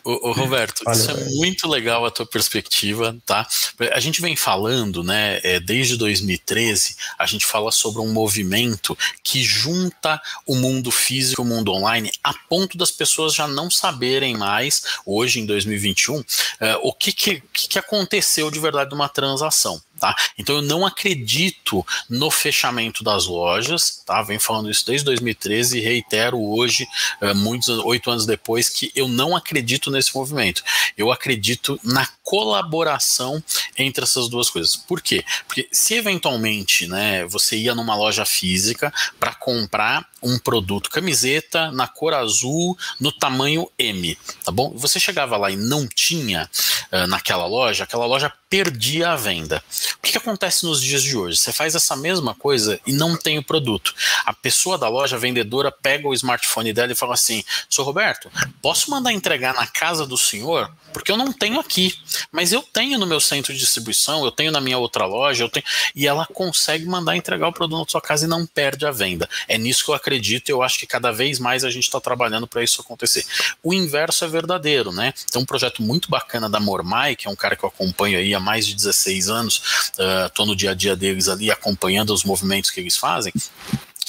Ô, 0.04 0.28
ô 0.28 0.32
Roberto, 0.32 0.82
Olha, 0.86 0.96
isso 0.96 1.10
é 1.10 1.24
muito 1.36 1.68
legal 1.68 2.04
a 2.04 2.10
tua 2.10 2.26
perspectiva, 2.26 3.16
tá? 3.26 3.46
A 3.92 4.00
gente 4.00 4.20
vem 4.20 4.36
falando, 4.36 5.02
né, 5.02 5.40
é, 5.42 5.60
desde 5.60 5.96
2013, 5.96 6.96
a 7.18 7.26
gente 7.26 7.46
fala 7.46 7.70
sobre 7.70 8.00
um 8.00 8.12
movimento 8.12 8.96
que 9.22 9.42
junta 9.42 10.20
o 10.46 10.54
mundo 10.54 10.90
físico 10.90 11.42
e 11.42 11.44
o 11.44 11.46
mundo 11.46 11.72
online 11.72 12.10
a 12.22 12.34
ponto 12.48 12.76
das 12.76 12.90
pessoas 12.90 13.34
já 13.34 13.46
não 13.46 13.70
saberem 13.70 14.36
mais, 14.36 14.82
hoje 15.04 15.40
em 15.40 15.46
2021, 15.46 16.22
é, 16.60 16.76
o 16.82 16.92
que, 16.92 17.12
que, 17.12 17.42
que 17.52 17.78
aconteceu 17.78 18.50
de 18.50 18.58
verdade 18.58 18.90
numa 18.90 19.08
transação. 19.08 19.80
Tá? 20.00 20.16
Então 20.38 20.56
eu 20.56 20.62
não 20.62 20.86
acredito 20.86 21.86
no 22.08 22.30
fechamento 22.30 23.04
das 23.04 23.26
lojas, 23.26 24.02
tá? 24.06 24.22
Venho 24.22 24.40
falando 24.40 24.70
isso 24.70 24.86
desde 24.86 25.04
2013 25.04 25.76
e 25.76 25.80
reitero 25.82 26.40
hoje, 26.40 26.88
uh, 27.20 27.34
muitos 27.34 27.68
oito 27.68 28.10
anos 28.10 28.24
depois, 28.24 28.70
que 28.70 28.90
eu 28.94 29.06
não 29.06 29.36
acredito 29.36 29.90
nesse 29.90 30.14
movimento. 30.14 30.62
Eu 30.96 31.12
acredito 31.12 31.78
na 31.84 32.08
colaboração 32.22 33.42
entre 33.76 34.04
essas 34.04 34.28
duas 34.28 34.48
coisas. 34.48 34.74
Por 34.74 35.02
quê? 35.02 35.22
Porque 35.46 35.68
se 35.70 35.94
eventualmente, 35.94 36.86
né, 36.86 37.26
você 37.26 37.56
ia 37.56 37.74
numa 37.74 37.94
loja 37.94 38.24
física 38.24 38.92
para 39.18 39.34
comprar 39.34 40.06
um 40.22 40.38
produto, 40.38 40.88
camiseta 40.88 41.70
na 41.72 41.86
cor 41.86 42.14
azul, 42.14 42.76
no 42.98 43.12
tamanho 43.12 43.70
M, 43.78 44.16
tá 44.44 44.52
bom? 44.52 44.72
Você 44.76 44.98
chegava 44.98 45.36
lá 45.36 45.50
e 45.50 45.56
não 45.56 45.86
tinha 45.86 46.48
uh, 46.92 47.06
naquela 47.06 47.46
loja, 47.46 47.84
aquela 47.84 48.06
loja 48.06 48.32
perdia 48.50 49.12
a 49.12 49.16
venda. 49.16 49.62
O 49.94 50.02
que, 50.02 50.10
que, 50.10 50.18
acontece 50.18 50.66
nos 50.66 50.82
dias 50.82 51.04
de 51.04 51.16
hoje? 51.16 51.36
Você 51.36 51.52
faz 51.52 51.76
essa 51.76 51.94
mesma 51.94 52.34
coisa 52.34 52.80
e 52.84 52.92
não 52.92 53.16
tem 53.16 53.38
o 53.38 53.44
produto. 53.44 53.94
A 54.26 54.32
pessoa 54.34 54.76
da 54.76 54.88
loja, 54.88 55.14
a 55.14 55.18
vendedora, 55.18 55.70
pega 55.70 56.08
o 56.08 56.14
smartphone 56.14 56.72
dela 56.72 56.90
e 56.90 56.96
fala 56.96 57.14
assim: 57.14 57.44
Sou 57.68 57.84
Roberto, 57.84 58.28
posso 58.60 58.90
mandar 58.90 59.12
entregar 59.12 59.54
na 59.54 59.68
casa 59.68 60.04
do 60.04 60.18
senhor? 60.18 60.68
Porque 60.92 61.12
eu 61.12 61.16
não 61.16 61.32
tenho 61.32 61.60
aqui, 61.60 61.94
mas 62.32 62.52
eu 62.52 62.60
tenho 62.60 62.98
no 62.98 63.06
meu 63.06 63.20
centro 63.20 63.52
de 63.52 63.60
distribuição, 63.60 64.24
eu 64.24 64.32
tenho 64.32 64.50
na 64.50 64.60
minha 64.60 64.78
outra 64.78 65.06
loja, 65.06 65.44
eu 65.44 65.48
tenho. 65.48 65.64
E 65.94 66.08
ela 66.08 66.26
consegue 66.26 66.84
mandar 66.86 67.16
entregar 67.16 67.46
o 67.46 67.52
produto 67.52 67.78
na 67.78 67.88
sua 67.88 68.00
casa 68.00 68.24
e 68.24 68.28
não 68.28 68.44
perde 68.44 68.84
a 68.84 68.90
venda. 68.90 69.28
É 69.46 69.56
nisso 69.56 69.84
que 69.84 69.90
eu 69.92 69.94
acredito 69.94 70.48
e 70.48 70.52
eu 70.52 70.60
acho 70.60 70.76
que 70.76 70.86
cada 70.88 71.12
vez 71.12 71.38
mais 71.38 71.62
a 71.62 71.70
gente 71.70 71.84
está 71.84 72.00
trabalhando 72.00 72.48
para 72.48 72.64
isso 72.64 72.80
acontecer. 72.80 73.24
O 73.62 73.72
inverso 73.72 74.24
é 74.24 74.28
verdadeiro, 74.28 74.90
né? 74.90 75.14
Tem 75.30 75.40
um 75.40 75.44
projeto 75.44 75.82
muito 75.82 76.10
bacana 76.10 76.48
da 76.48 76.58
Mormai, 76.58 77.14
que 77.14 77.28
é 77.28 77.30
um 77.30 77.36
cara 77.36 77.54
que 77.54 77.64
eu 77.64 77.68
acompanho 77.68 78.18
aí 78.18 78.34
há 78.34 78.39
mais 78.40 78.66
de 78.66 78.74
16 78.74 79.28
anos, 79.28 79.90
estou 80.26 80.44
uh, 80.44 80.48
no 80.48 80.56
dia 80.56 80.72
a 80.72 80.74
dia 80.74 80.96
deles 80.96 81.28
ali 81.28 81.50
acompanhando 81.50 82.12
os 82.12 82.24
movimentos 82.24 82.70
que 82.70 82.80
eles 82.80 82.96
fazem 82.96 83.32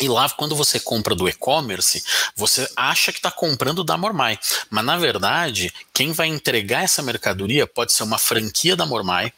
E 0.02 0.10
lá, 0.10 0.28
quando 0.32 0.56
você 0.56 0.80
compra 0.80 1.14
do 1.14 1.30
e-commerce, 1.30 2.04
você 2.36 2.68
acha 2.76 3.12
que 3.12 3.20
está 3.20 3.30
comprando 3.30 3.84
da 3.84 3.96
Mormai. 3.96 4.40
Mas, 4.68 4.84
na 4.84 4.98
verdade, 4.98 5.72
quem 5.94 6.12
vai 6.12 6.28
entregar 6.28 6.84
essa 6.84 7.04
mercadoria 7.04 7.68
pode 7.68 7.94
ser 7.94 8.02
uma 8.02 8.18
franquia 8.18 8.76
da 8.76 8.84
Mormai, 8.84 9.32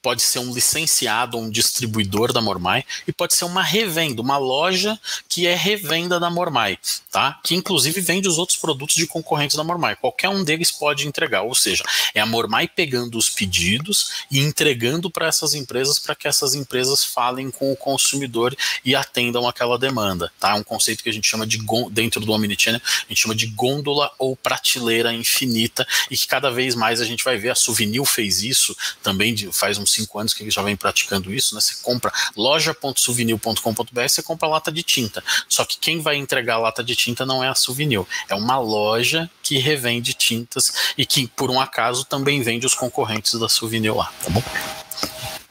pode 0.00 0.22
ser 0.22 0.38
um 0.38 0.54
licenciado, 0.54 1.36
um 1.36 1.50
distribuidor 1.50 2.32
da 2.32 2.40
Mormai, 2.40 2.84
e 3.08 3.12
pode 3.12 3.34
ser 3.34 3.44
uma 3.44 3.60
revenda, 3.60 4.22
uma 4.22 4.38
loja 4.38 4.96
que 5.28 5.48
é 5.48 5.54
revenda 5.56 6.20
da 6.20 6.30
Mormai, 6.30 6.78
tá? 7.10 7.40
Que, 7.42 7.56
inclusive, 7.56 8.00
vende 8.00 8.28
os 8.28 8.38
outros 8.38 8.56
produtos 8.56 8.94
de 8.94 9.08
concorrentes 9.08 9.56
da 9.56 9.64
Mormai. 9.64 9.96
Qualquer 9.96 10.28
um 10.28 10.44
deles 10.44 10.70
pode 10.70 11.08
entregar. 11.08 11.42
Ou 11.42 11.56
seja, 11.56 11.82
é 12.14 12.20
a 12.20 12.26
Mormai 12.26 12.68
pegando 12.68 13.18
os 13.18 13.28
pedidos 13.28 14.26
e 14.30 14.38
entregando 14.38 15.10
para 15.10 15.26
essas 15.26 15.54
empresas 15.54 15.98
para 15.98 16.14
que 16.14 16.28
essas 16.28 16.54
empresas 16.54 17.04
falem 17.04 17.50
com 17.50 17.72
o 17.72 17.76
consumidor 17.76 18.56
e 18.84 18.94
atendam 18.94 19.48
aquela 19.48 19.76
demanda 19.76 20.03
demanda, 20.04 20.30
tá? 20.38 20.50
É 20.50 20.54
um 20.54 20.62
conceito 20.62 21.02
que 21.02 21.08
a 21.08 21.12
gente 21.12 21.26
chama 21.26 21.46
de 21.46 21.58
dentro 21.90 22.20
do 22.20 22.32
Omnichannel, 22.32 22.80
a 22.84 23.08
gente 23.08 23.22
chama 23.22 23.34
de 23.34 23.46
gôndola 23.46 24.10
ou 24.18 24.36
prateleira 24.36 25.12
infinita 25.12 25.86
e 26.10 26.16
que 26.16 26.26
cada 26.26 26.50
vez 26.50 26.74
mais 26.74 27.00
a 27.00 27.04
gente 27.04 27.24
vai 27.24 27.38
ver. 27.38 27.50
A 27.50 27.54
Souvenir 27.54 28.04
fez 28.04 28.42
isso 28.42 28.76
também 29.02 29.34
de, 29.34 29.50
faz 29.52 29.78
uns 29.78 29.92
cinco 29.92 30.18
anos 30.18 30.34
que 30.34 30.42
ele 30.42 30.50
já 30.50 30.62
vem 30.62 30.76
praticando 30.76 31.32
isso, 31.32 31.54
né? 31.54 31.60
Você 31.60 31.76
compra 31.82 32.12
loja.souvenir.com.br, 32.36 34.08
você 34.08 34.22
compra 34.22 34.48
lata 34.48 34.70
de 34.70 34.82
tinta. 34.82 35.24
Só 35.48 35.64
que 35.64 35.78
quem 35.78 36.00
vai 36.00 36.16
entregar 36.16 36.54
a 36.54 36.58
lata 36.58 36.84
de 36.84 36.94
tinta 36.94 37.24
não 37.24 37.42
é 37.42 37.48
a 37.48 37.54
Souvenir, 37.54 38.04
é 38.28 38.34
uma 38.34 38.58
loja 38.58 39.30
que 39.42 39.58
revende 39.58 40.12
tintas 40.12 40.92
e 40.98 41.06
que 41.06 41.26
por 41.28 41.50
um 41.50 41.60
acaso 41.60 42.04
também 42.04 42.42
vende 42.42 42.66
os 42.66 42.74
concorrentes 42.74 43.38
da 43.38 43.48
Souvenir 43.48 43.94
lá, 43.94 44.12
tá 44.22 44.30
bom? 44.30 44.42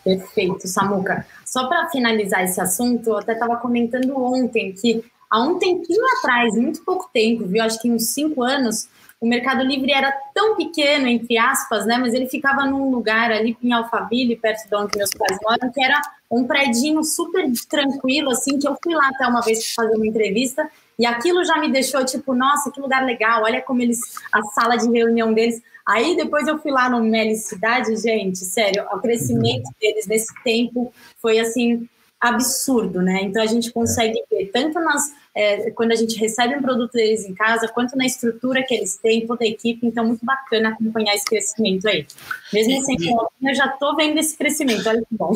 Perfeito, 0.04 0.68
Samuca. 0.68 1.26
Só 1.46 1.68
para 1.68 1.90
finalizar 1.90 2.44
esse 2.44 2.60
assunto, 2.60 3.10
eu 3.10 3.18
até 3.18 3.34
estava 3.34 3.58
comentando 3.58 4.18
ontem 4.18 4.74
que 4.74 5.04
há 5.30 5.42
um 5.42 5.58
tempinho 5.58 6.04
atrás, 6.18 6.56
muito 6.56 6.84
pouco 6.84 7.10
tempo, 7.14 7.46
viu? 7.46 7.64
Acho 7.64 7.82
que 7.82 7.90
uns 7.90 8.14
cinco 8.14 8.44
anos, 8.44 8.88
o 9.22 9.28
Mercado 9.28 9.64
Livre 9.64 9.92
era 9.92 10.12
tão 10.34 10.56
pequeno, 10.56 11.08
entre 11.08 11.38
aspas, 11.38 11.86
né? 11.86 11.98
Mas 11.98 12.14
ele 12.14 12.28
ficava 12.28 12.66
num 12.66 12.92
lugar 12.92 13.32
ali 13.32 13.58
em 13.64 13.72
Alphaville, 13.72 14.36
perto 14.36 14.68
de 14.68 14.76
onde 14.76 14.98
meus 14.98 15.12
pais 15.12 15.38
moram, 15.42 15.72
que 15.72 15.84
era 15.84 16.02
um 16.30 16.46
predinho 16.46 17.04
super 17.04 17.46
tranquilo, 17.70 18.32
assim, 18.32 18.60
que 18.60 18.68
eu 18.68 18.78
fui 18.84 18.94
lá 18.94 19.08
até 19.08 19.26
uma 19.26 19.42
vez 19.42 19.74
fazer 19.74 19.96
uma 19.96 20.08
entrevista 20.08 20.70
e 20.98 21.06
aquilo 21.06 21.44
já 21.44 21.58
me 21.58 21.72
deixou 21.72 22.06
tipo, 22.06 22.34
nossa, 22.34 22.72
que 22.72 22.80
lugar 22.80 23.04
legal, 23.04 23.44
olha 23.44 23.62
como 23.62 23.82
eles, 23.82 24.00
a 24.32 24.42
sala 24.44 24.78
de 24.78 24.90
reunião 24.90 25.34
deles. 25.34 25.62
Aí 25.86 26.16
depois 26.16 26.48
eu 26.48 26.58
fui 26.60 26.72
lá 26.72 26.90
no 26.90 27.02
Melicidade, 27.04 27.96
gente, 27.98 28.40
sério, 28.40 28.86
o 28.92 29.00
crescimento 29.00 29.70
deles 29.80 30.08
nesse 30.08 30.34
tempo 30.44 30.94
foi 31.22 31.40
assim 31.40 31.88
absurdo, 32.20 33.02
né? 33.02 33.22
Então 33.24 33.44
a 33.44 33.46
gente 33.46 33.72
consegue 33.72 34.24
ver 34.30 34.46
tanto 34.46 34.80
nas 34.80 35.14
é, 35.36 35.72
quando 35.72 35.92
a 35.92 35.96
gente 35.96 36.18
recebe 36.18 36.56
um 36.56 36.62
produto 36.62 36.94
deles 36.94 37.26
em 37.26 37.34
casa, 37.34 37.68
quanto 37.68 37.98
na 37.98 38.06
estrutura 38.06 38.64
que 38.64 38.74
eles 38.74 38.98
têm, 38.98 39.26
toda 39.26 39.44
a 39.44 39.48
equipe. 39.48 39.86
Então, 39.86 40.06
muito 40.06 40.24
bacana 40.26 40.70
acompanhar 40.70 41.16
esse 41.16 41.26
crescimento 41.26 41.88
aí. 41.88 42.06
Mesmo 42.52 42.84
sem 42.84 42.96
e, 43.00 43.10
eu 43.50 43.56
já 43.56 43.66
estou 43.66 43.96
vendo 43.96 44.20
esse 44.20 44.38
crescimento, 44.38 44.88
olha 44.88 45.00
que 45.00 45.08
bom. 45.12 45.34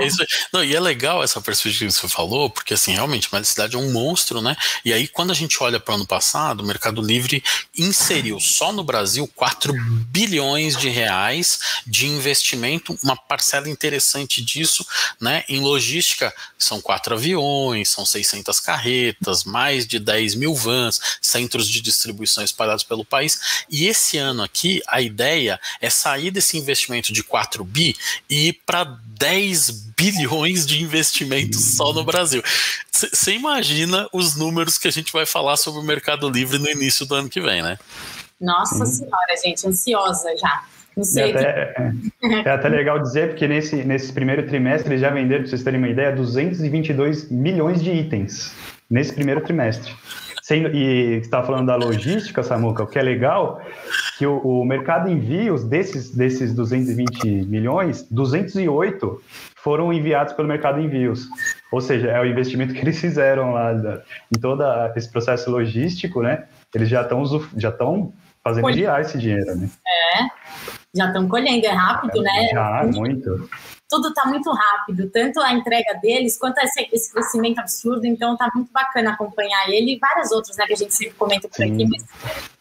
É 0.00 0.06
isso, 0.06 0.24
não, 0.52 0.62
e 0.62 0.74
é 0.74 0.80
legal 0.80 1.22
essa 1.22 1.40
perspectiva 1.40 1.90
que 1.90 1.98
você 1.98 2.08
falou, 2.08 2.50
porque 2.50 2.74
assim, 2.74 2.92
realmente, 2.92 3.28
a 3.32 3.42
cidade 3.42 3.74
é 3.74 3.78
um 3.78 3.90
monstro, 3.90 4.42
né? 4.42 4.56
E 4.84 4.92
aí, 4.92 5.08
quando 5.08 5.30
a 5.30 5.34
gente 5.34 5.62
olha 5.62 5.80
para 5.80 5.92
o 5.92 5.94
ano 5.96 6.06
passado, 6.06 6.60
o 6.60 6.66
Mercado 6.66 7.00
Livre 7.00 7.42
inseriu 7.76 8.38
só 8.38 8.70
no 8.72 8.84
Brasil 8.84 9.26
4 9.34 9.72
bilhões 10.10 10.76
de 10.76 10.88
reais 10.88 11.58
de 11.86 12.06
investimento, 12.06 12.98
uma 13.02 13.16
parcela 13.16 13.68
interessante 13.68 14.44
disso, 14.44 14.84
né? 15.20 15.44
Em 15.48 15.60
logística, 15.60 16.34
são 16.58 16.80
quatro 16.80 17.14
aviões, 17.14 17.88
são 17.88 18.04
600 18.04 18.60
carretas, 18.60 19.37
mais 19.44 19.86
de 19.86 19.98
10 19.98 20.34
mil 20.34 20.54
vans, 20.54 21.00
centros 21.20 21.68
de 21.68 21.80
distribuição 21.80 22.44
espalhados 22.44 22.84
pelo 22.84 23.04
país. 23.04 23.64
E 23.70 23.86
esse 23.86 24.18
ano 24.18 24.42
aqui, 24.42 24.80
a 24.86 25.00
ideia 25.00 25.60
é 25.80 25.90
sair 25.90 26.30
desse 26.30 26.56
investimento 26.56 27.12
de 27.12 27.22
4 27.22 27.64
bi 27.64 27.96
e 28.28 28.48
ir 28.48 28.60
para 28.64 28.84
10 28.84 29.70
bilhões 29.96 30.66
de 30.66 30.82
investimentos 30.82 31.76
só 31.76 31.92
no 31.92 32.04
Brasil. 32.04 32.42
Você 32.90 33.32
imagina 33.32 34.08
os 34.12 34.36
números 34.36 34.78
que 34.78 34.88
a 34.88 34.92
gente 34.92 35.12
vai 35.12 35.26
falar 35.26 35.56
sobre 35.56 35.80
o 35.80 35.84
Mercado 35.84 36.28
Livre 36.28 36.58
no 36.58 36.68
início 36.68 37.04
do 37.06 37.14
ano 37.14 37.28
que 37.28 37.40
vem, 37.40 37.62
né? 37.62 37.78
Nossa 38.40 38.86
Senhora, 38.86 39.36
gente, 39.44 39.66
ansiosa 39.66 40.36
já. 40.36 40.64
Não 40.96 41.04
sei. 41.04 41.30
É 41.32 41.36
até, 41.36 41.74
é, 42.22 42.48
é 42.48 42.50
até 42.50 42.68
legal 42.68 42.98
dizer, 42.98 43.28
porque 43.30 43.46
nesse, 43.46 43.76
nesse 43.84 44.12
primeiro 44.12 44.46
trimestre 44.46 44.90
eles 44.90 45.00
já 45.00 45.10
venderam, 45.10 45.42
para 45.42 45.50
vocês 45.50 45.62
terem 45.62 45.78
uma 45.78 45.88
ideia, 45.88 46.14
222 46.14 47.30
milhões 47.30 47.82
de 47.82 47.90
itens 47.90 48.52
nesse 48.90 49.14
primeiro 49.14 49.40
trimestre. 49.42 49.94
Sendo, 50.42 50.74
e 50.74 51.18
está 51.18 51.42
falando 51.42 51.66
da 51.66 51.76
logística, 51.76 52.42
Samuca, 52.42 52.82
o 52.82 52.86
que 52.86 52.98
é 52.98 53.02
legal, 53.02 53.60
que 54.16 54.26
o, 54.26 54.38
o, 54.38 54.64
mercado 54.64 55.10
envios 55.10 55.62
desses, 55.62 56.10
desses 56.10 56.54
220 56.54 57.26
milhões, 57.46 58.06
208 58.10 59.22
foram 59.56 59.92
enviados 59.92 60.32
pelo 60.32 60.48
mercado 60.48 60.80
envios. 60.80 61.26
Ou 61.70 61.82
seja, 61.82 62.08
é 62.08 62.18
o 62.18 62.24
investimento 62.24 62.72
que 62.72 62.80
eles 62.80 62.98
fizeram 62.98 63.52
lá 63.52 63.74
da, 63.74 64.02
em 64.34 64.40
todo 64.40 64.64
esse 64.96 65.10
processo 65.10 65.50
logístico, 65.50 66.22
né? 66.22 66.44
Eles 66.74 66.88
já 66.88 67.02
estão 67.02 67.22
já 67.54 67.68
estão 67.68 68.10
fazendo 68.42 68.62
Colhendo. 68.62 69.00
esse 69.00 69.18
dinheiro, 69.18 69.54
né? 69.54 69.68
É, 69.86 70.28
já 70.96 71.08
estão 71.08 71.28
colhendo, 71.28 71.66
é 71.66 71.72
rápido, 71.72 72.20
é, 72.20 72.22
né? 72.22 72.48
Já, 72.54 72.84
muito 72.86 73.50
tudo 73.88 74.08
está 74.08 74.26
muito 74.26 74.50
rápido, 74.50 75.08
tanto 75.10 75.40
a 75.40 75.52
entrega 75.52 75.98
deles 76.00 76.36
quanto 76.36 76.58
esse, 76.58 77.10
crescimento 77.10 77.58
absurdo. 77.58 78.06
Então 78.06 78.36
tá 78.36 78.50
muito 78.54 78.70
bacana 78.70 79.12
acompanhar 79.12 79.68
ele 79.68 79.94
e 79.94 79.98
várias 79.98 80.30
outras, 80.30 80.56
né, 80.56 80.66
que 80.66 80.74
a 80.74 80.76
gente 80.76 80.94
sempre 80.94 81.14
comenta 81.14 81.48
por 81.48 81.56
Sim. 81.56 81.72
aqui, 81.72 81.86
mas 81.86 82.04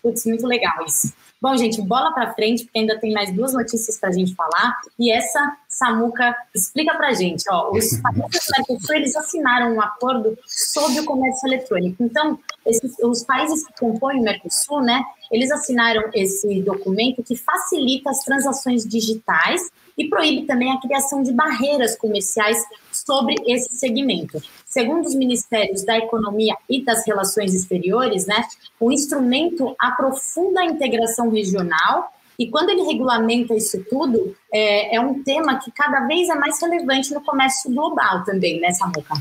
putz, 0.02 0.26
muito 0.26 0.48
legal 0.48 0.86
isso. 0.86 1.14
Bom, 1.40 1.56
gente, 1.56 1.82
bola 1.82 2.12
para 2.14 2.34
frente, 2.34 2.64
porque 2.64 2.80
ainda 2.80 3.00
tem 3.00 3.14
mais 3.14 3.32
duas 3.32 3.54
notícias 3.54 4.00
para 4.00 4.10
a 4.10 4.12
gente 4.12 4.34
falar. 4.34 4.76
E 4.98 5.12
essa, 5.12 5.56
Samuca, 5.78 6.36
explica 6.56 6.96
para 6.96 7.10
a 7.10 7.14
gente. 7.14 7.44
Ó, 7.50 7.72
os 7.72 7.98
países 8.02 8.02
da 8.02 8.64
Mercosul, 8.68 8.96
eles 8.96 9.16
assinaram 9.16 9.76
um 9.76 9.82
acordo 9.82 10.38
sobre 10.46 11.00
o 11.00 11.06
comércio 11.06 11.48
eletrônico. 11.48 12.04
Então, 12.04 12.40
esses, 12.66 12.98
os 13.04 13.24
países 13.24 13.66
que 13.66 13.74
compõem 13.80 14.20
o 14.20 14.24
Mercosul, 14.24 14.82
né, 14.82 15.04
eles 15.32 15.52
assinaram 15.52 16.10
esse 16.14 16.62
documento 16.62 17.24
que 17.24 17.36
facilita 17.36 18.10
as 18.10 18.24
transações 18.24 18.86
digitais 18.88 19.70
e 19.96 20.10
proíbe 20.10 20.46
também 20.46 20.72
a 20.72 20.80
criação 20.80 21.22
de 21.22 21.32
barreiras 21.32 21.96
comerciais 21.96 22.58
sobre 22.92 23.36
esse 23.46 23.76
segmento. 23.76 24.42
Segundo 24.66 25.06
os 25.06 25.16
ministérios 25.16 25.84
da 25.84 25.98
Economia 25.98 26.56
e 26.68 26.84
das 26.84 27.06
Relações 27.06 27.54
Exteriores, 27.54 28.26
né, 28.26 28.44
o 28.80 28.92
instrumento 28.92 29.76
aprofunda 29.80 30.62
a 30.62 30.66
integração 30.66 31.30
regional 31.30 32.12
e 32.40 32.48
quando 32.50 32.70
ele 32.70 32.84
regulamenta 32.84 33.56
isso 33.56 33.84
tudo, 33.90 34.36
é, 34.54 34.96
é, 34.96 35.02
um 35.02 35.24
tema 35.24 35.60
que 35.60 35.72
cada 35.72 36.08
vez 36.08 36.30
é 36.30 36.36
mais 36.36 36.62
relevante 36.62 37.14
no 37.14 37.22
comércio 37.22 37.72
global 37.72 38.24
também, 38.24 38.60
né, 38.60 38.72
Samuca? 38.74 39.16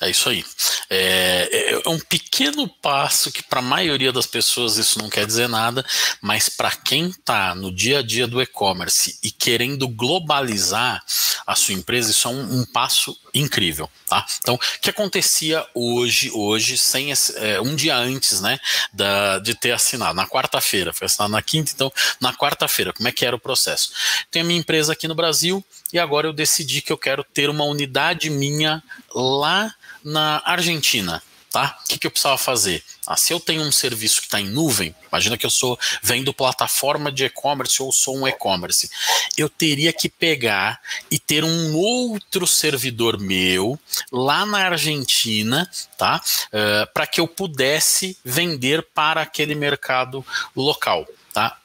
É 0.00 0.10
isso 0.10 0.28
aí. 0.28 0.44
É, 0.90 1.48
é, 1.50 1.82
é 1.84 1.88
um 1.88 1.98
pequeno 1.98 2.68
passo 2.68 3.32
que 3.32 3.42
para 3.42 3.60
a 3.60 3.62
maioria 3.62 4.12
das 4.12 4.26
pessoas 4.26 4.76
isso 4.76 4.98
não 4.98 5.08
quer 5.08 5.26
dizer 5.26 5.48
nada, 5.48 5.84
mas 6.20 6.48
para 6.48 6.70
quem 6.70 7.08
está 7.08 7.54
no 7.54 7.74
dia 7.74 8.00
a 8.00 8.02
dia 8.02 8.26
do 8.26 8.42
e-commerce 8.42 9.18
e 9.22 9.30
querendo 9.30 9.88
globalizar 9.88 11.02
a 11.46 11.54
sua 11.54 11.74
empresa, 11.74 12.10
isso 12.10 12.28
é 12.28 12.30
um, 12.30 12.60
um 12.60 12.64
passo 12.66 13.16
incrível. 13.34 13.90
Tá? 14.06 14.24
Então, 14.40 14.54
o 14.54 14.58
que 14.80 14.90
acontecia 14.90 15.66
hoje, 15.74 16.30
hoje, 16.32 16.76
sem 16.76 17.10
esse, 17.10 17.36
é, 17.38 17.60
um 17.60 17.74
dia 17.74 17.96
antes, 17.96 18.40
né, 18.40 18.58
da, 18.92 19.38
de 19.38 19.54
ter 19.54 19.72
assinado, 19.72 20.14
na 20.14 20.26
quarta-feira, 20.26 20.92
foi 20.92 21.06
assinado 21.06 21.32
na 21.32 21.42
quinta, 21.42 21.72
então, 21.74 21.90
na 22.20 22.32
quarta-feira, 22.34 22.92
como 22.92 23.08
é 23.08 23.12
que 23.12 23.24
era 23.24 23.34
o 23.34 23.40
processo? 23.40 23.92
Tem 24.30 24.41
a 24.42 24.44
minha 24.44 24.60
empresa 24.60 24.92
aqui 24.92 25.08
no 25.08 25.14
Brasil 25.14 25.64
e 25.92 25.98
agora 25.98 26.26
eu 26.26 26.32
decidi 26.32 26.82
que 26.82 26.92
eu 26.92 26.98
quero 26.98 27.24
ter 27.24 27.48
uma 27.48 27.64
unidade 27.64 28.28
minha 28.30 28.82
lá 29.14 29.74
na 30.04 30.42
Argentina 30.44 31.22
tá? 31.52 31.78
O 31.84 31.88
que, 31.88 31.98
que 31.98 32.06
eu 32.06 32.10
precisava 32.10 32.38
fazer? 32.38 32.82
Ah, 33.06 33.16
se 33.16 33.32
eu 33.32 33.38
tenho 33.38 33.62
um 33.62 33.70
serviço 33.70 34.20
que 34.20 34.26
está 34.26 34.40
em 34.40 34.48
nuvem, 34.48 34.94
imagina 35.08 35.36
que 35.36 35.44
eu 35.44 35.50
sou 35.50 35.78
vendo 36.02 36.32
plataforma 36.32 37.12
de 37.12 37.26
e-commerce 37.26 37.82
ou 37.82 37.92
sou 37.92 38.16
um 38.16 38.26
e-commerce, 38.26 38.90
eu 39.36 39.48
teria 39.50 39.92
que 39.92 40.08
pegar 40.08 40.80
e 41.10 41.18
ter 41.18 41.44
um 41.44 41.76
outro 41.76 42.46
servidor 42.46 43.20
meu 43.20 43.78
lá 44.10 44.46
na 44.46 44.66
Argentina, 44.66 45.70
tá? 45.98 46.22
Uh, 46.46 46.90
para 46.94 47.06
que 47.06 47.20
eu 47.20 47.28
pudesse 47.28 48.16
vender 48.24 48.82
para 48.94 49.20
aquele 49.20 49.54
mercado 49.54 50.24
local. 50.56 51.06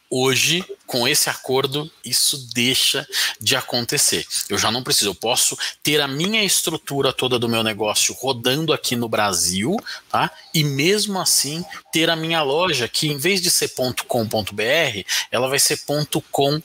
Hoje, 0.09 0.63
com 0.85 1.05
esse 1.05 1.29
acordo, 1.29 1.91
isso 2.03 2.47
deixa 2.53 3.05
de 3.41 3.57
acontecer. 3.57 4.25
Eu 4.47 4.57
já 4.57 4.71
não 4.71 4.81
preciso, 4.81 5.09
eu 5.09 5.15
posso 5.15 5.57
ter 5.83 5.99
a 5.99 6.07
minha 6.07 6.43
estrutura 6.43 7.11
toda 7.11 7.37
do 7.37 7.49
meu 7.49 7.61
negócio 7.61 8.15
rodando 8.15 8.71
aqui 8.71 8.95
no 8.95 9.09
Brasil, 9.09 9.75
tá? 10.09 10.31
E 10.53 10.63
mesmo 10.63 11.19
assim 11.19 11.63
ter 11.91 12.09
a 12.09 12.15
minha 12.15 12.41
loja 12.41 12.87
que 12.87 13.07
em 13.07 13.17
vez 13.17 13.41
de 13.41 13.51
ser 13.51 13.73
.com.br, 14.07 14.63
ela 15.29 15.49
vai 15.49 15.59
ser 15.59 15.81
.com.ar, 16.31 16.61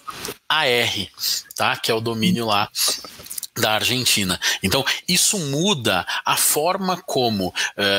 tá? 1.56 1.76
Que 1.76 1.90
é 1.90 1.94
o 1.94 2.00
domínio 2.00 2.46
lá 2.46 2.70
da 3.54 3.72
Argentina. 3.72 4.40
Então, 4.62 4.84
isso 5.06 5.38
muda 5.38 6.06
a 6.24 6.36
forma 6.36 6.96
como 6.96 7.48
uh, 7.48 7.52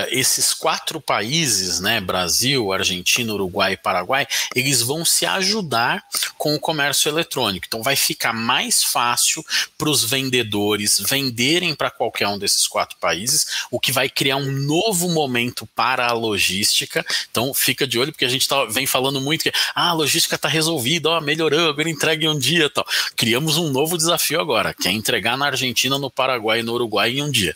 esses 0.10 0.54
quatro 0.54 1.00
países, 1.00 1.80
né, 1.80 2.02
Brasil, 2.02 2.74
Argentina, 2.74 3.34
Uruguai 3.34 3.74
e 3.74 3.78
Paraguai, 3.78 4.28
eles 4.56 4.82
vão 4.82 5.06
se 5.06 5.26
ajudar 5.26 6.04
com 6.38 6.56
o 6.56 6.60
comércio 6.60 7.08
eletrônico. 7.08 7.66
Então, 7.68 7.84
vai 7.84 7.96
ficar 7.96 8.34
mais 8.34 8.84
fácil 8.84 9.46
para 9.78 9.90
os 9.90 10.04
vendedores 10.04 11.00
venderem 11.00 11.76
para 11.76 11.92
qualquer 11.92 12.28
um 12.28 12.38
desses 12.38 12.68
quatro 12.68 12.98
países, 13.00 13.46
o 13.70 13.80
que 13.80 13.92
vai 13.92 14.10
criar 14.10 14.38
um 14.38 14.52
novo 14.52 15.08
momento 15.10 15.68
para 15.76 16.08
a 16.08 16.14
logística. 16.14 17.06
Então, 17.30 17.54
fica 17.54 17.86
de 17.86 18.00
olho, 18.00 18.12
porque 18.12 18.26
a 18.26 18.30
gente 18.30 18.48
tá, 18.48 18.66
vem 18.66 18.88
falando 18.88 19.22
muito 19.22 19.44
que 19.44 19.54
ah, 19.76 19.90
a 19.90 19.94
logística 19.94 20.36
está 20.36 20.48
resolvida, 20.48 21.10
ó, 21.10 21.22
melhorou, 21.22 21.70
agora 21.70 21.90
entrega 21.90 22.26
em 22.26 22.30
um 22.30 22.38
dia 22.38 22.70
tal. 22.70 22.86
Criamos 23.16 23.58
um 23.58 23.70
novo 23.70 23.98
desafio 23.98 24.42
agora, 24.42 24.74
que 24.74 24.88
é 24.88 24.92
entregar 24.92 25.38
na 25.38 25.43
Argentina, 25.48 25.98
no 25.98 26.10
Paraguai 26.10 26.60
e 26.60 26.64
no 26.64 26.74
Uruguai 26.74 27.12
em 27.12 27.24
um 27.24 27.32
dia. 27.32 27.56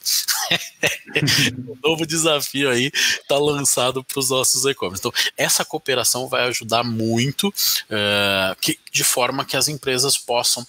um 1.58 1.78
novo 1.84 2.06
desafio 2.06 2.70
aí 2.70 2.92
está 2.94 3.38
lançado 3.38 4.04
para 4.04 4.20
os 4.20 4.30
nossos 4.30 4.66
e-commerce. 4.66 5.02
Então, 5.02 5.14
essa 5.36 5.66
cooperação 5.66 6.28
vai 6.28 6.48
ajudar 6.48 6.84
muito 6.84 7.50
uh, 7.50 8.56
que, 8.62 8.80
de 8.92 9.04
forma 9.04 9.46
que 9.46 9.58
as 9.58 9.68
empresas 9.68 10.18
possam 10.18 10.66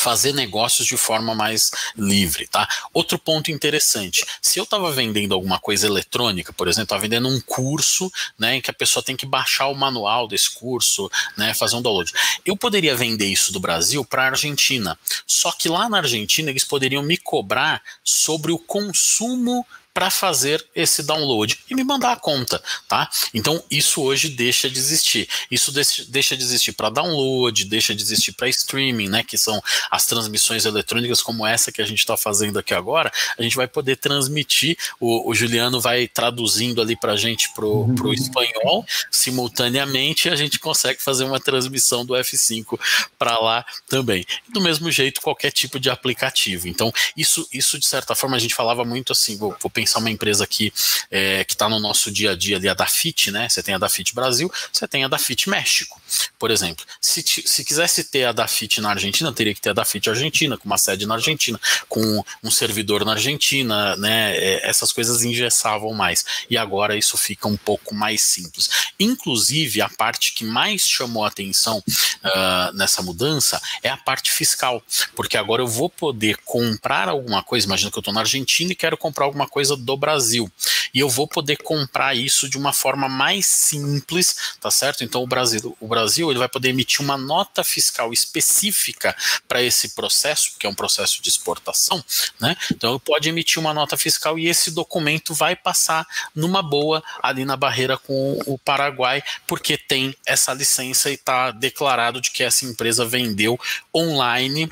fazer 0.00 0.32
negócios 0.32 0.86
de 0.86 0.96
forma 0.96 1.34
mais 1.34 1.70
livre, 1.96 2.46
tá? 2.46 2.68
Outro 2.92 3.18
ponto 3.18 3.50
interessante, 3.50 4.24
se 4.40 4.58
eu 4.58 4.64
estava 4.64 4.90
vendendo 4.90 5.34
alguma 5.34 5.58
coisa 5.58 5.86
eletrônica, 5.86 6.52
por 6.52 6.68
exemplo, 6.68 6.84
estava 6.84 7.02
vendendo 7.02 7.28
um 7.28 7.40
curso, 7.40 8.10
né, 8.38 8.56
em 8.56 8.60
que 8.60 8.70
a 8.70 8.74
pessoa 8.74 9.02
tem 9.02 9.16
que 9.16 9.26
baixar 9.26 9.68
o 9.68 9.74
manual 9.74 10.26
desse 10.28 10.50
curso, 10.50 11.10
né, 11.36 11.54
fazer 11.54 11.76
um 11.76 11.82
download. 11.82 12.12
Eu 12.44 12.56
poderia 12.56 12.96
vender 12.96 13.26
isso 13.26 13.52
do 13.52 13.60
Brasil 13.60 14.04
para 14.04 14.24
a 14.24 14.30
Argentina, 14.30 14.98
só 15.26 15.52
que 15.52 15.68
lá 15.68 15.88
na 15.88 15.98
Argentina 15.98 16.50
eles 16.50 16.64
poderiam 16.64 17.02
me 17.02 17.16
cobrar 17.16 17.82
sobre 18.02 18.52
o 18.52 18.58
consumo 18.58 19.66
para 19.94 20.10
fazer 20.10 20.66
esse 20.74 21.04
download 21.04 21.56
e 21.70 21.74
me 21.74 21.84
mandar 21.84 22.12
a 22.12 22.16
conta, 22.16 22.60
tá? 22.88 23.08
Então 23.32 23.62
isso 23.70 24.02
hoje 24.02 24.28
deixa 24.28 24.68
de 24.68 24.76
existir. 24.76 25.28
Isso 25.48 25.70
deixa 25.70 26.36
de 26.36 26.42
existir 26.42 26.72
para 26.72 26.90
download, 26.90 27.64
deixa 27.64 27.94
de 27.94 28.02
existir 28.02 28.32
para 28.32 28.48
streaming, 28.48 29.08
né? 29.08 29.22
Que 29.22 29.38
são 29.38 29.62
as 29.88 30.04
transmissões 30.04 30.64
eletrônicas 30.64 31.22
como 31.22 31.46
essa 31.46 31.70
que 31.70 31.80
a 31.80 31.86
gente 31.86 32.00
está 32.00 32.16
fazendo 32.16 32.58
aqui 32.58 32.74
agora. 32.74 33.12
A 33.38 33.42
gente 33.42 33.54
vai 33.54 33.68
poder 33.68 33.96
transmitir. 33.96 34.76
O, 34.98 35.30
o 35.30 35.34
Juliano 35.34 35.80
vai 35.80 36.08
traduzindo 36.08 36.82
ali 36.82 36.96
para 36.96 37.12
a 37.12 37.16
gente 37.16 37.48
pro, 37.54 37.82
uhum. 37.82 37.94
pro 37.94 38.12
espanhol 38.12 38.84
simultaneamente. 39.12 40.26
E 40.26 40.32
a 40.32 40.36
gente 40.36 40.58
consegue 40.58 41.00
fazer 41.00 41.22
uma 41.22 41.38
transmissão 41.38 42.04
do 42.04 42.14
F5 42.14 42.80
para 43.16 43.38
lá 43.38 43.64
também. 43.88 44.26
Do 44.48 44.60
mesmo 44.60 44.90
jeito 44.90 45.20
qualquer 45.20 45.52
tipo 45.52 45.78
de 45.78 45.88
aplicativo. 45.88 46.66
Então 46.66 46.92
isso, 47.16 47.46
isso 47.52 47.78
de 47.78 47.86
certa 47.86 48.16
forma 48.16 48.36
a 48.36 48.40
gente 48.40 48.56
falava 48.56 48.84
muito 48.84 49.12
assim. 49.12 49.36
Vou, 49.36 49.54
vou 49.60 49.70
pensar 49.70 49.83
uma 49.98 50.10
empresa 50.10 50.44
aqui 50.44 50.72
é, 51.10 51.44
que 51.44 51.54
está 51.54 51.68
no 51.68 51.78
nosso 51.78 52.10
dia 52.10 52.32
a 52.32 52.34
dia 52.34 52.56
ali, 52.56 52.68
a 52.68 52.74
Dafit, 52.74 53.30
né? 53.30 53.48
Você 53.48 53.62
tem 53.62 53.74
a 53.74 53.78
Dafit 53.78 54.14
Brasil, 54.14 54.50
você 54.72 54.86
tem 54.86 55.04
a 55.04 55.08
Dafit 55.08 55.48
México, 55.48 56.00
por 56.38 56.50
exemplo. 56.50 56.84
Se, 57.00 57.22
se 57.22 57.64
quisesse 57.64 58.04
ter 58.04 58.24
a 58.24 58.32
Dafit 58.32 58.80
na 58.80 58.90
Argentina, 58.90 59.32
teria 59.32 59.54
que 59.54 59.60
ter 59.60 59.70
a 59.70 59.74
Dafit 59.74 60.08
Argentina, 60.08 60.56
com 60.56 60.66
uma 60.66 60.78
sede 60.78 61.06
na 61.06 61.14
Argentina, 61.14 61.60
com 61.88 62.24
um 62.42 62.50
servidor 62.50 63.04
na 63.04 63.12
Argentina, 63.12 63.96
né? 63.96 64.36
É, 64.36 64.68
essas 64.68 64.92
coisas 64.92 65.22
engessavam 65.22 65.92
mais. 65.92 66.24
E 66.48 66.56
agora 66.56 66.96
isso 66.96 67.16
fica 67.16 67.48
um 67.48 67.56
pouco 67.56 67.94
mais 67.94 68.22
simples. 68.22 68.68
Inclusive, 68.98 69.80
a 69.80 69.88
parte 69.88 70.32
que 70.32 70.44
mais 70.44 70.86
chamou 70.86 71.24
a 71.24 71.28
atenção 71.28 71.78
uh, 71.78 72.72
nessa 72.74 73.02
mudança 73.02 73.60
é 73.82 73.88
a 73.88 73.96
parte 73.96 74.32
fiscal, 74.32 74.82
porque 75.14 75.36
agora 75.36 75.62
eu 75.62 75.68
vou 75.68 75.88
poder 75.88 76.36
comprar 76.44 77.08
alguma 77.08 77.42
coisa. 77.42 77.66
Imagina 77.66 77.90
que 77.90 77.98
eu 77.98 78.00
estou 78.00 78.14
na 78.14 78.20
Argentina 78.20 78.72
e 78.72 78.76
quero 78.76 78.96
comprar 78.96 79.24
alguma 79.24 79.48
coisa 79.48 79.76
do 79.76 79.96
Brasil. 79.96 80.50
E 80.92 81.00
eu 81.00 81.08
vou 81.08 81.26
poder 81.26 81.56
comprar 81.56 82.14
isso 82.14 82.48
de 82.48 82.56
uma 82.56 82.72
forma 82.72 83.08
mais 83.08 83.46
simples, 83.46 84.54
tá 84.60 84.70
certo? 84.70 85.02
Então 85.02 85.22
o 85.22 85.26
Brasil, 85.26 85.76
o 85.80 85.88
Brasil 85.88 86.03
ele 86.30 86.38
vai 86.38 86.48
poder 86.48 86.70
emitir 86.70 87.00
uma 87.00 87.16
nota 87.16 87.64
fiscal 87.64 88.12
específica 88.12 89.16
para 89.48 89.62
esse 89.62 89.94
processo, 89.94 90.52
que 90.58 90.66
é 90.66 90.70
um 90.70 90.74
processo 90.74 91.22
de 91.22 91.28
exportação, 91.28 92.04
né? 92.40 92.56
Então 92.70 92.90
ele 92.90 93.00
pode 93.00 93.28
emitir 93.28 93.58
uma 93.58 93.74
nota 93.74 93.96
fiscal 93.96 94.38
e 94.38 94.48
esse 94.48 94.70
documento 94.70 95.34
vai 95.34 95.56
passar 95.56 96.06
numa 96.34 96.62
boa 96.62 97.02
ali 97.22 97.44
na 97.44 97.56
barreira 97.56 97.96
com 97.96 98.38
o 98.46 98.58
Paraguai, 98.58 99.22
porque 99.46 99.76
tem 99.76 100.14
essa 100.26 100.52
licença 100.52 101.10
e 101.10 101.14
está 101.14 101.50
declarado 101.50 102.20
de 102.20 102.30
que 102.30 102.42
essa 102.42 102.64
empresa 102.64 103.04
vendeu 103.04 103.58
online 103.94 104.70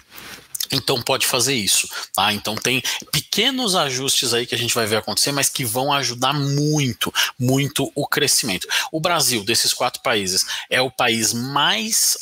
então 0.72 1.00
pode 1.02 1.26
fazer 1.26 1.54
isso, 1.54 1.88
tá? 2.14 2.32
Então 2.32 2.56
tem 2.56 2.82
pequenos 3.12 3.74
ajustes 3.74 4.32
aí 4.32 4.46
que 4.46 4.54
a 4.54 4.58
gente 4.58 4.74
vai 4.74 4.86
ver 4.86 4.96
acontecer, 4.96 5.30
mas 5.30 5.48
que 5.48 5.64
vão 5.64 5.92
ajudar 5.92 6.32
muito, 6.32 7.12
muito 7.38 7.92
o 7.94 8.06
crescimento. 8.06 8.66
O 8.90 9.00
Brasil, 9.00 9.44
desses 9.44 9.72
quatro 9.72 10.02
países, 10.02 10.46
é 10.70 10.80
o 10.80 10.90
país 10.90 11.32
mais 11.32 12.16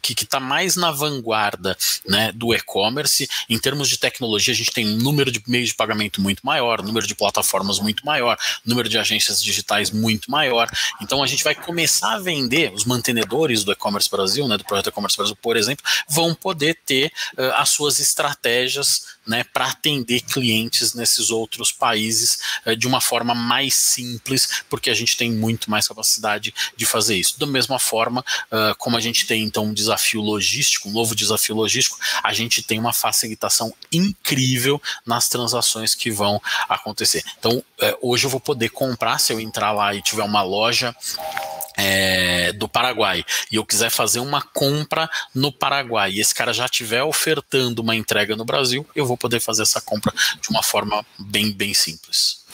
que 0.00 0.12
está 0.12 0.38
mais 0.38 0.76
na 0.76 0.90
vanguarda 0.90 1.76
né, 2.06 2.32
do 2.32 2.54
e-commerce. 2.54 3.28
Em 3.48 3.58
termos 3.58 3.88
de 3.88 3.98
tecnologia, 3.98 4.54
a 4.54 4.56
gente 4.56 4.70
tem 4.70 4.88
um 4.88 4.96
número 4.96 5.30
de 5.30 5.42
meios 5.46 5.68
de 5.68 5.74
pagamento 5.74 6.20
muito 6.20 6.44
maior, 6.46 6.82
número 6.82 7.06
de 7.06 7.14
plataformas 7.14 7.80
muito 7.80 8.06
maior, 8.06 8.38
número 8.64 8.88
de 8.88 8.98
agências 8.98 9.42
digitais 9.42 9.90
muito 9.90 10.30
maior. 10.30 10.70
Então 11.00 11.22
a 11.22 11.26
gente 11.26 11.42
vai 11.42 11.54
começar 11.54 12.14
a 12.14 12.18
vender, 12.18 12.72
os 12.72 12.84
mantenedores 12.84 13.64
do 13.64 13.72
e-commerce 13.72 14.08
Brasil, 14.08 14.46
né, 14.46 14.56
do 14.56 14.64
projeto 14.64 14.88
e-commerce 14.88 15.16
Brasil, 15.16 15.36
por 15.36 15.56
exemplo, 15.56 15.84
vão 16.08 16.34
poder 16.34 16.78
ter 16.84 17.12
uh, 17.36 17.52
as 17.56 17.70
suas 17.70 17.95
estratégias 18.00 19.16
né, 19.26 19.44
para 19.44 19.66
atender 19.66 20.20
clientes 20.20 20.94
nesses 20.94 21.30
outros 21.30 21.72
países 21.72 22.38
uh, 22.64 22.76
de 22.76 22.86
uma 22.86 23.00
forma 23.00 23.34
mais 23.34 23.74
simples, 23.74 24.62
porque 24.70 24.88
a 24.88 24.94
gente 24.94 25.16
tem 25.16 25.32
muito 25.32 25.70
mais 25.70 25.88
capacidade 25.88 26.54
de 26.76 26.86
fazer 26.86 27.16
isso. 27.16 27.38
Da 27.38 27.46
mesma 27.46 27.78
forma, 27.78 28.20
uh, 28.20 28.74
como 28.78 28.96
a 28.96 29.00
gente 29.00 29.26
tem 29.26 29.42
então 29.42 29.64
um 29.64 29.74
desafio 29.74 30.20
logístico, 30.20 30.88
um 30.88 30.92
novo 30.92 31.14
desafio 31.14 31.56
logístico, 31.56 31.98
a 32.22 32.32
gente 32.32 32.62
tem 32.62 32.78
uma 32.78 32.92
facilitação 32.92 33.74
incrível 33.92 34.80
nas 35.04 35.28
transações 35.28 35.94
que 35.94 36.10
vão 36.10 36.40
acontecer. 36.68 37.24
Então, 37.38 37.58
uh, 37.58 37.98
hoje 38.00 38.26
eu 38.26 38.30
vou 38.30 38.40
poder 38.40 38.68
comprar, 38.70 39.18
se 39.18 39.32
eu 39.32 39.40
entrar 39.40 39.72
lá 39.72 39.94
e 39.94 40.02
tiver 40.02 40.24
uma 40.24 40.42
loja 40.42 40.94
é, 41.76 42.52
do 42.52 42.68
Paraguai 42.68 43.24
e 43.50 43.56
eu 43.56 43.64
quiser 43.64 43.90
fazer 43.90 44.20
uma 44.20 44.42
compra 44.42 45.08
no 45.34 45.52
Paraguai 45.52 46.12
e 46.12 46.20
esse 46.20 46.34
cara 46.34 46.52
já 46.52 46.64
estiver 46.64 47.02
ofertando 47.02 47.82
uma 47.82 47.94
entrega 47.94 48.34
no 48.34 48.44
Brasil, 48.44 48.86
eu 48.94 49.06
vou 49.06 49.16
poder 49.16 49.40
fazer 49.40 49.62
essa 49.62 49.80
compra 49.80 50.12
de 50.40 50.48
uma 50.48 50.62
forma 50.62 51.04
bem, 51.18 51.52
bem 51.52 51.74
simples. 51.74 52.44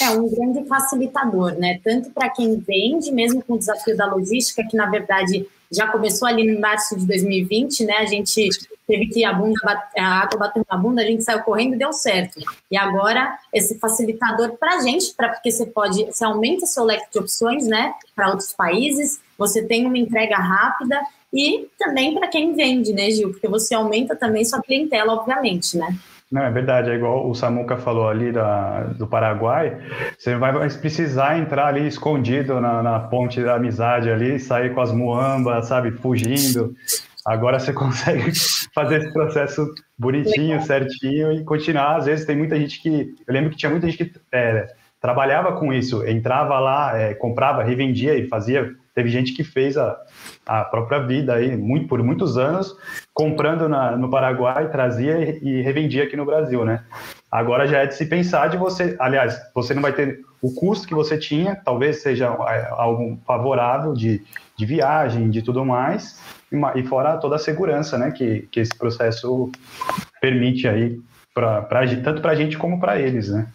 É 0.00 0.10
um 0.10 0.28
grande 0.28 0.66
facilitador, 0.68 1.52
né? 1.52 1.80
Tanto 1.84 2.10
para 2.10 2.28
quem 2.28 2.58
vende, 2.58 3.12
mesmo 3.12 3.42
com 3.44 3.54
o 3.54 3.58
desafio 3.58 3.96
da 3.96 4.06
logística, 4.06 4.66
que 4.68 4.76
na 4.76 4.86
verdade 4.86 5.46
já 5.74 5.86
começou 5.88 6.28
ali 6.28 6.42
em 6.42 6.58
março 6.58 6.96
de 6.98 7.06
2020, 7.06 7.84
né? 7.84 7.94
A 7.98 8.06
gente 8.06 8.48
teve 8.86 9.06
que 9.08 9.24
a 9.24 9.32
bunda 9.32 9.60
a 9.96 10.20
água 10.20 10.38
bateu 10.38 10.64
na 10.70 10.76
bunda, 10.76 11.02
a 11.02 11.04
gente 11.04 11.24
saiu 11.24 11.40
correndo 11.42 11.74
e 11.74 11.78
deu 11.78 11.92
certo. 11.92 12.38
E 12.70 12.76
agora 12.76 13.38
esse 13.52 13.78
facilitador 13.78 14.56
para 14.58 14.76
a 14.76 14.80
gente, 14.80 15.14
para 15.14 15.30
porque 15.30 15.50
você 15.50 15.66
pode, 15.66 16.04
você 16.04 16.24
aumenta 16.24 16.66
seu 16.66 16.84
leque 16.84 17.10
de 17.12 17.18
opções, 17.18 17.66
né? 17.66 17.94
Para 18.14 18.30
outros 18.30 18.52
países, 18.52 19.20
você 19.36 19.62
tem 19.62 19.86
uma 19.86 19.98
entrega 19.98 20.36
rápida 20.36 21.00
e 21.32 21.66
também 21.78 22.14
para 22.14 22.28
quem 22.28 22.54
vende, 22.54 22.92
né, 22.92 23.10
Gil? 23.10 23.30
Porque 23.32 23.48
você 23.48 23.74
aumenta 23.74 24.14
também 24.14 24.44
sua 24.44 24.62
clientela, 24.62 25.14
obviamente, 25.14 25.76
né? 25.76 25.98
Não, 26.32 26.42
é 26.42 26.50
verdade, 26.50 26.90
é 26.90 26.94
igual 26.94 27.28
o 27.28 27.34
Samuca 27.34 27.76
falou 27.76 28.08
ali 28.08 28.32
da, 28.32 28.84
do 28.84 29.06
Paraguai, 29.06 29.78
você 30.18 30.34
vai 30.36 30.52
precisar 30.70 31.38
entrar 31.38 31.66
ali 31.66 31.86
escondido 31.86 32.60
na, 32.60 32.82
na 32.82 32.98
ponte 32.98 33.42
da 33.42 33.54
amizade 33.54 34.10
ali, 34.10 34.40
sair 34.40 34.74
com 34.74 34.80
as 34.80 34.90
muambas, 34.90 35.68
sabe, 35.68 35.92
fugindo. 35.92 36.74
Agora 37.24 37.58
você 37.58 37.72
consegue 37.74 38.32
fazer 38.74 39.00
esse 39.02 39.12
processo 39.12 39.72
bonitinho, 39.98 40.60
certinho 40.62 41.32
e 41.32 41.44
continuar. 41.44 41.96
Às 41.96 42.06
vezes 42.06 42.26
tem 42.26 42.36
muita 42.36 42.58
gente 42.58 42.80
que. 42.80 43.14
Eu 43.26 43.32
lembro 43.32 43.50
que 43.50 43.56
tinha 43.56 43.70
muita 43.70 43.86
gente 43.86 44.04
que 44.04 44.20
é, 44.32 44.66
trabalhava 45.00 45.52
com 45.52 45.72
isso, 45.72 46.06
entrava 46.06 46.58
lá, 46.58 46.98
é, 46.98 47.14
comprava, 47.14 47.62
revendia 47.62 48.14
e 48.16 48.26
fazia. 48.28 48.74
Teve 48.94 49.08
gente 49.08 49.32
que 49.32 49.42
fez 49.42 49.76
a, 49.76 49.96
a 50.46 50.64
própria 50.64 51.00
vida 51.00 51.34
aí, 51.34 51.56
muito, 51.56 51.88
por 51.88 52.02
muitos 52.02 52.38
anos, 52.38 52.76
comprando 53.12 53.68
na, 53.68 53.96
no 53.96 54.08
Paraguai, 54.08 54.70
trazia 54.70 55.18
e, 55.18 55.40
e 55.42 55.62
revendia 55.62 56.04
aqui 56.04 56.16
no 56.16 56.24
Brasil, 56.24 56.64
né? 56.64 56.84
Agora 57.30 57.66
já 57.66 57.78
é 57.78 57.86
de 57.86 57.94
se 57.96 58.06
pensar 58.06 58.48
de 58.48 58.56
você, 58.56 58.94
aliás, 59.00 59.36
você 59.52 59.74
não 59.74 59.82
vai 59.82 59.92
ter 59.92 60.20
o 60.40 60.54
custo 60.54 60.86
que 60.86 60.94
você 60.94 61.18
tinha, 61.18 61.56
talvez 61.56 62.02
seja 62.02 62.26
é, 62.26 62.68
algo 62.70 63.18
favorável 63.26 63.92
de, 63.92 64.22
de 64.56 64.64
viagem, 64.64 65.28
de 65.28 65.42
tudo 65.42 65.64
mais, 65.64 66.20
e 66.76 66.82
fora 66.84 67.16
toda 67.16 67.34
a 67.34 67.38
segurança, 67.38 67.98
né, 67.98 68.12
que, 68.12 68.46
que 68.52 68.60
esse 68.60 68.76
processo 68.76 69.50
permite 70.20 70.68
aí, 70.68 71.00
pra, 71.34 71.66
tanto 72.04 72.22
para 72.22 72.30
a 72.30 72.34
gente 72.36 72.56
como 72.56 72.78
para 72.78 73.00
eles, 73.00 73.28
né? 73.28 73.48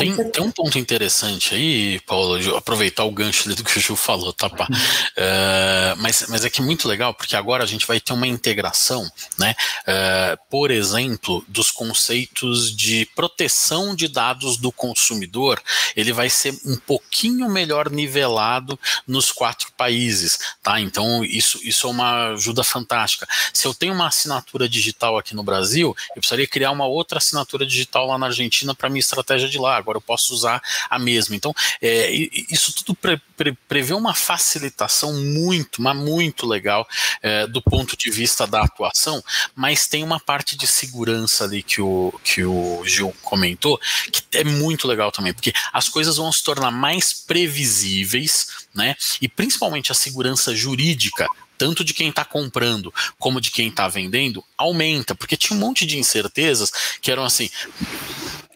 Tem, 0.00 0.30
tem 0.30 0.42
um 0.42 0.50
ponto 0.50 0.78
interessante 0.78 1.54
aí, 1.54 2.00
Paulo, 2.00 2.40
de 2.40 2.48
aproveitar 2.50 3.04
o 3.04 3.10
gancho 3.10 3.54
do 3.54 3.62
que 3.62 3.78
o 3.78 3.80
Ju 3.80 3.94
falou, 3.94 4.32
tá? 4.32 4.48
Pá? 4.48 4.66
Uh, 4.66 5.96
mas, 5.98 6.24
mas 6.28 6.44
é 6.44 6.50
que 6.50 6.60
é 6.60 6.64
muito 6.64 6.88
legal, 6.88 7.12
porque 7.12 7.36
agora 7.36 7.62
a 7.62 7.66
gente 7.66 7.86
vai 7.86 8.00
ter 8.00 8.14
uma 8.14 8.26
integração, 8.26 9.10
né? 9.38 9.54
Uh, 9.82 10.40
por 10.48 10.70
exemplo, 10.70 11.44
dos 11.46 11.70
conceitos 11.70 12.74
de 12.74 13.06
proteção 13.14 13.94
de 13.94 14.08
dados 14.08 14.56
do 14.56 14.72
consumidor, 14.72 15.60
ele 15.94 16.12
vai 16.12 16.30
ser 16.30 16.54
um 16.64 16.76
pouquinho 16.76 17.48
melhor 17.50 17.90
nivelado 17.90 18.78
nos 19.06 19.30
quatro 19.30 19.70
países, 19.76 20.38
tá? 20.62 20.80
Então, 20.80 21.22
isso, 21.24 21.58
isso 21.62 21.86
é 21.86 21.90
uma 21.90 22.28
ajuda 22.28 22.64
fantástica. 22.64 23.26
Se 23.52 23.66
eu 23.66 23.74
tenho 23.74 23.92
uma 23.92 24.06
assinatura 24.06 24.68
digital 24.68 25.18
aqui 25.18 25.34
no 25.34 25.42
Brasil, 25.42 25.94
eu 26.10 26.20
precisaria 26.20 26.46
criar 26.46 26.70
uma 26.70 26.86
outra 26.86 27.18
assinatura 27.18 27.66
digital 27.66 28.06
lá 28.06 28.18
na 28.18 28.26
Argentina 28.26 28.74
para 28.74 28.88
minha 28.88 29.00
estratégia 29.00 29.48
de 29.48 29.58
lá. 29.58 29.76
Agora 29.76 29.89
eu 29.96 30.00
posso 30.00 30.34
usar 30.34 30.62
a 30.88 30.98
mesma. 30.98 31.36
Então, 31.36 31.54
é, 31.80 32.10
isso 32.50 32.72
tudo 32.72 32.94
pre, 32.94 33.20
pre, 33.36 33.52
prevê 33.68 33.94
uma 33.94 34.14
facilitação 34.14 35.12
muito, 35.14 35.82
mas 35.82 35.96
muito 35.96 36.46
legal 36.46 36.86
é, 37.22 37.46
do 37.46 37.62
ponto 37.62 37.96
de 37.96 38.10
vista 38.10 38.46
da 38.46 38.62
atuação, 38.62 39.22
mas 39.54 39.86
tem 39.86 40.02
uma 40.02 40.20
parte 40.20 40.56
de 40.56 40.66
segurança 40.66 41.44
ali 41.44 41.62
que 41.62 41.80
o, 41.80 42.12
que 42.22 42.44
o 42.44 42.82
Gil 42.84 43.14
comentou, 43.22 43.78
que 44.12 44.22
é 44.38 44.44
muito 44.44 44.86
legal 44.86 45.10
também, 45.10 45.32
porque 45.32 45.52
as 45.72 45.88
coisas 45.88 46.16
vão 46.16 46.30
se 46.32 46.42
tornar 46.42 46.70
mais 46.70 47.12
previsíveis, 47.12 48.46
né? 48.74 48.96
E 49.20 49.28
principalmente 49.28 49.92
a 49.92 49.94
segurança 49.94 50.54
jurídica 50.54 51.26
tanto 51.60 51.84
de 51.84 51.92
quem 51.92 52.08
está 52.08 52.24
comprando 52.24 52.92
como 53.18 53.38
de 53.38 53.50
quem 53.50 53.68
está 53.68 53.86
vendendo, 53.86 54.42
aumenta, 54.56 55.14
porque 55.14 55.36
tinha 55.36 55.54
um 55.54 55.60
monte 55.60 55.84
de 55.84 55.98
incertezas 55.98 56.72
que 57.02 57.10
eram 57.10 57.22
assim: 57.22 57.50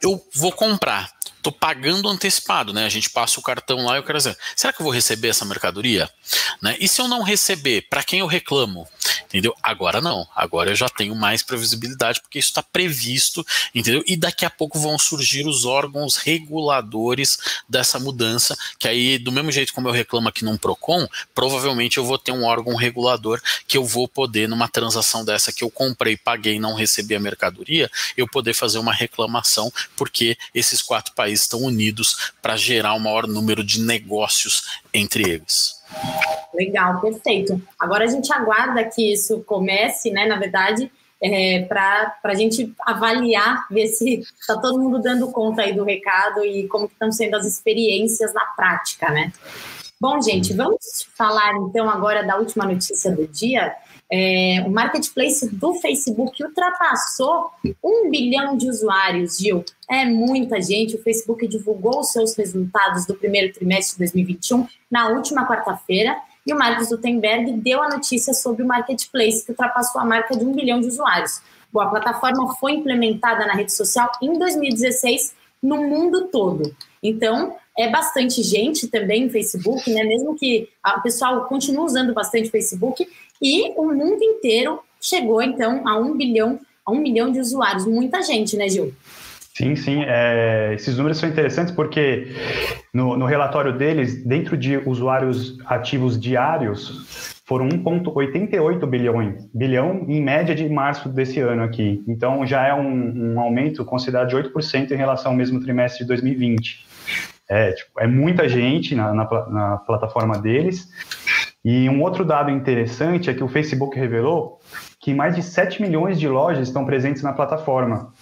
eu 0.03 0.27
vou 0.33 0.51
comprar, 0.51 1.13
estou 1.45 1.53
pagando 1.53 2.09
antecipado, 2.09 2.73
né? 2.73 2.87
A 2.87 2.89
gente 2.89 3.11
passa 3.11 3.39
o 3.39 3.43
cartão 3.43 3.85
lá 3.85 3.97
e 3.97 3.99
eu 3.99 4.03
quero 4.03 4.17
dizer, 4.17 4.37
será 4.57 4.73
que 4.73 4.81
eu 4.81 4.85
vou 4.85 4.93
receber 4.93 5.29
essa 5.29 5.45
mercadoria? 5.45 6.09
Né? 6.63 6.77
E 6.81 6.89
se 6.89 7.03
eu 7.03 7.07
não 7.07 7.23
receber, 7.23 7.83
para 7.83 8.03
quem 8.03 8.21
eu 8.21 8.27
reclamo? 8.27 8.89
Entendeu? 9.27 9.55
Agora 9.63 10.01
não, 10.01 10.27
agora 10.35 10.71
eu 10.71 10.77
já 10.77 10.89
tenho 10.89 11.15
mais 11.15 11.43
previsibilidade 11.43 12.21
porque 12.21 12.39
isso 12.39 12.49
está 12.49 12.63
previsto, 12.63 13.45
entendeu? 13.75 14.03
E 14.07 14.17
daqui 14.17 14.45
a 14.45 14.51
pouco 14.51 14.79
vão 14.79 14.97
surgir 14.99 15.47
os 15.47 15.65
órgãos 15.65 16.17
reguladores 16.17 17.37
dessa 17.69 17.99
mudança, 17.99 18.57
que 18.79 18.87
aí, 18.87 19.19
do 19.19 19.33
mesmo 19.33 19.51
jeito 19.51 19.75
como 19.75 19.89
eu 19.89 19.93
reclamo 19.93 20.29
aqui 20.29 20.45
num 20.45 20.57
PROCON, 20.57 21.09
provavelmente 21.35 21.99
eu 21.99 22.05
vou 22.05 22.17
ter 22.17 22.31
um 22.31 22.45
órgão 22.45 22.77
regulador 22.77 23.41
que 23.67 23.77
eu 23.77 23.85
vou 23.85 24.07
poder, 24.07 24.49
numa 24.49 24.69
transação 24.69 25.25
dessa 25.25 25.53
que 25.53 25.65
eu 25.65 25.71
comprei, 25.71 26.17
paguei 26.17 26.61
não 26.61 26.75
recebi 26.75 27.15
a 27.17 27.21
mercadoria, 27.21 27.91
eu 28.17 28.29
poder 28.29 28.55
fazer 28.55 28.79
uma 28.79 28.93
reclamação, 28.93 29.73
porque 29.97 30.39
esses 30.55 30.81
quatro 30.81 31.13
países 31.13 31.34
países 31.35 31.43
estão 31.43 31.61
unidos 31.61 32.33
para 32.41 32.57
gerar 32.57 32.95
o 32.95 33.01
maior 33.01 33.27
número 33.27 33.65
de 33.65 33.81
negócios 33.81 34.81
entre 34.93 35.29
eles. 35.29 35.83
Legal, 36.55 37.01
perfeito. 37.01 37.61
Agora 37.79 38.05
a 38.05 38.09
gente 38.09 38.33
aguarda 38.33 38.85
que 38.85 39.13
isso 39.13 39.43
comece, 39.43 40.11
né? 40.11 40.27
Na 40.27 40.39
verdade, 40.39 40.91
é, 41.21 41.63
para 41.63 42.15
a 42.23 42.35
gente 42.35 42.73
avaliar, 42.81 43.67
ver 43.71 43.89
se 43.89 44.21
está 44.41 44.57
todo 44.57 44.79
mundo 44.79 45.01
dando 45.01 45.31
conta 45.33 45.63
aí 45.63 45.73
do 45.73 45.85
recado 45.85 46.45
e 46.45 46.69
como 46.69 46.87
estão 46.87 47.11
sendo 47.11 47.37
as 47.37 47.45
experiências 47.45 48.33
na 48.33 48.45
prática, 48.57 49.11
né? 49.11 49.33
Bom, 50.01 50.21
gente, 50.21 50.53
vamos 50.53 51.07
falar 51.17 51.55
então 51.57 51.89
agora 51.89 52.23
da 52.25 52.37
última 52.37 52.67
notícia 52.67 53.11
do 53.11 53.27
dia, 53.27 53.75
é, 54.17 54.63
o 54.65 54.71
marketplace 54.71 55.53
do 55.53 55.75
Facebook 55.75 56.41
ultrapassou 56.45 57.51
um 57.83 58.09
bilhão 58.09 58.57
de 58.57 58.71
usuários, 58.71 59.39
Gil. 59.39 59.65
É 59.91 60.05
muita 60.05 60.63
gente. 60.63 60.95
O 60.95 61.03
Facebook 61.03 61.49
divulgou 61.49 62.05
seus 62.05 62.37
resultados 62.37 63.07
do 63.07 63.15
primeiro 63.15 63.53
trimestre 63.53 63.95
de 63.95 64.13
2021 64.13 64.69
na 64.89 65.09
última 65.09 65.49
quarta-feira 65.49 66.17
e 66.47 66.55
o 66.55 66.57
Marcos 66.57 66.91
Gutenberg 66.91 67.55
deu 67.55 67.83
a 67.83 67.89
notícia 67.89 68.33
sobre 68.33 68.63
o 68.63 68.67
marketplace 68.69 69.45
que 69.45 69.51
ultrapassou 69.51 70.01
a 70.01 70.05
marca 70.05 70.37
de 70.37 70.45
um 70.45 70.53
bilhão 70.53 70.81
de 70.81 70.87
usuários. 70.87 71.43
Bom, 71.73 71.81
a 71.81 71.91
plataforma 71.91 72.55
foi 72.55 72.75
implementada 72.75 73.45
na 73.47 73.55
rede 73.55 73.73
social 73.73 74.13
em 74.23 74.39
2016 74.39 75.35
no 75.61 75.79
mundo 75.79 76.29
todo. 76.29 76.73
Então, 77.03 77.57
é 77.77 77.89
bastante 77.91 78.43
gente 78.43 78.89
também 78.89 79.25
no 79.25 79.31
Facebook, 79.31 79.93
né? 79.93 80.05
Mesmo 80.05 80.37
que 80.37 80.69
o 80.87 81.03
pessoal 81.03 81.45
continue 81.47 81.85
usando 81.85 82.15
bastante 82.15 82.51
Facebook, 82.51 83.07
e 83.43 83.73
o 83.77 83.93
mundo 83.93 84.23
inteiro 84.23 84.81
chegou, 85.01 85.43
então, 85.43 85.87
a 85.87 85.99
um 85.99 86.17
bilhão, 86.17 86.59
a 86.87 86.93
um 86.93 86.99
milhão 86.99 87.31
de 87.31 87.41
usuários. 87.41 87.87
Muita 87.87 88.23
gente, 88.23 88.57
né, 88.57 88.69
Gil? 88.69 88.93
Sim, 89.57 89.77
sim. 89.77 90.03
É, 90.05 90.73
esses 90.75 90.97
números 90.97 91.19
são 91.19 91.29
interessantes 91.29 91.73
porque 91.73 92.29
no, 92.93 93.17
no, 93.17 93.25
relatório 93.25 93.77
deles, 93.77 94.25
dentro 94.25 94.57
de 94.57 94.79
usuários 94.79 95.57
ativos 95.67 96.19
diários, 96.19 97.35
foram 97.45 97.69
1,88 97.69 98.85
bilhões, 98.87 99.47
bilhão 99.55 100.07
em 100.09 100.21
média 100.21 100.55
de 100.57 100.69
março 100.69 101.09
desse 101.09 101.39
ano 101.39 101.63
aqui. 101.63 102.03
Então 102.09 102.45
já 102.45 102.67
é 102.67 102.75
um, 102.75 103.35
um 103.35 103.41
aumento 103.41 103.85
considerado 103.85 104.31
de 104.31 104.37
8% 104.37 104.91
em 104.91 104.97
relação 104.97 105.31
ao 105.31 105.39
mesmo 105.39 105.61
trimestre 105.61 106.03
de 106.03 106.09
2020. 106.09 106.94
É, 107.49 107.73
tipo, 107.73 108.01
é 108.01 108.07
muita 108.07 108.49
gente 108.49 108.95
na, 108.95 109.13
na, 109.13 109.25
na 109.49 109.77
plataforma 109.79 110.39
deles. 110.39 110.89
E 111.65 111.89
um 111.89 112.03
outro 112.03 112.25
dado 112.25 112.51
interessante 112.51 113.31
é 113.31 113.35
que 113.35 113.43
o 113.43 113.49
Facebook 113.49 113.99
revelou 113.99 114.61
que 115.01 115.15
mais 115.15 115.35
de 115.35 115.43
7 115.43 115.81
milhões 115.81 116.19
de 116.19 116.29
lojas 116.29 116.69
estão 116.69 116.85
presentes 116.85 117.23
na 117.23 117.33
plataforma. 117.33 118.13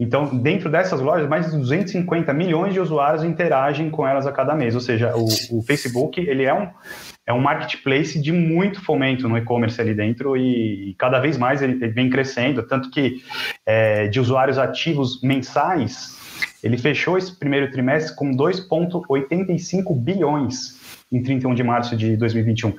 Então, 0.00 0.34
dentro 0.34 0.70
dessas 0.70 0.98
lojas, 0.98 1.28
mais 1.28 1.50
de 1.50 1.58
250 1.58 2.32
milhões 2.32 2.72
de 2.72 2.80
usuários 2.80 3.22
interagem 3.22 3.90
com 3.90 4.08
elas 4.08 4.26
a 4.26 4.32
cada 4.32 4.54
mês. 4.54 4.74
Ou 4.74 4.80
seja, 4.80 5.14
o, 5.14 5.58
o 5.58 5.62
Facebook 5.62 6.18
ele 6.18 6.44
é 6.44 6.54
um, 6.54 6.68
é 7.26 7.32
um 7.34 7.40
marketplace 7.40 8.18
de 8.18 8.32
muito 8.32 8.82
fomento 8.82 9.28
no 9.28 9.36
e-commerce 9.36 9.78
ali 9.78 9.92
dentro 9.92 10.38
e, 10.38 10.90
e, 10.90 10.94
cada 10.94 11.20
vez 11.20 11.36
mais 11.36 11.60
ele, 11.60 11.74
vem 11.88 12.08
crescendo. 12.08 12.62
Tanto 12.62 12.90
que 12.90 13.22
é, 13.66 14.08
de 14.08 14.18
usuários 14.18 14.56
ativos 14.56 15.20
mensais, 15.22 16.16
ele 16.62 16.76
fechou 16.76 17.16
esse 17.16 17.34
primeiro 17.36 17.70
trimestre 17.70 18.14
com 18.14 18.30
2,85 18.30 19.96
bilhões 19.96 20.78
em 21.10 21.22
31 21.22 21.54
de 21.54 21.62
março 21.62 21.96
de 21.96 22.16
2021. 22.16 22.74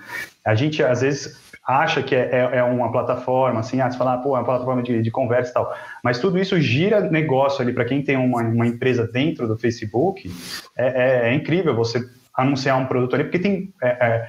A 0.46 0.56
gente, 0.56 0.84
às 0.84 1.02
vezes, 1.02 1.40
acha 1.68 2.02
que 2.02 2.16
é, 2.16 2.30
é, 2.32 2.58
é 2.58 2.64
uma 2.64 2.92
plataforma, 2.92 3.60
assim, 3.60 3.80
ah, 3.82 3.90
você 3.90 3.98
fala, 3.98 4.14
ah, 4.14 4.18
pô, 4.18 4.36
é 4.36 4.40
uma 4.40 4.46
plataforma 4.46 4.82
de, 4.82 5.02
de 5.02 5.12
conversa 5.12 5.52
e 5.52 5.54
tal, 5.54 5.76
mas 6.04 6.20
tudo 6.20 6.40
isso 6.40 6.60
gira 6.60 7.02
negócio 7.02 7.62
ali 7.62 7.74
para 7.74 7.86
quem 7.86 8.02
tem 8.02 8.18
uma, 8.18 8.42
uma, 8.42 8.68
empresa 8.68 9.08
dentro 9.08 9.48
do 9.48 9.58
Facebook, 9.58 10.32
é, 10.78 11.28
é, 11.28 11.30
é, 11.30 11.34
incrível 11.34 11.76
você 11.76 12.00
anunciar 12.34 12.78
um 12.78 12.86
produto 12.86 13.14
ali, 13.14 13.26
porque 13.26 13.40
tem, 13.40 13.74
é, 13.82 13.88
é, 13.90 14.28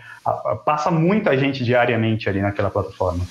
passa 0.65 0.91
muita 0.91 1.37
gente 1.37 1.65
diariamente 1.65 2.29
ali 2.29 2.41
naquela 2.41 2.71
plataforma. 2.71 3.25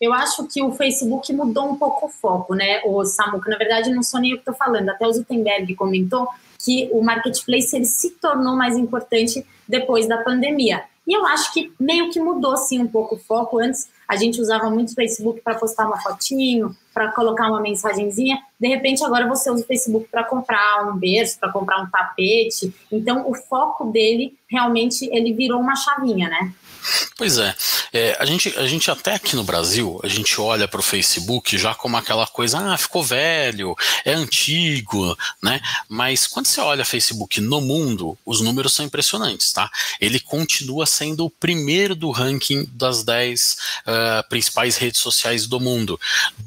Eu 0.00 0.12
acho 0.12 0.46
que 0.46 0.62
o 0.62 0.72
Facebook 0.72 1.32
mudou 1.32 1.70
um 1.70 1.76
pouco 1.76 2.06
o 2.06 2.08
foco, 2.08 2.54
né, 2.54 2.82
o 2.84 3.04
Samuca? 3.04 3.50
Na 3.50 3.56
verdade, 3.56 3.90
não 3.90 4.02
sou 4.02 4.20
nem 4.20 4.32
eu 4.32 4.36
que 4.36 4.42
estou 4.42 4.54
falando, 4.54 4.88
até 4.90 5.06
o 5.06 5.12
Zutenberg 5.12 5.74
comentou 5.74 6.28
que 6.58 6.88
o 6.92 7.02
marketplace 7.02 7.74
ele 7.74 7.86
se 7.86 8.10
tornou 8.10 8.56
mais 8.56 8.76
importante 8.76 9.46
depois 9.66 10.06
da 10.06 10.18
pandemia. 10.18 10.84
E 11.06 11.16
eu 11.16 11.24
acho 11.24 11.52
que 11.52 11.72
meio 11.78 12.10
que 12.10 12.18
mudou 12.18 12.56
sim 12.56 12.80
um 12.80 12.88
pouco 12.88 13.14
o 13.14 13.18
foco. 13.18 13.60
Antes 13.60 13.88
a 14.08 14.16
gente 14.16 14.40
usava 14.40 14.68
muito 14.68 14.90
o 14.90 14.94
Facebook 14.94 15.40
para 15.40 15.54
postar 15.54 15.86
uma 15.86 16.00
fotinho, 16.00 16.74
para 16.92 17.12
colocar 17.12 17.48
uma 17.48 17.60
mensagenzinha. 17.60 18.38
De 18.58 18.66
repente 18.66 19.04
agora 19.04 19.28
você 19.28 19.48
usa 19.48 19.62
o 19.62 19.66
Facebook 19.66 20.08
para 20.10 20.24
comprar 20.24 20.88
um 20.88 20.96
berço, 20.96 21.38
para 21.38 21.52
comprar 21.52 21.80
um 21.80 21.88
tapete. 21.88 22.74
Então 22.90 23.30
o 23.30 23.34
foco 23.34 23.84
dele 23.84 24.36
realmente 24.48 25.08
ele 25.12 25.32
virou 25.32 25.60
uma 25.60 25.76
chavinha, 25.76 26.28
né? 26.28 26.52
Pois 27.16 27.38
é. 27.38 27.54
é, 27.92 28.16
a, 28.18 28.24
gente, 28.26 28.56
a 28.56 28.66
gente 28.66 28.90
até 28.90 29.14
aqui 29.14 29.36
no 29.36 29.44
Brasil, 29.44 30.00
a 30.02 30.08
gente 30.08 30.40
olha 30.40 30.68
para 30.68 30.80
o 30.80 30.82
Facebook 30.82 31.56
já 31.56 31.74
como 31.74 31.96
aquela 31.96 32.26
coisa, 32.26 32.58
ah, 32.58 32.76
ficou 32.76 33.02
velho, 33.02 33.74
é 34.04 34.12
antigo, 34.12 35.16
né? 35.42 35.60
Mas 35.88 36.26
quando 36.26 36.46
você 36.46 36.60
olha 36.60 36.84
Facebook 36.84 37.40
no 37.40 37.60
mundo, 37.60 38.18
os 38.24 38.40
números 38.40 38.74
são 38.74 38.84
impressionantes, 38.84 39.52
tá? 39.52 39.70
Ele 40.00 40.20
continua 40.20 40.84
sendo 40.86 41.24
o 41.24 41.30
primeiro 41.30 41.94
do 41.94 42.10
ranking 42.10 42.68
das 42.72 43.02
10 43.02 43.52
uh, 43.52 43.56
ah, 43.86 44.22
principais 44.28 44.76
redes 44.76 45.00
sociais 45.00 45.46
do 45.46 45.58
mundo. 45.58 45.98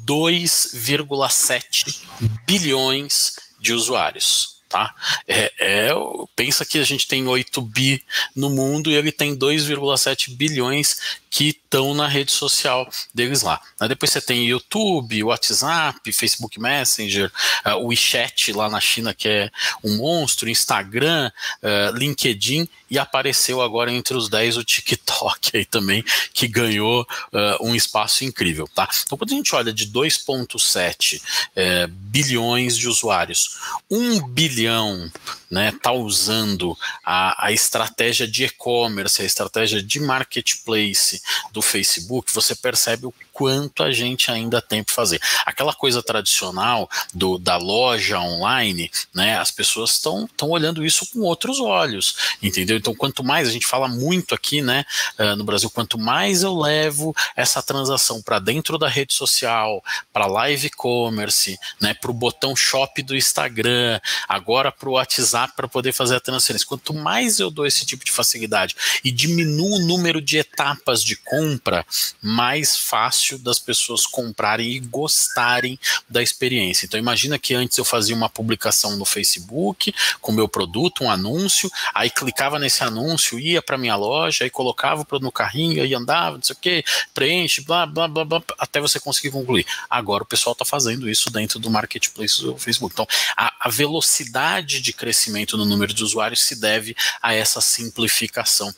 2,7 0.06 2.02
bilhões 2.46 3.34
de 3.58 3.72
usuários 3.72 4.59
tá? 4.70 4.94
É, 5.26 5.52
é, 5.58 5.90
pensa 6.36 6.64
que 6.64 6.78
a 6.78 6.84
gente 6.84 7.06
tem 7.08 7.26
8 7.26 7.60
bi 7.60 8.02
no 8.34 8.48
mundo 8.48 8.88
e 8.88 8.94
ele 8.94 9.10
tem 9.10 9.36
2,7 9.36 10.30
bilhões 10.36 11.18
que 11.30 11.50
estão 11.50 11.94
na 11.94 12.08
rede 12.08 12.32
social 12.32 12.90
deles 13.14 13.42
lá. 13.42 13.60
Depois 13.88 14.10
você 14.10 14.20
tem 14.20 14.46
YouTube, 14.46 15.22
WhatsApp, 15.22 16.12
Facebook 16.12 16.58
Messenger, 16.60 17.30
uh, 17.64 17.76
o 17.76 17.86
WeChat 17.86 18.52
lá 18.52 18.68
na 18.68 18.80
China, 18.80 19.14
que 19.14 19.28
é 19.28 19.50
um 19.84 19.96
monstro, 19.98 20.50
Instagram, 20.50 21.30
uh, 21.62 21.96
LinkedIn, 21.96 22.68
e 22.90 22.98
apareceu 22.98 23.62
agora 23.62 23.92
entre 23.92 24.16
os 24.16 24.28
10 24.28 24.56
o 24.56 24.64
TikTok 24.64 25.56
aí 25.56 25.64
também, 25.64 26.04
que 26.34 26.48
ganhou 26.48 27.02
uh, 27.02 27.64
um 27.64 27.76
espaço 27.76 28.24
incrível. 28.24 28.68
Tá? 28.74 28.88
Então, 29.06 29.16
quando 29.16 29.32
a 29.32 29.36
gente 29.36 29.54
olha 29.54 29.72
de 29.72 29.86
2,7 29.86 31.22
é, 31.54 31.86
bilhões 31.86 32.76
de 32.76 32.88
usuários, 32.88 33.58
1 33.88 34.26
bilhão 34.26 35.10
né, 35.50 35.72
tá 35.82 35.90
usando 35.90 36.78
a, 37.04 37.46
a 37.46 37.52
estratégia 37.52 38.26
de 38.26 38.44
e-commerce, 38.44 39.20
a 39.20 39.24
estratégia 39.24 39.82
de 39.82 39.98
marketplace 39.98 41.20
do 41.52 41.60
Facebook, 41.60 42.32
você 42.32 42.54
percebe 42.54 43.06
o 43.06 43.14
quanto 43.32 43.82
a 43.82 43.90
gente 43.90 44.30
ainda 44.30 44.62
tem 44.62 44.84
para 44.84 44.94
fazer. 44.94 45.20
Aquela 45.44 45.72
coisa 45.72 46.02
tradicional 46.02 46.88
do, 47.12 47.38
da 47.38 47.56
loja 47.56 48.20
online, 48.20 48.90
né, 49.14 49.38
as 49.38 49.50
pessoas 49.50 49.92
estão 49.92 50.28
olhando 50.42 50.84
isso 50.84 51.06
com 51.10 51.20
outros 51.20 51.58
olhos, 51.58 52.36
entendeu? 52.42 52.76
Então, 52.76 52.94
quanto 52.94 53.24
mais 53.24 53.48
a 53.48 53.50
gente 53.50 53.66
fala 53.66 53.88
muito 53.88 54.34
aqui, 54.34 54.62
né, 54.62 54.84
uh, 55.18 55.34
no 55.36 55.44
Brasil, 55.44 55.70
quanto 55.70 55.98
mais 55.98 56.42
eu 56.42 56.56
levo 56.56 57.14
essa 57.34 57.62
transação 57.62 58.22
para 58.22 58.38
dentro 58.38 58.78
da 58.78 58.88
rede 58.88 59.14
social, 59.14 59.82
para 60.12 60.26
live 60.26 60.70
commerce, 60.70 61.58
né, 61.80 61.94
para 61.94 62.10
o 62.10 62.14
botão 62.14 62.54
shop 62.54 63.02
do 63.02 63.16
Instagram, 63.16 64.00
agora 64.28 64.70
para 64.70 64.88
o 64.88 64.92
WhatsApp 64.92 65.39
para 65.48 65.68
poder 65.68 65.92
fazer 65.92 66.16
a 66.16 66.20
transferência, 66.20 66.66
quanto 66.66 66.94
mais 66.94 67.38
eu 67.38 67.50
dou 67.50 67.66
esse 67.66 67.84
tipo 67.84 68.04
de 68.04 68.12
facilidade 68.12 68.74
e 69.04 69.10
diminuo 69.10 69.76
o 69.76 69.86
número 69.86 70.20
de 70.20 70.38
etapas 70.38 71.02
de 71.02 71.16
compra, 71.16 71.84
mais 72.22 72.76
fácil 72.76 73.00
fácil 73.00 73.38
das 73.38 73.58
pessoas 73.58 74.06
comprarem 74.06 74.72
e 74.72 74.80
gostarem 74.80 75.78
da 76.08 76.22
experiência. 76.22 76.86
Então 76.86 76.98
imagina 76.98 77.38
que 77.38 77.54
antes 77.54 77.78
eu 77.78 77.84
fazia 77.84 78.14
uma 78.14 78.28
publicação 78.28 78.96
no 78.96 79.04
Facebook 79.04 79.94
com 80.20 80.32
meu 80.32 80.48
produto, 80.48 81.04
um 81.04 81.10
anúncio, 81.10 81.70
aí 81.94 82.10
clicava 82.10 82.58
nesse 82.58 82.82
anúncio, 82.82 83.38
ia 83.38 83.62
para 83.62 83.78
minha 83.78 83.96
loja, 83.96 84.44
aí 84.44 84.50
colocava 84.50 85.02
o 85.02 85.04
produto 85.04 85.24
no 85.24 85.32
carrinho, 85.32 85.82
aí 85.82 85.94
andava, 85.94 86.36
não 86.36 86.42
sei 86.42 86.54
o 86.54 86.58
que, 86.58 86.84
preenche, 87.14 87.62
blá, 87.62 87.86
blá, 87.86 88.06
blá, 88.06 88.24
blá, 88.24 88.42
até 88.58 88.80
você 88.80 89.00
conseguir 89.00 89.30
concluir. 89.30 89.66
Agora 89.88 90.22
o 90.22 90.26
pessoal 90.26 90.52
está 90.52 90.64
fazendo 90.64 91.08
isso 91.08 91.30
dentro 91.30 91.58
do 91.58 91.70
marketplace 91.70 92.42
do 92.42 92.56
Facebook. 92.56 92.92
Então 92.92 93.06
a, 93.36 93.52
a 93.60 93.68
velocidade 93.70 94.80
de 94.80 94.92
crescimento 94.92 95.29
no 95.56 95.64
número 95.64 95.92
de 95.92 96.02
usuários 96.02 96.46
se 96.46 96.56
deve 96.56 96.94
a 97.22 97.34
essa 97.34 97.60
simplificação 97.60 98.74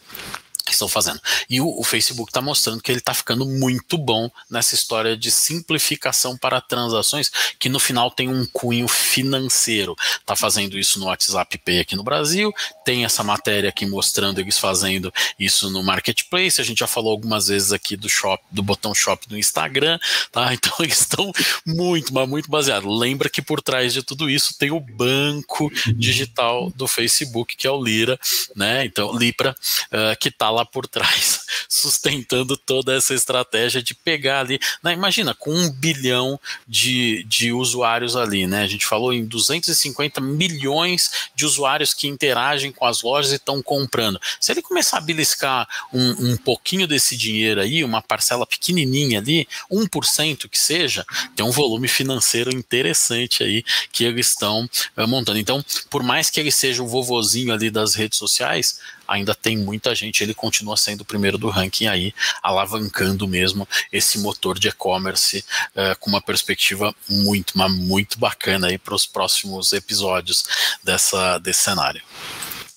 estão 0.70 0.88
fazendo. 0.88 1.20
E 1.48 1.60
o, 1.60 1.80
o 1.80 1.84
Facebook 1.84 2.30
está 2.30 2.40
mostrando 2.40 2.80
que 2.80 2.90
ele 2.90 2.98
está 2.98 3.12
ficando 3.12 3.44
muito 3.44 3.98
bom 3.98 4.30
nessa 4.50 4.74
história 4.74 5.16
de 5.16 5.30
simplificação 5.30 6.36
para 6.36 6.60
transações, 6.60 7.30
que 7.58 7.68
no 7.68 7.78
final 7.78 8.10
tem 8.10 8.28
um 8.28 8.46
cunho 8.46 8.86
financeiro. 8.86 9.96
Está 10.20 10.36
fazendo 10.36 10.78
isso 10.78 10.98
no 10.98 11.06
WhatsApp 11.06 11.58
Pay 11.58 11.80
aqui 11.80 11.96
no 11.96 12.04
Brasil, 12.04 12.52
tem 12.84 13.04
essa 13.04 13.22
matéria 13.22 13.68
aqui 13.68 13.86
mostrando 13.86 14.40
eles 14.40 14.58
fazendo 14.58 15.12
isso 15.38 15.70
no 15.70 15.82
Marketplace. 15.82 16.60
A 16.60 16.64
gente 16.64 16.78
já 16.78 16.86
falou 16.86 17.10
algumas 17.10 17.48
vezes 17.48 17.72
aqui 17.72 17.96
do 17.96 18.08
shop, 18.08 18.42
do 18.50 18.62
botão 18.62 18.94
shop 18.94 19.26
no 19.30 19.38
Instagram, 19.38 19.98
tá? 20.30 20.52
Então 20.62 20.72
eles 20.80 21.00
estão 21.00 21.32
muito, 21.66 22.14
mas 22.14 22.28
muito 22.28 22.48
baseados. 22.48 22.88
Lembra 22.98 23.28
que 23.28 23.42
por 23.42 23.60
trás 23.60 23.92
de 23.92 24.02
tudo 24.02 24.30
isso 24.30 24.56
tem 24.56 24.70
o 24.70 24.78
banco 24.78 25.72
digital 25.96 26.70
do 26.70 26.86
Facebook, 26.86 27.56
que 27.56 27.66
é 27.66 27.70
o 27.70 27.82
Lira, 27.82 28.18
né? 28.54 28.84
Então, 28.84 29.16
Lipra, 29.16 29.56
uh, 29.92 30.16
que 30.20 30.28
está 30.28 30.50
lá 30.52 30.64
por 30.64 30.86
trás, 30.86 31.40
sustentando 31.68 32.56
toda 32.56 32.94
essa 32.94 33.14
estratégia 33.14 33.82
de 33.82 33.94
pegar 33.94 34.40
ali. 34.40 34.60
Né, 34.82 34.92
imagina, 34.92 35.34
com 35.34 35.52
um 35.52 35.70
bilhão 35.70 36.38
de, 36.66 37.24
de 37.24 37.52
usuários 37.52 38.16
ali, 38.16 38.46
né? 38.46 38.62
A 38.62 38.66
gente 38.66 38.86
falou 38.86 39.12
em 39.12 39.24
250 39.24 40.20
milhões 40.20 41.30
de 41.34 41.44
usuários 41.44 41.94
que 41.94 42.06
interagem 42.06 42.72
com 42.72 42.84
as 42.84 43.02
lojas 43.02 43.32
e 43.32 43.36
estão 43.36 43.62
comprando. 43.62 44.20
Se 44.40 44.52
ele 44.52 44.62
começar 44.62 44.98
a 44.98 45.00
beliscar 45.00 45.66
um, 45.92 46.32
um 46.32 46.36
pouquinho 46.36 46.86
desse 46.86 47.16
dinheiro 47.16 47.60
aí, 47.60 47.82
uma 47.82 48.02
parcela 48.02 48.46
pequenininha 48.46 49.18
ali, 49.18 49.48
1% 49.70 50.48
que 50.48 50.58
seja, 50.58 51.04
tem 51.34 51.44
um 51.44 51.50
volume 51.50 51.88
financeiro 51.88 52.54
interessante 52.54 53.42
aí 53.42 53.64
que 53.90 54.04
eles 54.04 54.28
estão 54.28 54.68
uh, 54.96 55.08
montando. 55.08 55.38
Então, 55.38 55.64
por 55.90 56.02
mais 56.02 56.30
que 56.30 56.40
ele 56.40 56.50
seja 56.50 56.82
o 56.82 56.88
vovozinho 56.88 57.52
ali 57.52 57.70
das 57.70 57.94
redes 57.94 58.18
sociais, 58.18 58.78
ainda 59.06 59.34
tem 59.34 59.56
muita 59.56 59.94
gente, 59.94 60.22
ele 60.22 60.34
continua 60.34 60.76
sendo 60.76 61.02
o 61.02 61.04
primeiro 61.04 61.38
do 61.38 61.48
ranking 61.48 61.86
aí, 61.86 62.14
alavancando 62.42 63.26
mesmo 63.28 63.66
esse 63.92 64.18
motor 64.18 64.58
de 64.58 64.68
e-commerce 64.68 65.44
uh, 65.74 65.98
com 66.00 66.10
uma 66.10 66.20
perspectiva 66.20 66.94
muito, 67.08 67.56
mas 67.56 67.72
muito 67.72 68.18
bacana 68.18 68.68
aí 68.68 68.78
para 68.78 68.94
os 68.94 69.06
próximos 69.06 69.72
episódios 69.72 70.44
dessa, 70.82 71.38
desse 71.38 71.62
cenário. 71.62 72.02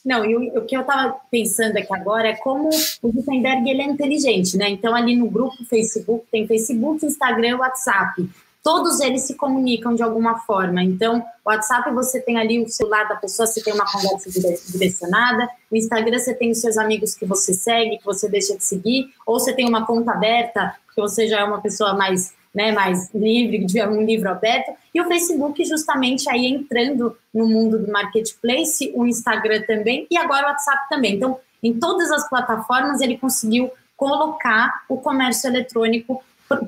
Não, 0.05 0.23
e 0.23 0.35
o, 0.35 0.61
que 0.61 0.77
eu 0.77 0.81
estava 0.81 1.15
pensando 1.31 1.77
aqui 1.77 1.91
agora 1.91 2.27
é 2.27 2.35
como 2.35 2.69
o 3.01 3.11
Gutenberg 3.11 3.67
ele 3.67 3.81
é 3.81 3.85
inteligente, 3.85 4.55
né? 4.55 4.69
Então, 4.69 4.93
ali 4.93 5.15
no 5.15 5.27
grupo 5.27 5.65
Facebook, 5.65 6.27
tem 6.31 6.45
Facebook, 6.45 7.03
Instagram 7.03 7.47
e 7.47 7.53
WhatsApp 7.55 8.29
todos 8.65 8.99
eles 8.99 9.21
se 9.21 9.35
comunicam 9.35 9.93
de 9.93 10.01
alguma 10.01 10.39
forma. 10.39 10.81
Então, 10.81 11.23
o 11.45 11.49
WhatsApp 11.49 11.93
você 11.93 12.19
tem 12.19 12.39
ali 12.39 12.59
o 12.59 12.67
celular 12.67 13.07
da 13.07 13.15
pessoa, 13.15 13.45
você 13.45 13.61
tem 13.61 13.71
uma 13.71 13.85
conversa 13.85 14.27
direcionada. 14.71 15.47
No 15.69 15.77
Instagram 15.77 16.17
você 16.17 16.33
tem 16.33 16.49
os 16.49 16.61
seus 16.61 16.75
amigos 16.75 17.13
que 17.13 17.27
você 17.27 17.53
segue, 17.53 17.99
que 17.99 18.05
você 18.05 18.27
deixa 18.27 18.57
de 18.57 18.63
seguir, 18.63 19.13
ou 19.23 19.39
você 19.39 19.53
tem 19.53 19.69
uma 19.69 19.85
conta 19.85 20.13
aberta, 20.13 20.75
que 20.95 20.99
você 20.99 21.27
já 21.27 21.41
é 21.41 21.43
uma 21.43 21.61
pessoa 21.61 21.93
mais, 21.93 22.33
né, 22.55 22.71
mais 22.71 23.13
livre, 23.13 23.59
de 23.69 23.85
um 23.85 24.01
livro 24.01 24.31
aberto. 24.31 24.75
E 24.91 24.99
o 24.99 25.07
Facebook 25.07 25.63
justamente 25.63 26.27
aí 26.27 26.47
entrando 26.47 27.15
no 27.31 27.47
mundo 27.47 27.77
do 27.77 27.91
marketplace, 27.91 28.91
o 28.95 29.05
Instagram 29.05 29.61
também 29.67 30.07
e 30.09 30.17
agora 30.17 30.47
o 30.47 30.49
WhatsApp 30.49 30.89
também. 30.89 31.17
Então, 31.17 31.37
em 31.61 31.71
todas 31.71 32.09
as 32.11 32.27
plataformas 32.27 32.99
ele 32.99 33.15
conseguiu 33.15 33.69
colocar 33.95 34.83
o 34.89 34.97
comércio 34.97 35.47
eletrônico 35.47 36.19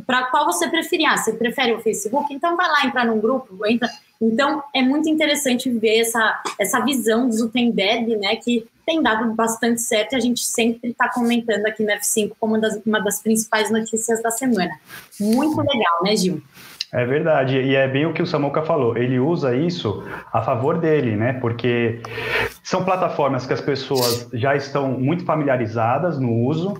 para 0.06 0.26
qual 0.26 0.46
você 0.46 0.68
preferir. 0.68 1.08
Ah, 1.08 1.18
você 1.18 1.34
prefere 1.34 1.74
o 1.74 1.80
Facebook? 1.80 2.34
Então 2.34 2.56
vai 2.56 2.68
lá 2.68 2.86
entrar 2.86 3.06
num 3.06 3.20
grupo, 3.20 3.66
entra. 3.66 3.90
Então 4.22 4.64
é 4.74 4.82
muito 4.82 5.08
interessante 5.10 5.70
ver 5.70 6.00
essa, 6.00 6.42
essa 6.60 6.80
visão 6.80 7.28
do 7.28 7.34
Zutenberg, 7.34 8.16
né, 8.18 8.36
que 8.38 8.68
tem 8.86 9.04
dado 9.04 9.34
bastante 9.34 9.82
certo 9.82 10.14
e 10.14 10.16
a 10.16 10.20
gente 10.20 10.40
sempre 10.40 10.92
está 10.92 11.10
comentando 11.10 11.66
aqui 11.66 11.84
no 11.84 11.92
F5 11.92 12.32
como 12.40 12.54
uma 12.54 12.62
das, 12.62 12.80
uma 12.86 13.00
das 13.00 13.22
principais 13.22 13.70
notícias 13.70 14.24
da 14.24 14.32
semana. 14.32 14.72
Muito 15.20 15.58
legal, 15.58 16.04
né, 16.04 16.16
Gil? 16.16 16.42
É 16.92 17.06
verdade, 17.06 17.58
e 17.58 17.76
é 17.76 17.86
bem 17.86 18.06
o 18.06 18.14
que 18.14 18.22
o 18.22 18.26
Samuca 18.26 18.64
falou. 18.64 18.98
Ele 18.98 19.20
usa 19.20 19.54
isso 19.54 20.06
a 20.32 20.42
favor 20.42 20.78
dele, 20.78 21.18
né? 21.18 21.34
Porque 21.34 22.02
são 22.64 22.86
plataformas 22.86 23.46
que 23.46 23.52
as 23.52 23.60
pessoas 23.60 24.30
já 24.32 24.56
estão 24.56 24.94
muito 24.94 25.26
familiarizadas 25.26 26.18
no 26.18 26.32
uso, 26.32 26.78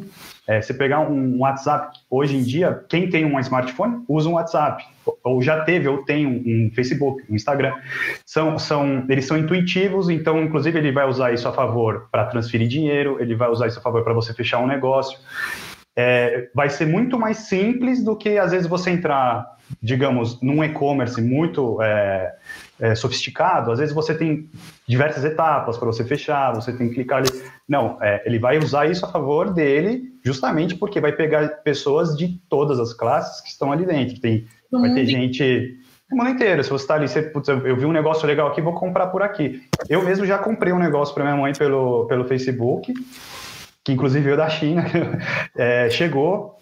é, 0.48 0.62
você 0.62 0.74
pegar 0.74 1.02
um 1.02 1.40
WhatsApp, 1.40 2.00
hoje 2.10 2.38
em 2.38 2.42
dia, 2.42 2.84
quem 2.88 3.10
tem 3.10 3.26
um 3.26 3.38
smartphone 3.42 4.04
usa 4.08 4.30
um 4.30 4.34
WhatsApp, 4.34 4.86
ou 5.22 5.42
já 5.42 5.64
teve, 5.66 5.90
ou 5.90 6.06
tem 6.06 6.26
um, 6.26 6.72
Facebook, 6.74 7.22
um 7.30 7.36
Instagram. 7.36 7.74
São, 8.26 8.58
são, 8.58 9.06
eles 9.10 9.26
são 9.26 9.38
intuitivos, 9.38 10.10
então, 10.10 10.42
inclusive, 10.42 10.80
ele 10.80 10.94
vai 10.94 11.06
usar 11.06 11.34
isso 11.34 11.48
a 11.50 11.52
favor 11.52 12.08
para 12.10 12.26
transferir 12.26 12.68
dinheiro, 12.70 13.18
ele 13.20 13.36
vai 13.36 13.50
usar 13.50 13.68
isso 13.68 13.80
a 13.80 13.82
favor 13.82 14.04
para 14.06 14.14
você 14.14 14.34
fechar 14.34 14.60
um 14.60 14.68
negócio. 14.68 15.20
É, 15.94 16.48
vai 16.56 16.70
ser 16.70 16.86
muito 16.86 17.20
mais 17.20 17.40
simples 17.40 18.02
do 18.02 18.16
que, 18.16 18.38
às 18.38 18.52
vezes, 18.52 18.68
você 18.68 18.92
entrar, 18.92 19.46
digamos, 19.82 20.42
num 20.42 20.64
e-commerce 20.64 21.22
muito. 21.22 21.82
É, 21.82 22.34
é, 22.80 22.96
sofisticado, 22.96 23.72
às 23.72 23.80
vezes 23.80 23.94
você 23.94 24.14
tem 24.14 24.50
diversas 24.88 25.24
etapas 25.24 25.78
para 25.78 25.88
você 25.88 26.04
fechar, 26.04 26.54
você 26.54 26.72
tem 26.72 26.90
que 26.90 26.96
clicar 26.96 27.20
ali. 27.20 27.30
Não, 27.68 27.98
é, 28.02 28.22
ele 28.26 28.40
vai 28.40 28.58
usar 28.58 28.90
isso 28.90 29.06
a 29.06 29.10
favor 29.10 29.54
dele, 29.54 30.14
justamente 30.24 30.76
porque 30.76 31.02
vai 31.02 31.12
pegar 31.12 31.48
pessoas 31.64 32.16
de 32.16 32.40
todas 32.50 32.80
as 32.80 32.94
classes 32.94 33.42
que 33.42 33.50
estão 33.50 33.72
ali 33.72 33.86
dentro. 33.86 34.20
Tem, 34.20 34.46
vai 34.72 34.94
ter 34.94 35.06
gente 35.06 35.78
o 36.12 36.16
mundo 36.16 36.30
inteiro. 36.30 36.64
Se 36.64 36.70
você 36.70 36.84
está 36.84 36.96
ali, 36.96 37.08
você, 37.08 37.22
putz, 37.22 37.50
eu 37.50 37.76
vi 37.76 37.86
um 37.86 37.92
negócio 37.92 38.26
legal 38.28 38.48
aqui, 38.48 38.62
vou 38.62 38.74
comprar 38.74 39.08
por 39.08 39.22
aqui. 39.22 39.64
Eu 39.90 40.04
mesmo 40.04 40.26
já 40.26 40.38
comprei 40.38 40.72
um 40.72 40.80
negócio 40.80 41.14
para 41.14 41.24
minha 41.24 41.36
mãe 41.36 41.54
pelo, 41.54 42.06
pelo 42.06 42.26
Facebook, 42.26 42.94
que 43.84 43.92
inclusive 43.92 44.24
veio 44.24 44.38
da 44.38 44.50
China, 44.50 44.86
é, 45.56 45.90
chegou, 45.90 46.58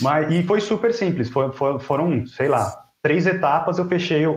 mas, 0.00 0.32
e 0.32 0.42
foi 0.42 0.60
super 0.60 0.92
simples. 0.92 1.28
For, 1.30 1.52
for, 1.52 1.80
foram, 1.80 2.26
sei 2.26 2.48
lá, 2.48 2.89
três 3.02 3.26
etapas 3.26 3.78
eu 3.78 3.86
fechei 3.86 4.26
o, 4.26 4.34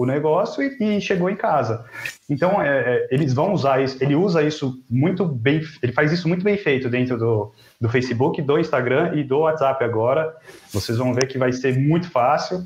o 0.00 0.06
negócio 0.06 0.62
e, 0.62 0.96
e, 0.96 1.00
chegou 1.00 1.28
em 1.28 1.36
casa. 1.36 1.84
Então 2.28 2.60
é, 2.60 2.68
é, 2.68 3.08
eles 3.10 3.34
vão 3.34 3.52
usar 3.52 3.82
isso, 3.82 4.02
ele 4.02 4.14
usa 4.14 4.42
isso 4.42 4.82
muito 4.88 5.24
bem, 5.26 5.60
ele 5.82 5.92
faz 5.92 6.12
isso 6.12 6.26
muito 6.26 6.42
bem 6.42 6.56
feito 6.56 6.88
dentro 6.88 7.18
do, 7.18 7.52
do 7.80 7.88
Facebook, 7.88 8.40
do 8.40 8.58
Instagram 8.58 9.14
e 9.14 9.22
do 9.22 9.40
WhatsApp 9.40 9.84
agora. 9.84 10.34
Vocês 10.72 10.98
vão 10.98 11.12
ver 11.12 11.26
que 11.26 11.38
vai 11.38 11.52
ser 11.52 11.78
muito 11.78 12.10
fácil. 12.10 12.64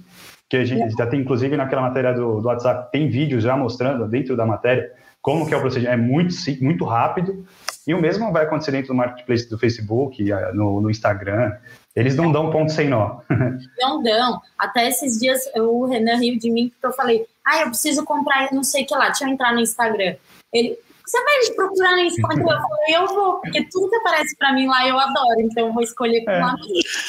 Que 0.48 0.56
a 0.56 0.64
gente 0.64 0.96
já 0.96 1.06
tem, 1.06 1.20
inclusive, 1.20 1.56
naquela 1.56 1.82
matéria 1.82 2.12
do, 2.12 2.40
do 2.40 2.48
WhatsApp, 2.48 2.90
tem 2.90 3.08
vídeos 3.08 3.44
já 3.44 3.56
mostrando 3.56 4.08
dentro 4.08 4.36
da 4.36 4.44
matéria 4.44 4.90
como 5.22 5.46
que 5.46 5.54
é 5.54 5.56
o 5.56 5.60
procedimento. 5.60 5.94
É 5.94 5.96
muito, 5.96 6.34
muito 6.60 6.84
rápido. 6.84 7.44
E 7.86 7.94
o 7.94 8.00
mesmo 8.00 8.32
vai 8.32 8.44
acontecer 8.44 8.72
dentro 8.72 8.88
do 8.88 8.94
marketplace 8.94 9.48
do 9.48 9.56
Facebook, 9.56 10.24
no, 10.52 10.80
no 10.80 10.90
Instagram. 10.90 11.52
Eles 11.94 12.16
não 12.16 12.30
dão 12.30 12.50
ponto 12.50 12.70
sem 12.70 12.88
nó. 12.88 13.20
Não 13.78 14.00
dão. 14.00 14.40
Até 14.56 14.88
esses 14.88 15.18
dias 15.18 15.40
o 15.56 15.86
Renan 15.86 16.16
riu 16.16 16.38
de 16.38 16.48
mim 16.50 16.68
porque 16.68 16.86
eu 16.86 16.92
falei: 16.92 17.26
ah, 17.44 17.62
eu 17.62 17.66
preciso 17.66 18.04
comprar 18.04 18.52
não 18.52 18.62
sei 18.62 18.84
o 18.84 18.86
que 18.86 18.94
lá, 18.94 19.06
deixa 19.06 19.24
eu 19.24 19.28
entrar 19.28 19.52
no 19.52 19.60
Instagram. 19.60 20.14
Ele, 20.52 20.78
você 21.04 21.24
vai 21.24 21.38
me 21.40 21.54
procurar 21.56 21.92
no 21.92 22.00
Instagram? 22.02 22.42
Eu 22.42 22.60
falei, 22.60 22.96
eu 22.96 23.06
vou, 23.08 23.40
porque 23.40 23.66
tudo 23.70 23.90
que 23.90 23.96
aparece 23.96 24.36
para 24.36 24.52
mim 24.52 24.68
lá 24.68 24.86
eu 24.86 24.98
adoro, 24.98 25.40
então 25.40 25.66
eu 25.66 25.72
vou 25.72 25.82
escolher 25.82 26.24
por 26.24 26.32
é. 26.32 26.40
lá 26.40 26.54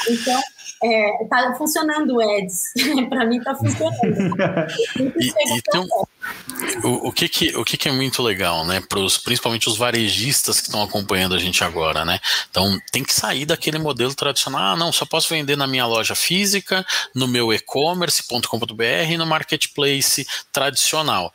Então, 0.09 0.41
é, 0.83 1.25
tá 1.25 1.53
funcionando 1.57 2.15
o 2.15 2.21
Eds. 2.21 2.73
para 3.09 3.25
mim 3.25 3.39
tá 3.41 3.55
funcionando. 3.55 4.35
e, 5.19 5.33
então, 5.57 5.85
o, 6.83 7.09
o, 7.09 7.11
que 7.11 7.29
que, 7.29 7.55
o 7.55 7.63
que 7.63 7.77
que 7.77 7.89
é 7.89 7.91
muito 7.91 8.21
legal, 8.23 8.65
né? 8.65 8.81
Pros, 8.89 9.17
principalmente 9.17 9.69
os 9.69 9.77
varejistas 9.77 10.59
que 10.59 10.67
estão 10.67 10.81
acompanhando 10.81 11.35
a 11.35 11.39
gente 11.39 11.63
agora, 11.63 12.03
né? 12.03 12.19
Então, 12.49 12.79
tem 12.91 13.03
que 13.03 13.13
sair 13.13 13.45
daquele 13.45 13.77
modelo 13.77 14.15
tradicional. 14.15 14.73
Ah, 14.73 14.75
não, 14.75 14.91
só 14.91 15.05
posso 15.05 15.29
vender 15.29 15.55
na 15.55 15.67
minha 15.67 15.85
loja 15.85 16.15
física, 16.15 16.85
no 17.15 17.27
meu 17.27 17.53
e-commerce.com.br 17.53 18.83
e 19.09 19.17
no 19.17 19.25
marketplace 19.25 20.25
tradicional 20.51 21.33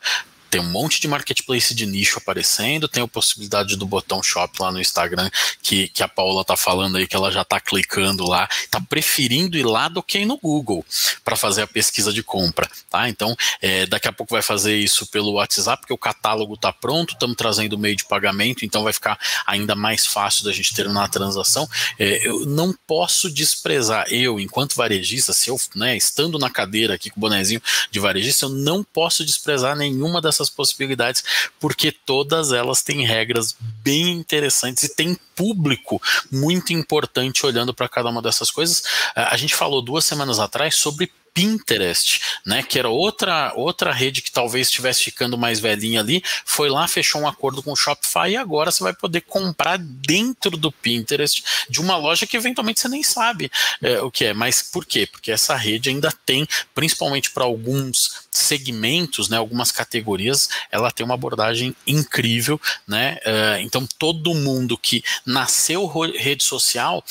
tem 0.49 0.61
um 0.61 0.69
monte 0.69 0.99
de 1.01 1.07
marketplace 1.07 1.73
de 1.73 1.85
nicho 1.85 2.17
aparecendo, 2.17 2.87
tem 2.87 3.03
a 3.03 3.07
possibilidade 3.07 3.75
do 3.75 3.85
botão 3.85 4.21
shop 4.23 4.61
lá 4.61 4.71
no 4.71 4.79
Instagram, 4.79 5.29
que, 5.61 5.87
que 5.89 6.03
a 6.03 6.07
Paula 6.07 6.43
tá 6.43 6.55
falando 6.55 6.97
aí 6.97 7.07
que 7.07 7.15
ela 7.15 7.31
já 7.31 7.43
tá 7.43 7.59
clicando 7.59 8.25
lá, 8.25 8.49
tá 8.69 8.81
preferindo 8.81 9.57
ir 9.57 9.65
lá 9.65 9.87
do 9.87 10.01
que 10.01 10.19
ir 10.19 10.25
no 10.25 10.37
Google 10.37 10.85
para 11.23 11.35
fazer 11.35 11.61
a 11.61 11.67
pesquisa 11.67 12.11
de 12.11 12.23
compra, 12.23 12.69
tá? 12.89 13.09
Então, 13.09 13.35
é, 13.61 13.85
daqui 13.85 14.07
a 14.07 14.13
pouco 14.13 14.33
vai 14.33 14.41
fazer 14.41 14.77
isso 14.77 15.05
pelo 15.07 15.33
WhatsApp, 15.33 15.81
porque 15.81 15.93
o 15.93 15.97
catálogo 15.97 16.57
tá 16.57 16.71
pronto, 16.71 17.13
estamos 17.13 17.35
trazendo 17.35 17.73
o 17.73 17.77
meio 17.77 17.95
de 17.95 18.05
pagamento, 18.05 18.65
então 18.65 18.83
vai 18.83 18.93
ficar 18.93 19.19
ainda 19.45 19.75
mais 19.75 20.05
fácil 20.05 20.43
da 20.43 20.51
gente 20.51 20.73
terminar 20.73 21.05
a 21.05 21.09
transação. 21.09 21.67
É, 21.99 22.27
eu 22.27 22.45
não 22.45 22.73
posso 22.85 23.29
desprezar, 23.29 24.05
eu, 24.09 24.39
enquanto 24.39 24.75
varejista, 24.75 25.33
se 25.33 25.49
eu, 25.49 25.59
né, 25.75 25.95
estando 25.95 26.39
na 26.39 26.49
cadeira 26.49 26.93
aqui 26.93 27.09
com 27.09 27.19
o 27.19 27.21
bonezinho 27.21 27.61
de 27.91 27.99
varejista, 27.99 28.45
eu 28.45 28.49
não 28.49 28.83
posso 28.83 29.25
desprezar 29.25 29.75
nenhuma 29.75 30.21
dessas 30.21 30.36
essas 30.37 30.49
possibilidades, 30.49 31.23
porque 31.59 31.91
todas 31.91 32.51
elas 32.51 32.81
têm 32.81 33.05
regras 33.05 33.55
bem 33.83 34.11
interessantes 34.11 34.83
e 34.83 34.95
tem 34.95 35.17
público 35.35 36.01
muito 36.31 36.73
importante 36.73 37.45
olhando 37.45 37.73
para 37.73 37.89
cada 37.89 38.09
uma 38.09 38.21
dessas 38.21 38.51
coisas. 38.51 38.83
A 39.15 39.35
gente 39.37 39.55
falou 39.55 39.81
duas 39.81 40.05
semanas 40.05 40.39
atrás 40.39 40.75
sobre 40.75 41.11
Pinterest, 41.37 42.19
né, 42.43 42.63
que 42.63 42.79
era 42.79 42.89
outra 42.89 43.53
outra 43.55 43.93
rede 43.93 44.23
que 44.23 44.31
talvez 44.31 44.69
estivesse 44.69 45.03
ficando 45.03 45.37
mais 45.37 45.59
velhinha 45.59 45.99
ali, 45.99 46.23
foi 46.43 46.67
lá, 46.67 46.87
fechou 46.87 47.21
um 47.21 47.27
acordo 47.27 47.61
com 47.61 47.71
o 47.71 47.75
Shopify 47.75 48.31
e 48.31 48.35
agora 48.35 48.71
você 48.71 48.81
vai 48.83 48.91
poder 48.91 49.21
comprar 49.21 49.77
dentro 49.77 50.57
do 50.57 50.71
Pinterest 50.71 51.43
de 51.69 51.79
uma 51.79 51.95
loja 51.95 52.25
que 52.25 52.35
eventualmente 52.35 52.79
você 52.79 52.87
nem 52.87 53.03
sabe 53.03 53.51
é, 53.83 54.01
o 54.01 54.09
que 54.09 54.25
é. 54.25 54.33
Mas 54.33 54.63
por 54.63 54.83
quê? 54.83 55.05
Porque 55.05 55.31
essa 55.31 55.55
rede 55.55 55.89
ainda 55.89 56.11
tem, 56.25 56.47
principalmente 56.73 57.29
para 57.29 57.43
alguns 57.43 58.25
segmentos, 58.31 59.29
né, 59.29 59.37
algumas 59.37 59.71
categorias, 59.71 60.49
ela 60.71 60.89
tem 60.89 61.05
uma 61.05 61.13
abordagem 61.13 61.75
incrível, 61.85 62.59
né? 62.87 63.19
Uh, 63.25 63.59
então 63.59 63.87
todo 63.99 64.33
mundo 64.33 64.75
que 64.75 65.03
nasceu 65.23 65.85
rede 65.85 66.43
social 66.43 67.03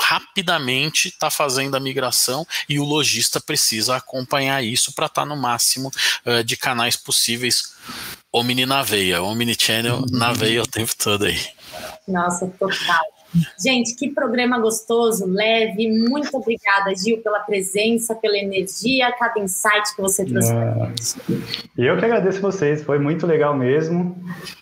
rapidamente 0.00 1.08
está 1.08 1.30
fazendo 1.30 1.76
a 1.76 1.80
migração 1.80 2.46
e 2.68 2.78
o 2.78 2.84
lojista 2.84 3.40
precisa 3.40 3.96
acompanhar 3.96 4.64
isso 4.64 4.92
para 4.92 5.06
estar 5.06 5.22
tá 5.22 5.26
no 5.26 5.36
máximo 5.36 5.90
uh, 6.26 6.42
de 6.42 6.56
canais 6.56 6.96
possíveis. 6.96 7.74
Omni 8.32 8.64
na 8.64 8.82
veia, 8.82 9.22
Omni 9.22 9.56
Channel 9.58 10.04
na 10.10 10.32
veia 10.32 10.62
o 10.62 10.66
tempo 10.66 10.92
todo 10.96 11.24
aí. 11.24 11.38
Nossa, 12.06 12.46
total. 12.58 13.04
Gente, 13.58 13.94
que 13.94 14.10
programa 14.10 14.58
gostoso, 14.58 15.26
leve. 15.26 15.90
Muito 15.90 16.36
obrigada, 16.36 16.94
Gil, 16.94 17.18
pela 17.18 17.40
presença, 17.40 18.14
pela 18.14 18.36
energia, 18.36 19.12
cada 19.12 19.38
insight 19.40 19.94
que 19.94 20.02
você 20.02 20.24
trouxe. 20.24 20.52
É. 20.52 20.90
Eu 21.76 21.96
que 21.96 22.04
agradeço 22.04 22.40
vocês, 22.40 22.82
foi 22.82 22.98
muito 22.98 23.26
legal 23.26 23.54
mesmo. 23.54 24.16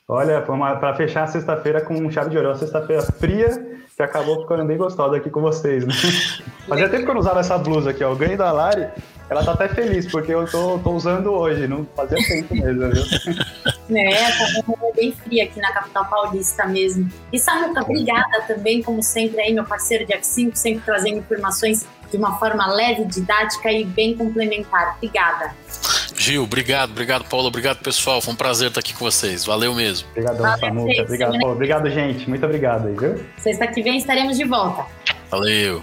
Olha, 0.07 0.43
para 0.43 0.95
fechar 0.95 1.25
a 1.25 1.27
sexta-feira 1.27 1.81
com 1.81 2.11
chave 2.11 2.31
de 2.31 2.37
ouro, 2.37 2.55
sexta-feira 2.57 3.03
fria, 3.03 3.79
que 3.97 4.03
acabou 4.03 4.43
ficando 4.43 4.65
bem 4.65 4.77
gostosa 4.77 5.17
aqui 5.17 5.31
com 5.31 5.41
vocês, 5.41 5.85
né? 5.87 5.93
Fazia 6.69 6.89
tempo 6.89 7.05
que 7.05 7.11
eu 7.11 7.15
não 7.15 7.21
usava 7.21 7.41
essa 7.41 7.57
blusa 7.59 7.91
aqui, 7.91 8.05
ó. 8.05 8.13
O 8.13 8.17
ganho 8.17 8.37
da 8.37 8.53
Lari, 8.53 8.87
ela 9.29 9.45
tá 9.45 9.53
até 9.53 9.69
feliz, 9.69 10.11
porque 10.11 10.33
eu 10.33 10.47
tô, 10.47 10.79
tô 10.79 10.93
usando 10.93 11.33
hoje, 11.33 11.67
não 11.67 11.87
fazia 11.97 12.19
tempo 12.19 12.55
mesmo, 12.55 12.91
viu? 12.91 13.03
É, 13.91 14.31
tá 14.33 14.45
bem 14.95 15.13
fria 15.13 15.45
aqui 15.45 15.61
na 15.61 15.73
capital 15.73 16.05
paulista 16.07 16.67
mesmo. 16.67 17.11
E 17.33 17.39
Samuca, 17.39 17.83
obrigada 17.83 18.43
também, 18.47 18.83
como 18.83 19.03
sempre, 19.03 19.41
aí, 19.41 19.53
meu 19.53 19.65
parceiro 19.65 20.05
de 20.07 20.13
F5, 20.13 20.55
sempre 20.55 20.83
trazendo 20.85 21.19
informações 21.19 21.87
de 22.11 22.17
uma 22.17 22.39
forma 22.39 22.67
leve, 22.67 23.05
didática 23.05 23.71
e 23.71 23.85
bem 23.85 24.17
complementar. 24.17 24.97
Obrigada. 24.97 25.55
Gil, 26.17 26.43
obrigado, 26.43 26.91
obrigado, 26.91 27.25
Paulo, 27.29 27.47
obrigado, 27.47 27.79
pessoal. 27.79 28.21
Foi 28.21 28.35
um 28.35 28.37
prazer 28.37 28.69
estar 28.69 28.81
aqui 28.81 28.93
com 28.93 29.05
vocês. 29.05 29.45
Valeu 29.45 29.75
mesmo. 29.75 30.09
Obrigadão, 30.11 30.59
Samuca. 30.59 31.03
Obrigado, 31.03 31.39
Paulo. 31.39 31.55
Obrigado, 31.55 31.91
gente. 31.91 32.29
Muito 32.29 32.45
obrigado 32.45 32.89
aí, 32.89 32.95
viu? 32.95 33.25
Sexta 33.39 33.67
que 33.67 33.83
vem 33.83 33.99
estaremos 33.99 34.37
de 34.37 34.45
volta. 34.45 34.85
Valeu. 35.31 35.83